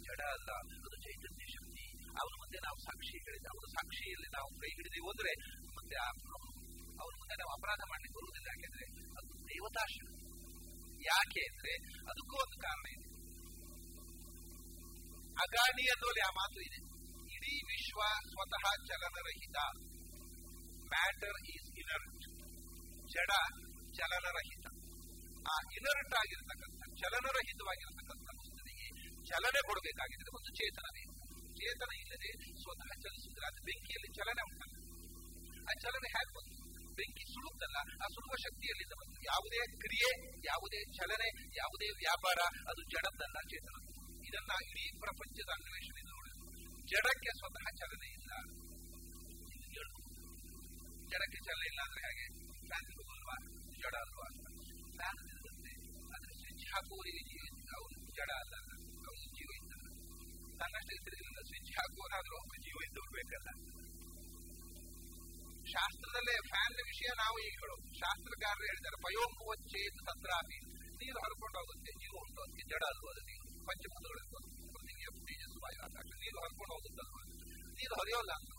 ಜಡ 0.08 0.22
ಅಲ್ಲ. 0.22 0.52
ಅದು 0.54 0.98
ಚೈತನ್ಯ 1.02 1.46
ಶಕ್ತಿ. 1.46 1.86
ಅವ್ರ 1.98 2.34
ಮುಂದೆ 2.38 2.58
ನಾವು 2.58 2.78
ಸಾಕ್ಷಿ 2.84 3.18
ಹೇಳಿದ 3.18 3.46
ಅವರ 3.46 3.68
ಸಾಕ್ಷಿಯಲ್ಲಿ 3.70 4.30
ನಾವು 4.34 4.50
ಕೈ 4.60 4.70
ಹಿಡಿದು 4.70 5.04
ಹೋದ್ರೆ 5.04 5.34
ಮತ್ತೆ 5.76 5.96
ಅವ್ರ 7.02 7.14
ಮುಂದೆ 7.18 7.36
ನಾವು 7.36 7.52
ಅಪರಾಧ 7.52 7.80
ಮಾಡಲಿಕ್ಕೆ 7.90 8.18
ಬರುವುದಿಲ್ಲ. 8.18 8.48
ಯಾಕೆಂದ್ರೆ 8.48 8.86
ಅದು 9.20 9.32
ದೇವತಾ 9.44 9.86
ಶಕ್ತಿ. 9.86 10.24
ಯಾಕೆ 11.06 11.42
ಅಂದ್ರೆ 11.50 11.74
ಅದಕ್ಕೂ 12.12 12.36
ಒಂದು 12.36 12.58
ಕಾರಣ 12.62 12.86
ಇದೆ. 12.92 13.08
ಅಗಾನಿ 15.44 15.84
ಅನ್ನೋಲ್ಲಿ 15.92 16.22
ಆ 16.22 16.30
ಮಾತು 16.30 16.62
ಇದೆ. 16.62 16.80
ಇಡೀ 17.36 17.56
ವಿಶ್ವ 17.66 18.00
ಸ್ವತಃ 18.30 18.66
ಚಲನರಹಿತ. 18.88 19.91
ಮ್ಯಾಟರ್ 20.94 21.40
ಈಸ್ 21.54 21.70
ಇನರ್ಟ್ 21.82 22.26
ಜಡ 23.14 23.32
ಚಲನರಹಿತ. 23.98 24.66
ಆ 25.52 25.56
ಇನರ್ಟ್ 25.78 26.14
ಆಗಿರತಕ್ಕಂಥ 26.22 26.82
ಚಲನರಹಿತವಾಗಿರತಕ್ಕಂಥ 27.02 28.28
ವಸ್ತುವಿಗೆ 28.40 28.88
ಚಲನೆ 29.30 29.62
ಕೊಡಬೇಕಾಗಿದ್ರೆ 29.70 30.32
ಒಂದು 30.40 30.52
ಚೇತನ 30.60 30.88
ಚೇತನ 31.60 31.92
ಇಲ್ಲದೆ 32.02 32.30
ಸ್ವತಃ 32.62 32.92
ಚಲಿಸಿದ್ರೆ 33.04 33.46
ಅದು 33.50 33.60
ಬೆಂಕಿಯಲ್ಲಿ 33.68 34.10
ಚಲನೆ 34.18 34.42
ಉಂಟಲ್ಲ. 34.50 34.76
ಆ 35.70 35.74
ಚಲನೆ 35.84 36.08
ಹೇಗೆ 36.16 36.32
ಬಂತು. 36.38 36.58
ಬೆಂಕಿ 36.98 37.26
ಸುಡುತ್ತಲ್ಲ, 37.34 37.78
ಆ 38.04 38.06
ಸುಡುವ 38.16 38.34
ಶಕ್ತಿಯಲ್ಲಿದ್ದ 38.46 38.94
ಬಂತು 39.02 39.20
ಯಾವುದೇ 39.32 39.62
ಕ್ರಿಯೆ, 39.84 40.10
ಯಾವುದೇ 40.50 40.80
ಚಲನೆ, 40.98 41.30
ಯಾವುದೇ 41.60 41.88
ವ್ಯಾಪಾರ, 42.02 42.40
ಅದು 42.72 42.82
ಜಡದ್ದಲ್ಲ 42.94 43.38
ಚೇತನ 43.52 43.78
ಇದನ್ನ 44.28 44.52
ಇಡೀ 44.70 44.86
ಪ್ರಪಂಚದ 45.04 45.50
ಅನ್ವೇಷಣೆ 45.58 46.04
ನೋಡಿ 46.12 46.32
ಜಡಕ್ಕೆ 46.92 47.32
ಸ್ವತಃ 47.40 47.66
ಚಲನೆ 47.80 48.10
ಇಲ್ಲ. 48.18 48.32
ಜಡಕ್ಕೆ 51.12 51.40
ಚಲನೆ 51.46 51.68
ಇಲ್ಲ 51.72 51.82
ಅಂದ್ರೆ 51.86 52.02
ಹಾಗೆ 52.08 52.26
ಫ್ಯಾನ್ 52.68 52.90
ಅಲ್ವಾ 53.14 53.36
ಜಡ 53.82 53.96
ಅಲ್ವಾ 54.04 54.28
ಫ್ಯಾನ್ 54.98 55.20
ಇರುತ್ತೆ 55.34 55.74
ಆದ್ರೆ 56.14 56.34
ಸ್ವಿಚ್ 56.40 56.66
ಹಾಕುವವರಿಗೆ 56.72 57.24
ಜೀವ 57.30 57.44
ಅವನು 57.76 57.98
ಜಡ 58.18 58.32
ಅಲ್ಲ 58.44 58.56
ಅವನು 59.04 59.28
ಜೀವ 59.38 59.50
ಇದ್ದಲ್ಲ 59.60 59.88
ತನ್ನಷ್ಟೇ 60.60 60.98
ತಿರುಗಲಿಲ್ಲ 61.06 61.42
ಸ್ವಿಚ್ 61.50 61.72
ಹಾಕುವನಾದ್ರೂ 61.78 62.36
ಒಬ್ಬ 62.42 62.54
ಜೀವ 62.66 62.78
ಇದ್ದವ್ರು 62.88 63.14
ಬೇಕಲ್ಲ 63.20 63.50
ಶಾಸ್ತ್ರದಲ್ಲೇ 65.74 66.36
ಫ್ಯಾನ್ 66.48 66.80
ವಿಷಯ 66.84 67.10
ನಾವು 67.20 67.38
ಈಗ 67.40 67.54
ಹೇಳೋದು 67.60 67.86
ಶಾಸ್ತ್ರಕಾರರು 68.00 68.66
ಹೇಳಿದ್ದಾರೆ 68.66 68.98
ಪಯೋಂಕುವಚ್ಚೇತ್ 69.06 70.00
ತತ್ರಾಪಿ 70.08 70.60
ನೀರು 71.02 71.20
ಹರ್ಕೊಂಡು 71.26 71.58
ಹೋಗುತ್ತೆ 71.60 71.92
ಜೀವ 72.02 72.14
ಉಂಟು 72.22 72.40
ಅದಕ್ಕೆ 72.42 72.66
ಜಡ 72.72 72.84
ಅಲ್ವಾ 72.92 73.12
ಅದು 73.14 73.22
ನೀರು 73.30 73.46
ಪಂಚಭೂತಗಳು 73.68 74.42
ಪೃಥ್ವಿ 74.74 75.06
ತೇಜಸ್ಸು 75.28 75.60
ವಾಯು 75.64 75.80
ಆಕಾಶ 75.88 76.10
ನೀರು 76.24 76.38
ಹರ್ಕೊಂಡು 76.46 76.74
ಹೋಗುತ್ತಲ್ವಾ 76.76 77.22
ನೀರು 77.80 77.94
ಹರಿಯೋಲ್ಲ 78.02 78.34
ಅಂತ 78.40 78.52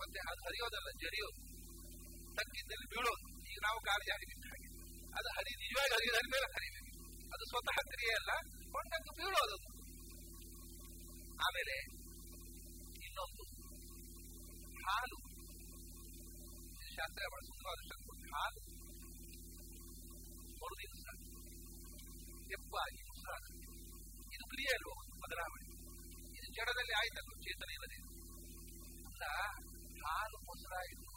ಮತ್ತೆ 0.00 0.18
ಅದು 0.30 0.40
ಹರಿಯೋದಲ್ಲ 0.46 0.88
ಜರಿಯೋದು 1.02 1.40
ತಗ್ಗಿದ್ದಲ್ಲಿ 2.38 2.86
ಬೀಳೋದು. 2.92 3.26
ಈಗ 3.50 3.58
ನಾವು 3.66 3.78
ಕಾಲು 3.88 4.04
ಜಾರಿ 4.10 4.26
ಬಿಟ್ಟ 4.30 4.44
ಅದು 5.18 5.28
ಹರಿ, 5.36 5.52
ನಿಜವಾಗಿ 5.62 5.92
ಹರಿಯೋದು 5.96 6.18
ಹರಿ 6.18 6.30
ಮೇಲೆ 6.34 6.48
ಹರಿಬೇಕು 6.56 6.92
ಅದು 7.34 7.44
ಸ್ವತಃ 7.50 7.78
ಕ್ರಿಯೆ 7.92 8.12
ಅಲ್ಲ 8.20 8.32
ಕೊಂಡಂಗೆ 8.74 9.12
ಬೀಳೋದು 9.18 9.56
ಆಮೇಲೆ 11.46 11.74
ಇನ್ನೊಂದು, 13.06 13.44
ಹಾಲು. 14.86 15.18
ಶಾಸ್ತ್ರ 16.96 17.24
ಬಹಳ 17.32 17.42
ಸುಂದರವಾದ 17.48 17.80
ಹಾಲು. 18.32 18.60
ಮರುದಿವಸ 20.60 21.04
ಎಪ್ಪಾಗಿ 22.56 23.00
ಮೊಸರಾಗುತ್ತೆ 23.08 23.66
ಇದು 24.34 24.44
ಕ್ರಿಯೆ 24.52 24.72
ಅಲ್ವ 24.78 24.94
ಬದಲಾವಣೆ. 25.22 25.68
ಇದು 26.38 26.48
ಜಡದಲ್ಲಿ 26.58 26.94
ಆಯ್ತಲ್ಲ 27.00 27.30
ಚೇತನ 27.46 27.70
ಇಲ್ಲದೆ. 27.76 27.98
ಹಾಲು 30.06 30.38
ಮೊಸರಾಯಿತು 30.38 31.12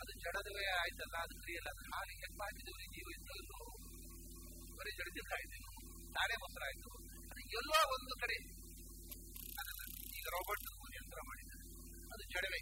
ಅದು 0.00 0.12
ಜಡದವೇ 0.24 0.64
ಆಯ್ತಲ್ಲ, 0.82 1.16
ಅದು 1.22 1.34
ಕ್ರಿಯೆ 1.42 1.60
ಅದು 1.70 1.82
ಹಾಲು 1.92 2.12
ಎಪ್ಪಾಗಿದವರಿಗೆ 2.26 2.90
ಜೀವ 2.96 3.08
ಇದ್ದಲ್ಲೋ 3.16 3.60
ಬರೀ 4.78 4.90
ಜಡದಿಂದ 4.98 5.32
ನಾಳೆ 6.16 6.34
ಮೊಸರಾಯ್ತು 6.34 6.90
ಅದು 7.30 7.40
ಎಲ್ಲೋ 7.58 7.78
ಒಂದು 7.96 8.14
ಕಡೆ 8.20 8.36
ಅದನ್ನ 9.60 9.82
ಈಗ 10.18 10.26
ರೋಬೋಟ್ 10.36 10.94
ಯಂತ್ರ 10.94 11.20
ಮಾಡಿದ್ದಾರೆ. 11.28 11.64
ಅದು 12.12 12.22
ಜಡವೇ. 12.34 12.60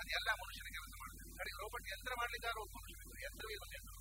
ಅದು 0.00 0.10
ಎಲ್ಲಾ 0.18 0.32
ಮನುಷ್ಯನ 0.42 0.68
ಕೆಲಸ 0.76 0.92
ಮಾಡ್ತಾರೆ 0.98 1.30
ಕಡೆ 1.38 1.50
ರೋಬೋಟ್ 1.62 1.86
ಯಂತ್ರ 1.88 2.12
ಮಾಡಲಿದ್ದಾರೆ 2.18 2.58
ಒಬ್ಬ 2.60 2.74
ಮನುಷ್ಯ 2.78 2.96
ಬೇಕು. 3.00 3.14
ಯಂತ್ರವೇ 3.28 3.56
ಒಂದು 3.64 3.74
ಯಂತ್ರ 3.78 3.94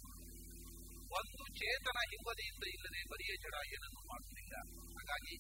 ಒಂದು 1.18 1.44
ಚೇತನ 1.60 1.98
ಹಿಂಬದಿಯಿಂದ 2.12 2.64
ಇಲ್ಲದೆ 2.76 3.02
ಬರಿಯ 3.12 3.34
ಜಡ 3.44 3.56
ಏನನ್ನು 3.76 4.02
ಮಾಡುವುದಿಲ್ಲ. 4.08 4.56
ಹಾಗಾಗಿ 4.98 5.34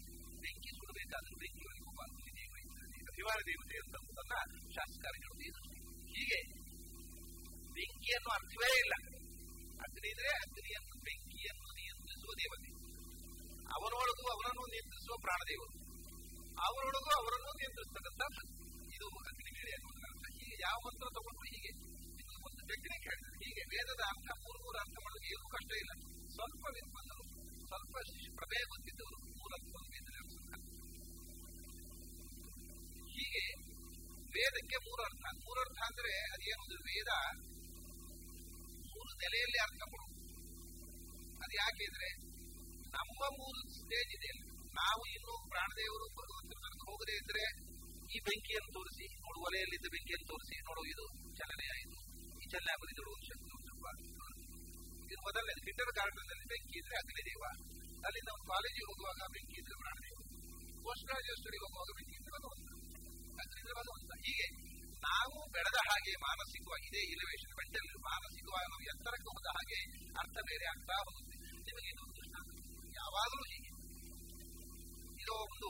ಬೆಂಕಿ 0.43 0.71
ಸುಡಬೇಕಾದ್ರೆ 0.77 1.35
ಬೆಂಕಿ 1.39 1.63
ಒಳಗೆ 1.69 1.85
ಒಬ್ಬ 3.17 3.41
ದೇವತೆ 3.49 3.75
ಅಂತ 3.81 3.95
ಶಾಸ್ತ್ರಕಾರಗಳು 4.75 5.33
ಹೇಳುವುದು 5.43 5.71
ಹೀಗೆ 6.13 6.39
ಬೆಂಕಿಯನ್ನು 7.75 8.29
ಅರ್ಥವೇ 8.37 8.69
ಇಲ್ಲ. 8.83 8.93
ಅಗ್ನಿ 9.85 10.07
ಇದ್ರೆ 10.13 10.31
ಅಗ್ನಿಯನ್ನು 10.43 10.95
ಬೆಂಕಿಯನ್ನು 11.07 11.67
ನಿಯಂತ್ರಿಸುವ 11.79 12.31
ದೇವತೆ. 12.41 12.69
ಅವನೊಳಗೂ 13.75 14.25
ಅವನನ್ನು 14.35 14.65
ನಿಯಂತ್ರಿಸುವ 14.73 15.15
ಪ್ರಾಣದೇವರು. 15.25 15.73
ಅವರೊಳಗೂ 16.67 17.09
ಅವರನ್ನು 17.19 17.51
ನಿಯಂತ್ರಿಸ್ತಕ್ಕಂಥ 17.59 18.21
ಇದು 18.95 19.07
ಅಗ್ನಿ 19.31 19.51
ಮೇಲೆ 19.57 19.71
ಹೀಗೆ 20.37 20.55
ಯಾವ 20.67 20.77
ಮಂತ್ರ 20.85 21.07
ತಗೊಂಡು 21.17 21.43
ಹೀಗೆ. 21.51 21.71
ಇದು 22.21 22.33
ಒಂದು 22.47 22.61
ಟೆಕ್ನಿಕ್ 22.69 23.05
ಹೇಳ್ತಾರೆ 23.09 23.37
ಹೀಗೆ 23.43 23.63
ವೇದದ 23.73 24.01
ಅರ್ಥ 24.13 24.29
ಮೂರು 24.45 24.59
ಮೂರು 24.65 24.77
ಅರ್ಥ 24.83 24.95
ಮಾಡೋದು 25.05 25.27
ಏನೂ 25.33 25.47
ಕಷ್ಟ 25.57 25.71
ಇಲ್ಲ. 25.83 25.93
ಸ್ವಲ್ಪ 26.35 26.63
ಬಂದರು 26.95 27.23
ಸ್ವಲ್ಪ 27.69 27.95
ಪ್ರಭೇಯ 28.39 28.63
ಗೊತ್ತಿದ್ದವರು 28.73 29.16
ವೇದಕ್ಕೆ 34.57 34.77
ಮೂರರ್ಥ 34.85 35.23
ಅರ್ಥ. 35.29 35.39
ಮೂರು 35.45 35.59
ಅರ್ಥ 35.65 35.79
ಅಂದ್ರೆ 35.87 36.11
ಅದೇನೊಂದು 36.33 36.77
ವೇದ? 36.89 37.09
ಮೂರು 38.93 39.11
ನೆಲೆಯಲ್ಲಿ 39.21 39.59
ಅರ್ಥ 39.65 39.81
ಕೊಡುವುದು 39.91 40.15
ಅದು 41.43 41.53
ಯಾಕೆ 41.61 41.83
ಅಂದ್ರೆ 41.89 42.09
ನಮ್ಮ 42.95 43.19
ಮೂರು 43.39 43.59
ಸ್ಟೇಜ್ 43.77 44.11
ಇದೆ 44.17 44.31
ನಾವು 44.79 45.01
ಇನ್ನು 45.15 45.33
ಪ್ರಾಣದೇವರು 45.53 46.05
ಭಗವಂತನ 46.19 46.65
ಹೋಗದೇ 46.89 47.15
ಇದ್ರೆ 47.21 47.43
ಈ 48.15 48.17
ಬೆಂಕಿಯನ್ನು 48.27 48.71
ತೋರಿಸಿ, 48.77 49.05
ನೋಡು 49.23 49.39
ಒಲೆಯಲ್ಲಿದ್ದ 49.47 49.87
ಬೆಂಕಿಯನ್ನು 49.95 50.27
ತೋರಿಸಿ, 50.33 50.55
ನೋಡು 50.67 50.81
ಇದು 50.93 51.05
ಚಲನೆ 51.39 51.65
ಆಯಿತು 51.75 51.99
ಈ 52.41 52.45
ಚಲನೆ 52.53 52.71
ಆಗೋದಿದ್ರು 52.75 53.09
ಒಂದು 53.15 53.27
ಶಕ್ತಿ 53.31 53.47
ಇದು 55.11 55.21
ಮೊದಲನೇ 55.27 55.53
ಕಿಂಡರ್ 55.65 55.91
ಗಾರ್ಡನ್ನಲ್ಲಿ 55.99 56.45
ಬೆಂಕಿ 56.51 56.77
ಇದ್ರೆ 56.81 56.95
ಅಗ್ನಿದೇವ 57.03 57.43
ಅಲ್ಲಿಂದ 58.05 58.29
ಒಂದು 58.35 58.47
ಕಾಲೇಜಿಗೆ 58.53 58.85
ಹೋಗುವಾಗ 58.89 59.21
ಬೆಂಕಿ 59.35 59.57
ಇದ್ರೆ 59.61 59.77
ಪ್ರಾಣದೇವ. 59.83 60.17
ಪೋಸ್ಟ್ 60.85 61.05
ಸ್ಟಡಿ 61.41 61.57
ಹೋಗುವಾಗ 61.63 61.89
ಬೆಂಕಿ 61.99 62.15
ಇದ್ರೆ 62.19 62.33
ಭಗವಂತ 63.39 63.89
ಒಂದು 63.95 64.15
ಹೀಗೆ 64.25 64.47
ನಾವು 65.07 65.37
ಬೆಳೆದ 65.55 65.79
ಹಾಗೆ 65.87 66.13
ಮಾನಸಿಕವಾಗಿ 66.27 66.85
ಇದೇ 66.91 67.01
ಇಲಿವೇಶನ್ 67.13 67.53
ಮೆಂಟಲ್ 67.59 67.89
ಮಾನಸಿಕವಾಗಿ 68.07 68.67
ನಾವು 68.73 68.85
ಎತ್ತರಕ್ಕೆ 68.91 69.29
ಹೋದ 69.33 69.49
ಹಾಗೆ 69.57 69.79
ಅರ್ಥ 70.21 70.37
ಬೇರೆ 70.49 70.65
ಆಗ್ತಾ 70.71 70.95
ಹೋಗುತ್ತೆ. 71.01 71.35
ನಿಮಗೆ 71.67 71.89
ಇದು 71.93 72.03
ದೃಷ್ಟಾಂತ 72.17 72.49
ಯಾವಾಗಲೂ 72.99 73.43
ಹೀಗೆ. 73.51 73.71
ಇದು 75.23 75.33
ಒಂದು 75.45 75.69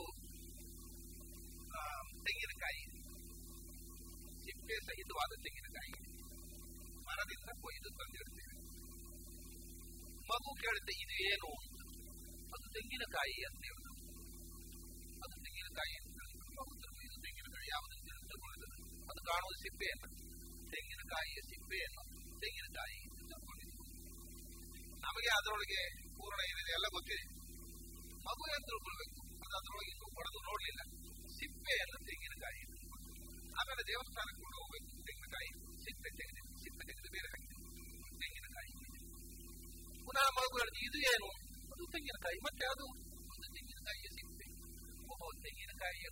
ತೆಂಗಿನಕಾಯಿ 2.26 2.82
ಸಿಪ್ಪೆ 4.44 4.76
ಸಹಿತವಾದ 4.88 5.32
ತೆಂಗಿನಕಾಯಿ, 5.44 5.94
ಮರದಿಂದ 7.06 7.50
ಕೊಯ್ದು 7.64 7.90
ತಂದಿರ್ತೇವೆ 8.00 8.54
ಮಗು 10.30 10.50
ಕೇಳುತ್ತೆ 10.62 10.94
ಇದು 11.04 11.16
ಏನು 11.30 11.50
ಅದು 12.54 12.66
ತೆಂಗಿನಕಾಯಿ 12.76 13.38
ಅಂತ 13.48 13.62
ಹೇಳುದು. 13.68 13.92
ಅದು 15.24 15.34
ತೆಂಗಿನಕಾಯಿ 15.44 15.96
ಅಂತ. 16.02 16.17
ಅದು 19.28 19.34
ಕಾಣುವುದು 19.34 19.58
ಸಿಪ್ಪೆಯನ್ನು 19.62 20.08
ತೆಂಗಿನಕಾಯಿಯ 20.72 21.40
ಸಿಪ್ಪೆಯನ್ನು 21.48 22.02
ತೆಂಗಿನಕಾಯಿ 22.42 22.98
ನಮಗೆ 25.02 25.30
ಅದರೊಳಗೆ 25.34 25.80
ಪೂರ್ಣ 26.16 26.38
ಏನಿದೆ 26.46 26.72
ಎಲ್ಲ 26.76 26.86
ಗೊತ್ತಿದೆ 26.94 27.24
ಮಗು 28.26 28.44
ಏನು 28.52 28.64
ತಿಳ್ಕೊಳ್ಬೇಕು 28.70 29.20
ಅದು 29.42 29.54
ಅದರೊಳಗೆ 29.58 29.90
ಇನ್ನೂ 29.92 30.06
ನೋಡಲಿಲ್ಲ 30.46 30.80
ಸಿಪ್ಪೆ 31.28 31.74
ಸಿಪ್ಪೆಯನ್ನು 31.74 31.98
ತೆಂಗಿನಕಾಯಿ 32.08 32.62
ಆಮೇಲೆ 33.58 33.82
ದೇವಸ್ಥಾನಕ್ಕೆ 33.90 34.40
ಕೊಂಡು 34.40 34.56
ಹೋಗ್ಬೇಕು 34.60 34.88
ತೆಂಗಿನಕಾಯಿ 35.08 35.50
ಸಿಪ್ಪೆ 35.84 36.10
ತೆಗೆದು 36.18 36.42
ಸಿಪ್ಪೆ 36.62 36.84
ತೆಗೆದು 36.90 37.10
ಬೇರೆ 37.16 37.28
ತೆಂಗಿನಕಾಯಿ 38.20 38.72
ಪುನಃ 40.06 40.28
ಮಗು 40.38 40.56
ಹೇಳಿದ್ರು 40.58 40.82
ಇದು 40.88 41.00
ಏನು 41.12 41.28
ಅದು 41.72 41.84
ತೆಂಗಿನಕಾಯಿ 41.94 42.40
ಮತ್ತೆ 42.48 42.66
ಅದು 42.72 42.86
ಒಂದು 43.32 43.46
ತೆಂಗಿನಕಾಯಿಯ 43.56 44.08
ಸಿಪ್ಪೆ 44.16 44.48
ಓಹೋ 45.08 45.28
ತೆಂಗಿನಕಾಯಿಯ 45.42 46.08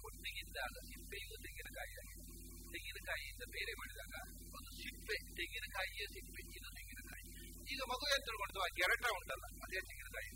ತೆಂಗಿನಕಾಯಿಯಿಂದ 3.07 3.45
ಬೇರೆ 3.55 3.73
ಮಾಡಿದಾಗ 3.81 4.15
ಒಂದು 4.57 4.71
ಸಿಪ್ಪೆ 4.79 5.17
ತೆಂಗಿನಕಾಯಿಯ 5.39 6.05
ಸಿಪ್ಪೆ 6.15 6.41
ಇದು 6.59 6.69
ತೆಂಗಿನಕಾಯಿ 6.79 7.27
ಈಗ 7.73 7.81
ಮಗು 7.91 8.05
ಏನ್ 8.15 8.25
ತಿಳ್ಕೊಂಡು 8.27 8.61
ಆ 8.65 8.69
ಗೆರಟ 8.79 9.05
ಉಂಟಲ್ಲ, 9.19 9.45
ಅದೇ 9.65 9.81
ತೆಂಗಿನಕಾಯಿ 9.89 10.31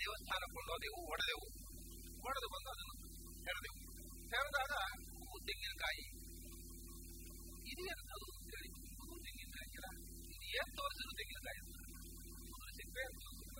ದೇವಸ್ಥಾನ 0.00 0.42
ಕೊಂಡು 0.44 0.54
ಕೊಂಡೋದೆವು 0.54 1.00
ಒಡೆದೆವು. 1.12 1.46
ಒಡೆದು 2.26 2.48
ಬಂದು 2.54 2.68
ಅದನ್ನು 2.74 2.94
ತೆರೆದೆವು. 3.46 3.78
ತೆರೆದಾಗ 4.32 4.72
ಹೂ 5.20 5.38
ತೆಂಗಿನಕಾಯಿ 5.48 6.04
ಇದು 7.72 7.84
ಅಂತ 7.92 8.10
ಹೇಳಿ. 8.52 8.70
ಹೂ 8.98 9.16
ತೆಂಗಿನಕಾಯಿ 9.26 9.68
ಇದು 10.34 10.46
ಏನ್ 10.58 10.72
ತೋರಿಸಿದ್ರು 10.80 11.14
ತೆಂಗಿನಕಾಯಿ 11.20 11.60
ಅಂತ. 11.64 11.76
ಸಿಪ್ಪೆ 12.78 13.02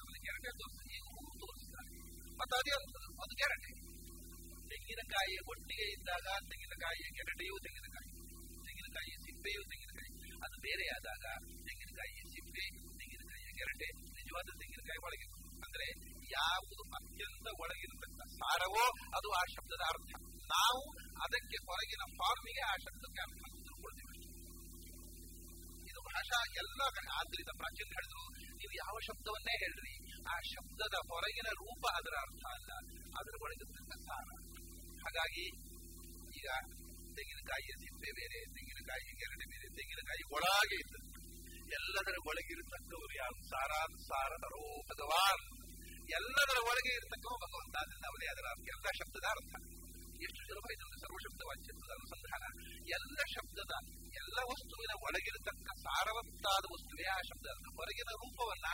ಆಮೇಲೆ 0.01 0.20
ಗೆರಟೆ 0.26 0.53
ತೋರಿಸಿದ್ರು 0.61 0.93
ಈಗ 0.99 1.05
ಹೂ 1.16 1.24
ತೋರಿಸ್ತಾರೆ 1.43 1.91
ಮತ್ತೆ 2.41 2.55
ಅದೇ 2.61 2.74
ಅದು 3.24 3.35
ಗೆರಟೆ 3.43 3.70
ತೆಂಗಿನಕಾಯಿಯ 4.85 5.39
ಒಟ್ಟಿಗೆ 5.51 5.85
ಇದ್ದಾಗ 5.93 6.26
ತೆಂಗಿನಕಾಯಿಯ 6.49 7.07
ಗೆರಟೆಯೂ 7.16 7.55
ತೆಂಗಿನಕಾಯಿ 7.64 8.11
ತೆಂಗಿನಕಾಯಿಯ 8.66 9.14
ಸಿಪ್ಪೆಯೂ 9.24 9.62
ತೆಂಗಿನಕಾಯಿ 9.70 10.11
ಅದು 10.45 10.57
ಬೇರೆಯಾದಾಗ 10.64 11.24
ತೆಂಗಿನಕಾಯಿಯ 11.66 12.22
ಸಿಪ್ಪೆ 12.32 12.66
ತೆಂಗಿನಕಾಯಿಯ 12.99 13.49
ಗೆರಟೆ 13.59 13.89
ನಿಜವಾದ 14.18 14.49
ತೆಂಗಿನಕಾಯಿ 14.61 15.01
ಒಳಗೆ. 15.07 15.26
ಅಂದ್ರೆ 15.64 15.87
ಯಾವುದು 16.37 16.82
ಅತ್ಯಂತ 16.99 17.47
ಒಳಗಿರತಕ್ಕ 17.62 18.20
ಸಾರವೋ 18.37 18.85
ಅದು 19.16 19.28
ಆ 19.41 19.43
ಶಬ್ದದ 19.55 19.82
ಅರ್ಥ. 19.93 20.12
ನಾವು 20.55 20.82
ಅದಕ್ಕೆ 21.24 21.59
ಹೊರಗಿನ 21.68 22.05
ಫಾರ್ಮಿಗೆ 22.20 22.62
ಆ 22.72 22.74
ಶಬ್ದಕ್ಕೆ 22.87 23.20
ಅರ್ಥ 23.26 23.43
ಕೊಡ್ತೀವಿ 23.85 24.12
ಇದು 25.91 26.01
ಭಾಷಾ 26.11 26.39
ಎಲ್ಲ 26.62 26.80
ಕಡೆ, 26.97 27.09
ಆದ್ರಿಂದ 27.18 27.53
ಪ್ರಾಚೀನ 27.61 27.89
ಹೇಳಿದ್ರು, 27.97 28.24
ನೀವು 28.61 28.72
ಯಾವ 28.82 28.95
ಶಬ್ದವನ್ನೇ 29.09 29.55
ಹೇಳ್ರಿ, 29.64 29.95
ಆ 30.32 30.37
ಶಬ್ದದ 30.53 30.97
ಹೊರಗಿನ 31.11 31.49
ರೂಪ 31.62 31.85
ಅದರ 31.99 32.14
ಅರ್ಥ 32.26 32.45
ಅಲ್ಲ. 32.57 32.70
ಅದರ 33.20 33.35
ಒಳಗಿರ್ತಕ್ಕ 33.43 33.95
ಸಾರ. 34.09 34.53
ಹಾಗಾಗಿ 35.05 35.44
ಈಗ 36.40 36.48
ತೆಂಗಿನಕಾಯಿಯ 37.16 37.72
ಸಿಪ್ಪೆ 37.76 38.11
ಬೇರೆ 38.12 38.38
ತೆಂಗಿನಕಾಯಿ 38.44 39.12
ಗೆರಡೆ 39.12 39.44
ಬೇರೆ 39.44 39.68
ತೆಂಗಿನಕಾಯಿ 39.76 40.22
ಒಳಗೆ 40.34 40.74
ಇರ್ತದೆ. 40.74 41.24
ಎಲ್ಲದರ 41.78 42.16
ಒಳಗಿರತಕ್ಕವರು 42.26 43.14
ಯಾರು? 43.16 43.48
ಸಾರಾದ, 43.48 43.92
ಸಾರದ 44.02 44.46
ಭಗವಾನ್ 44.90 45.64
ಎಲ್ಲದರ 46.11 46.59
ಒಳಗೆ 46.64 46.94
ಇರತಕ್ಕವ 46.94 47.34
ಭಗವಂತ. 47.36 47.76
ಅವರೇ. 48.07 48.26
ಅದರ 48.26 48.46
ಎಲ್ಲ 48.61 48.86
ಶಬ್ದದ 48.98 49.26
ಅರ್ಥ. 49.30 49.52
ಎಷ್ಟು 50.22 50.40
ಸುಲಭ 50.48 50.66
ಇದೊಂದು 50.72 50.98
ಸರ್ವಶಬ್ದ 50.98 51.42
ವಾಚ್ಯತ್ವದ 51.46 51.90
ಅನುಸಂಧಾನ. 51.90 52.44
ಎಲ್ಲ 52.88 53.18
ಶಬ್ದದ, 53.34 53.72
ಎಲ್ಲ 54.05 54.38
ವಸ್ತುವಿನ 54.52 54.92
ಒಳಗಿರತಕ್ಕ 55.02 55.68
ಸಾರವತ್ತಾದ 55.78 56.64
ವಸ್ತುವೇ 56.72 57.05
ಆ 57.05 57.20
ಶಬ್ದ. 57.20 57.46
ಹೊರಗಿನ 57.76 58.11
ರೂಪವನ್ನ 58.12 58.66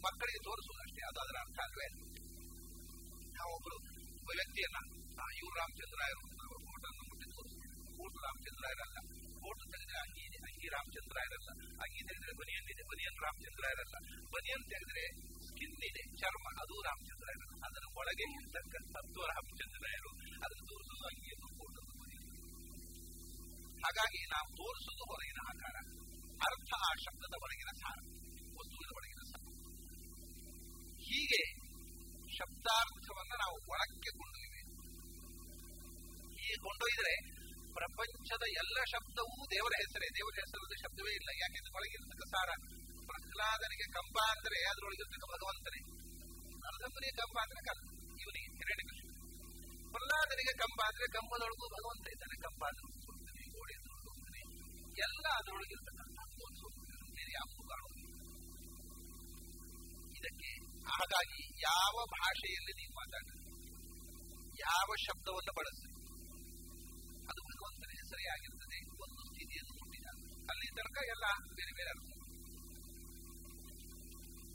ಮಕ್ಕಳಿಗೆ 0.00 0.38
ತೋರಿಸುವುದಷ್ಟೇ. 0.38 1.06
ಅದು 1.06 1.20
ಅದರ 1.20 1.36
ಅರ್ಥ 1.40 1.58
ಅಲ್ವೇ? 1.60 1.86
ನಾವೊಬ್ಬರು 3.38 3.76
ವ್ಯಕ್ತಿಯನ್ನ 4.36 5.07
ಇವ್ರು 5.38 5.54
ರಾಮಚಂದ್ರಾಯರು 5.58 6.22
ಕೋಟನ್ನು 6.64 7.02
ಮುಟ್ಟಿ 7.08 7.26
ತೋರಿಸ್ತೀವಿ 7.32 7.68
ಫೋಟೋ 7.96 8.18
ರಾಮಚಂದ್ರಾಯರಲ್ಲ 8.24 8.98
ಫೋಟೋ 9.42 9.62
ತೆಗೆದ್ರೆ 9.72 9.98
ಅಂಗಿ 10.04 10.24
ಅಂಗಿ 10.48 10.68
ರಾಮಚಂದ್ರಾಯರಲ್ಲ 10.68 11.50
ಅಂಗಿ 11.84 12.02
ತೆಗೆದ್ರೆ 12.08 12.32
ಬನಿಯನ್ 12.40 12.68
ಇದೆ 12.68 12.84
ಬನಿಯನ್ 12.90 13.18
ರಾಮಚಂದ್ರಾಯರಲ್ಲ 13.24 13.96
ಬನಿಯನ್ 14.34 14.64
ತೆಗೆದ್ರೆ 14.64 15.04
ಸ್ಕಿನ್ 15.48 15.76
ಇದೆ 15.88 16.02
ಚರ್ಮ 16.16 16.46
ಅದು 16.62 16.76
ರಾಮಚಂದ್ರಾಯರಲ್ಲ 16.82 17.54
ಅದರ 17.66 17.84
ಒಳಗೆ 17.96 18.26
ಇರ್ತಕ್ಕ 18.36 18.74
ತತ್ವ 18.94 19.26
ರಾಮಚಂದ್ರಾಯರು 19.32 20.10
ಅದನ್ನು 20.38 20.66
ತೋರಿಸೋದು 20.66 21.06
ಅಂಗಿಯನ್ನು 21.08 21.48
ಕೋಟನ್ನು 21.58 21.94
ಹಾಗಾಗಿ 23.82 24.20
ನಾವು 24.26 24.48
ತೋರಿಸೋದು 24.56 25.04
ಹೊರಗಿನ 25.10 25.40
ಆಕಾರ. 25.50 25.76
ಅರ್ಥ 26.40 26.70
ಆ 26.80 26.90
ಶಬ್ದದ 27.04 27.34
ಹೊರಗಿನ 27.42 27.70
ಸಾರ 27.80 27.98
ವಸ್ತುವಿನ 28.58 29.22
ಸಾರ 29.30 29.42
ಹೀಗೆ 31.02 31.40
ಶಬ್ದಾರ್ಥವನ್ನ 32.36 33.32
ನಾವು 33.42 33.56
ಒಳಕ್ಕೆ 33.70 34.10
ಕೊಂಡೊಯ್ಯಬೇಕು 34.10 34.47
ಹೀಗೆ 36.48 36.60
ಕೊಂಡೊಯ್ದರೆ 36.66 37.14
ಪ್ರಪಂಚದ 37.74 38.44
ಎಲ್ಲ 38.62 38.76
ಶಬ್ದವೂ 38.84 39.34
ದೇವರ 39.50 39.72
ಹೆಸರೇ. 39.82 40.06
ದೇವರ 40.08 40.34
ಹೆಸರು 40.34 40.76
ಶಬ್ದವೇ 40.82 41.12
ಇಲ್ಲ. 41.12 41.30
ಯಾಕೆಂದ್ರೆ 41.42 41.72
ಒಳಗಿರ್ತಕ್ಕ 41.74 42.24
ಸಾರ. 42.34 42.50
ಪ್ರಹ್ಲಾದನಿಗೆ 43.06 43.86
ಕಂಬ 43.92 44.16
ಅಂದ್ರೆ 44.30 44.58
ಅದರೊಳಗಿರ್ತಕ್ಕ 44.70 45.24
ಭಗವಂತನೇ. 45.34 45.80
ಅರ್ಧಂಬನಿಗೆ 46.68 47.14
ಕಂಬ 47.20 47.36
ಅಂದ್ರೆ 47.42 47.60
ಕಲ್ಲ. 47.68 47.82
ಇವನಿಗೆ 48.22 48.48
ಹಿರಣ್ಯಕಶಿಪು 48.54 49.14
ಪ್ರಹ್ಲಾದನಿಗೆ 49.90 50.54
ಕಂಬ 50.58 50.80
ಅಂದ್ರೆ 50.86 51.06
ಕಂಬದೊಳಗೂ 51.12 51.66
ಭಗವಂತ 51.76 52.06
ಇದ್ದಾನೆ 52.14 52.36
ಕಂಬ 52.42 52.62
ಅಂದ್ರೆ 52.64 52.86
ಹೋಗ್ತಾನೆ 53.06 53.44
ಗೋಡೆ 53.54 53.76
ಎಲ್ಲ 55.00 55.24
ಅದರೊಳಗಿರ್ತಕ್ಕಂಥ 55.40 56.18
ಇದಕ್ಕೆ 60.18 60.50
ಹಾಗಾಗಿ 60.90 61.40
ಯಾವ 61.62 61.96
ಭಾಷೆಯಲ್ಲಿ 62.12 62.72
ನೀವು 62.72 62.92
ಮಾತಾಡಿ 62.92 63.32
ಯಾವ 64.60 64.88
ಶಬ್ದವನ್ನು 65.06 65.52
ಬಳಸಿ? 65.58 65.97
ಆಗಿರ್ತದೆ 68.14 68.78
ಒಂದು 69.02 69.22
ಸ್ಥಿತಿಯನ್ನು 69.24 69.72
ಮುಟ್ಟಿದಾಗ 69.78 70.18
ಅಲ್ಲಿ 70.50 70.66
ತನಕ 70.66 70.98
ಎಲ್ಲ 71.08 71.26
ಬೇರೆ 71.54 71.72
ಬೇರೆ 71.72 71.88
ಅರ್ಥ. 71.88 72.08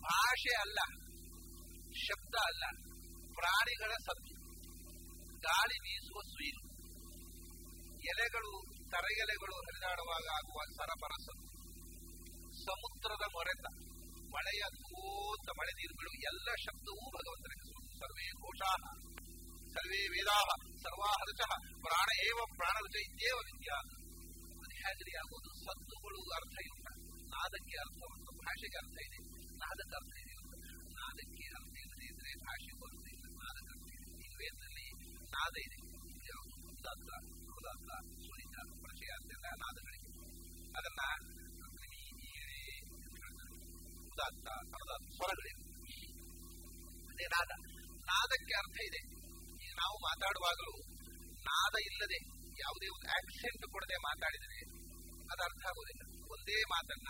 ಭಾಷೆ 0.02 0.54
ಅಲ್ಲ, 0.56 0.80
ಶಬ್ದ 2.08 2.36
ಅಲ್ಲ, 2.36 2.64
ಪ್ರಾಣಿಗಳ 3.34 3.92
ಸದ್ದು. 3.92 4.34
ಗಾಳಿ 5.40 5.80
ಬೀಸುವ 5.80 6.22
ಸುಯಿಲು. 6.22 6.64
ಎಲೆಗಳು, 8.00 8.64
ತರೆಗೆಲೆಗಳು 8.92 9.56
ಹರಿದಾಡುವಾಗ 9.56 10.26
ಆಗುವ 10.34 10.62
ಸರಬರ 10.78 11.14
ಸದ್ದು. 11.26 11.54
ಸಮುದ್ರದ 12.66 13.26
ಮೊರೆತ, 13.32 13.66
ಮಳೆಯ 14.34 14.62
ಕೂತ 14.62 15.50
ಮಳೆ 15.60 15.72
ನೀರುಗಳು, 15.72 16.12
ಎಲ್ಲ 16.14 16.56
ಶಬ್ದವೂ 16.64 17.10
ಭಗವಂತನಿಗೆ. 17.10 18.00
ಸರ್ವೇ 18.00 18.30
ಘೋಷಾ 18.30 18.72
ಸರ್ವೇ 19.74 20.02
ವೇದಾ 20.14 20.38
ಸರ್ವಾಹರಚ 20.84 21.42
ಪ್ರಾಣ 21.86 22.08
ಏವ 22.28 22.40
ಪ್ರಾಣರಚ 22.56 22.96
ಇದ್ದೇವ 23.08 23.38
ವಿದ್ಯಾ 23.50 23.78
ಅದು 24.58 24.74
ಹೇಗ್ರಿ 24.82 25.14
ಆಗೋದು 25.22 25.52
ಸದ್ದುಗಳು 25.64 26.22
ಅರ್ಥ 26.38 26.56
ಇಲ್ಲ 26.68 26.88
ನಾದಕ್ಕೆ 27.34 27.78
ಅರ್ಥ 27.84 28.00
ಉಂಟು 28.10 28.32
ಭಾಷೆಗೆ 28.42 28.78
ಅರ್ಥ 28.82 28.98
ಇದೆ 29.08 29.20
ನಾದಕ್ಕೆ 29.62 29.96
ಅರ್ಥ 30.00 30.14
ಇದೆ 30.24 30.36
ನಾದಕ್ಕೆ 30.98 31.46
ಅರ್ಥ 31.54 31.74
ಇಲ್ಲದೆ 31.84 32.06
ಇದ್ರೆ 32.12 32.34
ಭಾಷೆಗೂ 32.46 32.84
ಅರ್ಥ 32.90 33.06
ಇಲ್ಲ 33.16 33.26
ನಾದಕ್ಕೆ 33.42 33.72
ಅರ್ಥ 33.76 33.88
ಇದೆ 33.96 34.06
ಈ 34.24 34.36
ವೇದದಲ್ಲಿ 34.42 34.88
ನಾದ 35.36 35.56
ಇದೆ 35.66 35.80
ಯಾವುದು? 36.28 36.56
ಉದಾತ್ತ 36.74 37.10
ಉದಾತ್ತ 37.58 37.90
ಸುರಿತ 38.24 38.56
ಪರಿಚಯ 38.84 39.12
ಅಂತೆಲ್ಲ 39.18 39.48
ನಾದಗಳಿಗೆ 39.64 40.10
ಅದನ್ನ 40.78 41.02
ಕ್ರಿಮಿ, 41.74 42.00
ಈರೆ 42.30 42.62
ಅಂತ 42.98 43.18
ಹೇಳ್ತಾರೆ. 43.18 43.52
ಉದಾತ್ತ 44.12 44.48
ಅನುದಾತ್ತ 44.70 45.10
ಸ್ವರಗಳಿವೆ 45.18 45.62
ಅದೇ 47.12 47.26
ನಾದ 47.36 47.52
ನಾದಕ್ಕೆ 48.10 48.56
ಅರ್ಥ 48.62 48.78
ಇದೆ 48.90 49.02
ಈಗ 49.04 49.23
ನಾವು 49.82 49.96
ಮಾತಾಡುವಾಗಲೂ 50.04 50.74
ನಾದ 51.42 51.76
ಇಲ್ಲದೆ 51.82 52.20
ಯಾವುದೇ 52.60 52.88
ಒಂದು 52.88 53.08
ಆಕ್ಸೆಂಟ್ 53.10 53.66
ಕೊಡದೆ 53.72 53.98
ಮಾತಾಡಿದರೆ 54.02 54.60
ಅದು 55.32 55.42
ಅರ್ಥ 55.44 55.64
ಆಗೋದಿಲ್ಲ 55.66 56.04
ಒಂದೇ 56.32 56.58
ಮಾತನ್ನ 56.70 57.10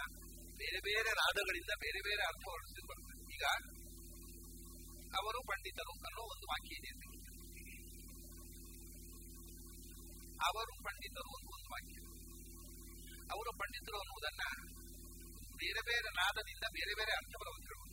ಬೇರೆ 0.57 0.79
ಬೇರೆ 0.79 1.09
ರಾಗಗಳಿಂದ 1.13 1.71
ಬೇರೆ 1.79 1.99
ಬೇರೆ 2.01 2.23
ಅರ್ಥ 2.23 2.45
ಹೊರಡಿಸಿಕೊಳ್ತಾರೆ 2.49 3.21
ಈಗ 3.35 3.45
ಅವರು 5.17 5.39
ಪಂಡಿತರು 5.47 5.93
ಅನ್ನೋ 6.07 6.21
ಒಂದು 6.33 6.45
ವಾಕ್ಯ 6.47 6.75
ಇದೆ. 6.75 6.91
ಅವರು 10.47 10.73
ಪಂಡಿತರು 10.83 11.29
ಅನ್ನೋ 11.37 11.51
ಒಂದು 11.57 11.69
ವಾಕ್ಯ. 11.69 11.97
ಅವರು 13.33 13.51
ಪಂಡಿತರು 13.59 13.97
ಅನ್ನುವುದನ್ನ 13.97 14.43
ಬೇರೆ 15.57 15.81
ಬೇರೆ 15.85 16.09
ನಾದದಿಂದ 16.15 16.65
ಬೇರೆ 16.73 16.93
ಬೇರೆ 16.93 17.11
ಅರ್ಥವನ್ನು 17.11 17.61
ಹೇಳುವುದು 17.63 17.92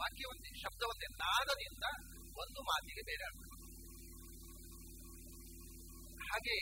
ವಾಕ್ಯ 0.00 0.24
ಒಂದೇ 0.30 0.50
ಶಬ್ದ 0.60 0.82
ಒಂದೇ 0.82 1.06
ನಾದದಿಂದ 1.06 1.84
ಒಂದು 2.38 2.60
ಮಾತಿಗೆ 2.62 3.02
ಬೇರೆ 3.02 3.24
ಅರ್ಥ 3.24 3.44
ಹಾಗೆ 6.30 6.56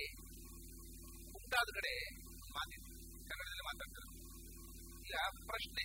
ಉಂಟಾದ 1.39 1.69
ಕಡೆ 1.77 1.93
ಮಾತಿದೆ 2.57 2.89
ಕನ್ನಡದಲ್ಲಿ 3.29 3.65
ಮಾತಾಡ್ತಾರೆ. 3.65 4.11
ಈಗ 5.09 5.17
ಪ್ರಶ್ನೆ. 5.47 5.85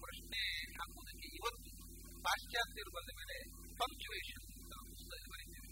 ಪ್ರಶ್ನೆ 0.00 0.40
ಹಾಕುವುದಕ್ಕೆ 0.78 1.28
ಇವತ್ತು 1.36 1.70
ಪಾಶ್ಚಾತ್ಯರು 2.22 2.90
ಬಂದ 2.90 3.10
ಮೇಲೆ 3.16 3.36
ಪಂಕ್ಚುವೇಶನ್ 3.78 4.44
ಬರೀತೀವಿ. 5.32 5.68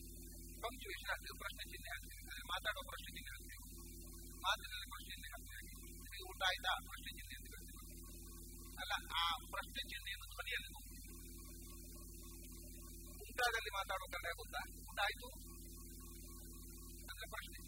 ಪಂಕ್ಚುವೇಶನ್ 0.62 1.10
ಹಾಕ್ತೀವಿ, 1.10 1.38
ಪ್ರಶ್ನೆ 1.38 1.62
ಚಿಹ್ನೆ 1.72 1.90
ಹಾಕ್ತೀವಿ. 1.90 2.22
ಅಲ್ಲಿ 2.30 2.44
ಮಾತಾಡೋ 2.52 2.80
ಪ್ರಶ್ನೆ 2.90 3.10
ಚಿಹ್ನೆ 3.16 3.30
ಹಾಕ್ತೀವಿ. 3.34 3.60
ಮಾತಿನಲ್ಲಿ 4.46 4.88
ಪ್ರಶ್ನೆ 4.94 5.14
ಚಿಹ್ನೆ 5.14 5.28
ಹಾಕ್ತೀವಿ. 5.28 6.22
ಊಟ 6.30 6.42
ಆಯ್ತಾ? 6.50 6.72
ಪ್ರಶ್ನೆ 6.90 7.10
ಚಿಹ್ನೆ 7.18 7.36
ಅಂತ 7.38 7.71
ಅಲ್ಲ, 8.80 8.92
ಆ 9.20 9.24
ಪ್ರಶ್ನೆ 9.50 9.80
ಚಿಹ್ನೆಯನ್ನು 9.90 10.26
ಧ್ವನಿಯಲ್ಲಿ 10.34 10.70
ಊಟದಲ್ಲಿ 13.22 13.70
ಮಾತಾಡುವ 13.78 14.06
ಕನ್ನಡ 14.12 14.32
ಗೊತ್ತಾ? 14.40 14.60
ಉಂಟಾಯ್ತು 14.88 15.28
ಅಂದ್ರೆ 17.10 17.26
ಪ್ರಶ್ನೆ. 17.34 17.58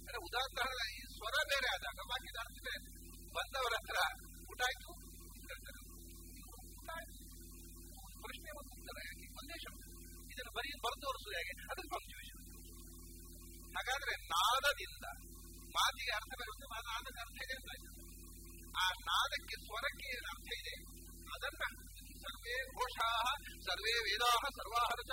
ಅಂದ್ರೆ 0.00 0.18
ಉದಾಹರಣೆ 0.28 0.86
ಈ 0.96 1.02
ಸ್ವರ 1.16 1.36
ಬೇರೆ 1.50 1.68
ಆದಾಗ 1.74 1.98
ಬಾಕಿದ 2.10 2.38
ಅರ್ಥ 2.44 2.58
ಬೇರೆ. 2.66 2.86
ಬಂದವರ 3.36 3.74
ಹತ್ರ 3.80 3.98
ಊಟ 4.50 4.60
ಆಯ್ತು 4.68 4.90
ಹೇಳ್ತಾರೆ. 5.48 5.80
ಪ್ರಶ್ನೆ 8.24 8.50
ಮತ್ತು 8.58 8.72
ಉತ್ತರ 8.78 8.96
ಯಾಕೆ? 9.08 9.26
ಒಂದೇ 9.40 9.56
ಶಬ್ದ. 9.64 9.82
ಇದನ್ನು 10.32 10.52
ಬರೀ 10.58 10.70
ಬರೆದು 10.84 11.00
ತೋರಿಸುವುದು 11.04 11.36
ಹೇಗೆ 11.38 11.54
ಅದು 11.72 11.80
ಪಂಕ್ಚುವೇಶನ್ 11.94 12.40
ಹಾಗಾದ್ರೆ 13.76 14.14
ನಾದದಿಂದ 14.34 15.04
ಮಾತಿಗೆ 15.76 16.12
ಅರ್ಥ 16.12 16.32
ಬರುತ್ತೆ 16.40 16.66
ಆ 16.76 16.80
ನಾದಕ್ಕೆ 16.90 17.20
ಅರ್ಥ 17.24 17.38
ಇದೆ 17.46 17.54
ಅಂತ 17.60 17.70
ಆ 18.76 18.86
ನಾದಕ್ಕೆ 19.10 19.56
ಸ್ವರಕ್ಕೆ 19.64 20.06
ಏನು 20.16 20.28
ಅರ್ಥ 20.34 20.48
ಇದೆ? 20.62 20.74
ಅದನ್ನ 21.34 21.64
ಸರ್ವೇ 22.22 22.54
ಘೋಷಾ, 22.78 23.08
ಸರ್ವೇ 23.66 23.92
ವೇದಾ 24.06 24.30
ಸರ್ವಾಹರಚ 24.56 25.10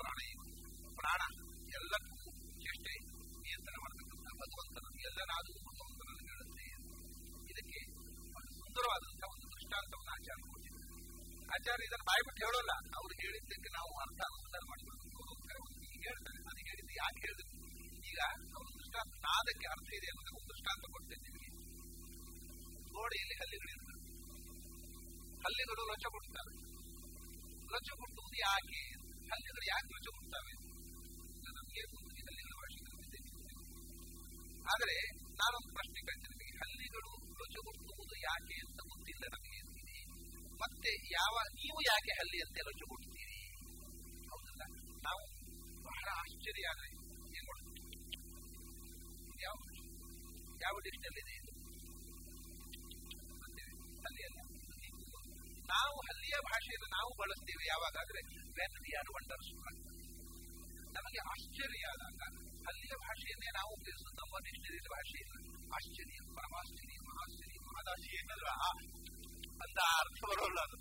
ಪ್ರಾಣ 0.00 0.18
ಪ್ರಾಣ 1.00 1.20
ಎಲ್ಲಕ್ಕೂ 1.78 2.18
ಚೇಷ್ಟೆ 2.62 2.94
ನಿಯಂತ್ರಣ 3.44 3.76
ಮಾಡತಕ್ಕಂಥ 3.82 4.28
ಭಗವಂತನ 4.42 4.86
ಎಲ್ಲ 5.08 5.20
ನಾದು 5.32 5.52
ಭಗವಂತನನ್ನು 5.68 6.24
ಹೇಳುತ್ತೆ. 6.30 6.66
ಇದಕ್ಕೆ 7.52 7.80
ಒಂದು 8.38 8.50
ಸುಂದರವಾದಂತಹ 8.60 9.28
ಒಂದು 9.34 9.46
ದೃಷ್ಟಾಂತವನ್ನು 9.54 10.12
ಆಚಾರ 10.18 10.36
ಕೊಟ್ಟಿದ್ದಾರೆ. 10.50 10.90
ಆಚಾರ್ಯ 11.56 11.88
ಇದನ್ನು 11.88 12.04
ಬಾಯ್ಬಿಟ್ಟು 12.04 12.40
ಹೇಳೋಲ್ಲ. 12.46 12.72
ಅವ್ರು 12.98 13.14
ಹೇಳಿದ್ದಕ್ಕೆ 13.22 13.70
ನಾವು 13.78 13.92
ಅರ್ಥ 14.04 14.20
ಅನುಸಂಧಾನ 14.30 14.64
ಮಾಡಿಕೊಂಡು 14.70 15.02
ಹೇಳ್ತಾರೆ. 16.06 16.38
ಅದು 16.50 16.60
ಹೇಳಿದ್ದು 16.68 16.94
ಯಾಕೆ 17.02 17.20
ಹೇಳಿದ್ರು? 17.26 17.71
ಈಗ 18.12 18.22
ಒಂದು 18.58 18.72
ದೃಷ್ಟಾಂತ 18.78 19.12
ನಾದಕ್ಕೆ 19.26 19.66
ಅರ್ಥ 19.74 19.88
ಇದೆ 19.98 20.08
ಅನ್ನೋದಕ್ಕೆ 20.12 20.38
ಒಂದು 20.40 20.50
ದೃಷ್ಟಾಂತ 20.52 20.84
ಕೊಡ್ತೇನೆ. 20.94 21.22
ನಿಮಗೆ 21.28 21.50
ಗೋಡೆಯಲ್ಲಿ 22.96 23.36
ಹಲ್ಲಿಗಳಿರ್ತವೆ 23.40 24.00
ಹಲ್ಲಿಗಳು 25.44 25.84
ರಚ 25.92 26.04
ಕೊಡ್ತವೆ 26.14 26.52
ರಚ 27.74 27.88
ಕೊಟ್ಟುವುದು 28.00 28.36
ಯಾಕೆ? 28.48 28.82
ಹಲ್ಲಿಗಳು 29.30 29.64
ಯಾಕೆ 29.72 29.90
ಲೊಚ 29.94 30.08
ಕೊಡ್ತಾವೆ 30.16 30.52
ನಮಗೆ 31.58 31.82
ಹಲ್ಲಿಗಳು 32.28 32.60
ಆದರೆ 34.72 34.96
ನಾನೊಂದು 35.40 35.70
ಪ್ರಶ್ನೆ 35.74 36.00
ಕೇಳ್ತೇನೆ 36.00 36.46
ಹಲ್ಲಿಗಳು 36.60 37.10
ರಚ 37.40 37.56
ಕೊಟ್ಟುವುದು 37.66 38.14
ಯಾಕೆ 38.28 38.56
ಅಂತ 38.64 38.80
ಗೊತ್ತಿಲ್ಲ 38.92 39.24
ನಮಗೆ 39.34 39.60
ಮತ್ತೆ 40.60 40.90
ಯಾವ, 41.12 41.34
ನೀವು 41.54 41.78
ಯಾಕೆ 41.82 42.12
ಹಲ್ಲಿ 42.18 42.38
ಅಂತ 42.44 42.56
ರಚ 42.68 42.82
ಕೊಡ್ತೀರಿ? 42.88 43.40
ಹೌದಲ್ಲ? 44.30 44.62
ನಾವು 45.06 45.22
ಬಹಳ 45.86 46.06
ಆಶ್ಚರ್ಯ 46.22 46.70
ಆದ್ರೆ 46.72 46.91
ಯಾವ 50.72 50.80
ಡಿಸ್ಟಲ್ಲಿ 50.80 51.20
ಇದೆ? 51.20 51.52
ನಾವು 55.72 55.94
ಅಲ್ಲಿಯ 56.00 56.36
ಭಾಷೆಯನ್ನು 56.44 56.88
ನಾವು 56.96 57.10
ಬಳಸ್ತೇವೆ 57.20 57.64
ಯಾವಾಗಾದ್ರೆ 57.66 58.20
ವೆನ್ 58.58 58.76
ವಿ 58.82 58.90
ಆರ್ 58.98 59.10
ವಂಡರ್ಸ್ಟುಡ್ 59.16 59.78
ನಮಗೆ 60.96 61.20
ಆಶ್ಚರ್ಯ 61.30 61.84
ಆದಾಗ 61.86 62.20
ಅಲ್ಲಿಯ 62.68 62.94
ಭಾಷೆಯನ್ನೇ 62.96 63.50
ನಾವು 63.54 63.70
ಉಪಯೋಗಿಸೋದು 63.72 64.14
ನಮ್ಮ 64.14 64.34
ಡಿಕ್ಷನರಿ 64.44 64.88
ಭಾಷೆ 64.88 65.18
ಇಲ್ಲ. 65.24 65.36
ಆಶ್ಚರ್ಯ, 65.74 66.18
ಪರಮಾಶ್ಚರ್ಯ, 66.36 66.98
ಮಹಾಶ್ಚರ್ಯ 67.08 67.58
ಮಹದಾಶ್ಚರ್ಯ 67.66 68.18
ಏನಲ್ಲ? 68.18 68.50
ಅಂತ 69.64 69.78
ಅರ್ಥ 70.00 70.20
ಬರೋಲ್ಲ 70.30 70.60
ಅದು. 70.60 70.76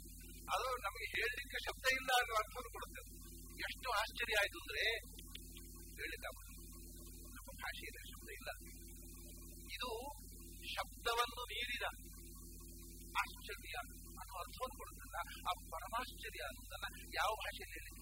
ಅದು 0.53 0.67
ನಮಗೆ 0.81 1.07
ಹೇಳಲಿಕ್ಕೆ 1.15 1.57
ಶಬ್ದ 1.59 1.85
ಇಲ್ಲ 1.91 2.09
ಅನ್ನೋ 2.19 2.33
ಅರ್ಥವನ್ನು 2.33 2.71
ಕೊಡುತ್ತೆ. 2.71 3.01
ಎಷ್ಟು 3.67 3.87
ಆಶ್ಚರ್ಯ 3.91 4.35
ಆಯ್ತು 4.41 4.59
ಅಂದ್ರೆ 4.59 4.83
ಹೇಳಿಕ್ಕಾಗುತ್ತೆ 5.99 6.53
ನಮ್ಮ 7.35 7.49
ಭಾಷೆಯಲ್ಲಿ 7.63 8.03
ಶಬ್ದ 8.11 8.29
ಇಲ್ಲ. 8.39 8.70
ಇದು 9.81 9.91
ಶಬ್ದವನ್ನು 10.71 11.43
ಮೀರಿದ 11.51 11.85
ಆಶ್ಚರ್ಯ 13.21 13.75
ಅನ್ನೋ 13.81 14.33
ಅರ್ಥವನ್ನು 14.41 14.75
ಕೊಡುತ್ತಲ್ಲ 14.79 15.17
ಆ 15.47 15.53
ಪರಮಾಶ್ಚರ್ಯ 15.71 16.41
ಅನ್ನೋದನ್ನ 16.49 16.87
ಯಾವ 17.15 17.31
ಭಾಷೆಯಲ್ಲಿ 17.41 17.77
ಹೇಳಿ 17.79 17.93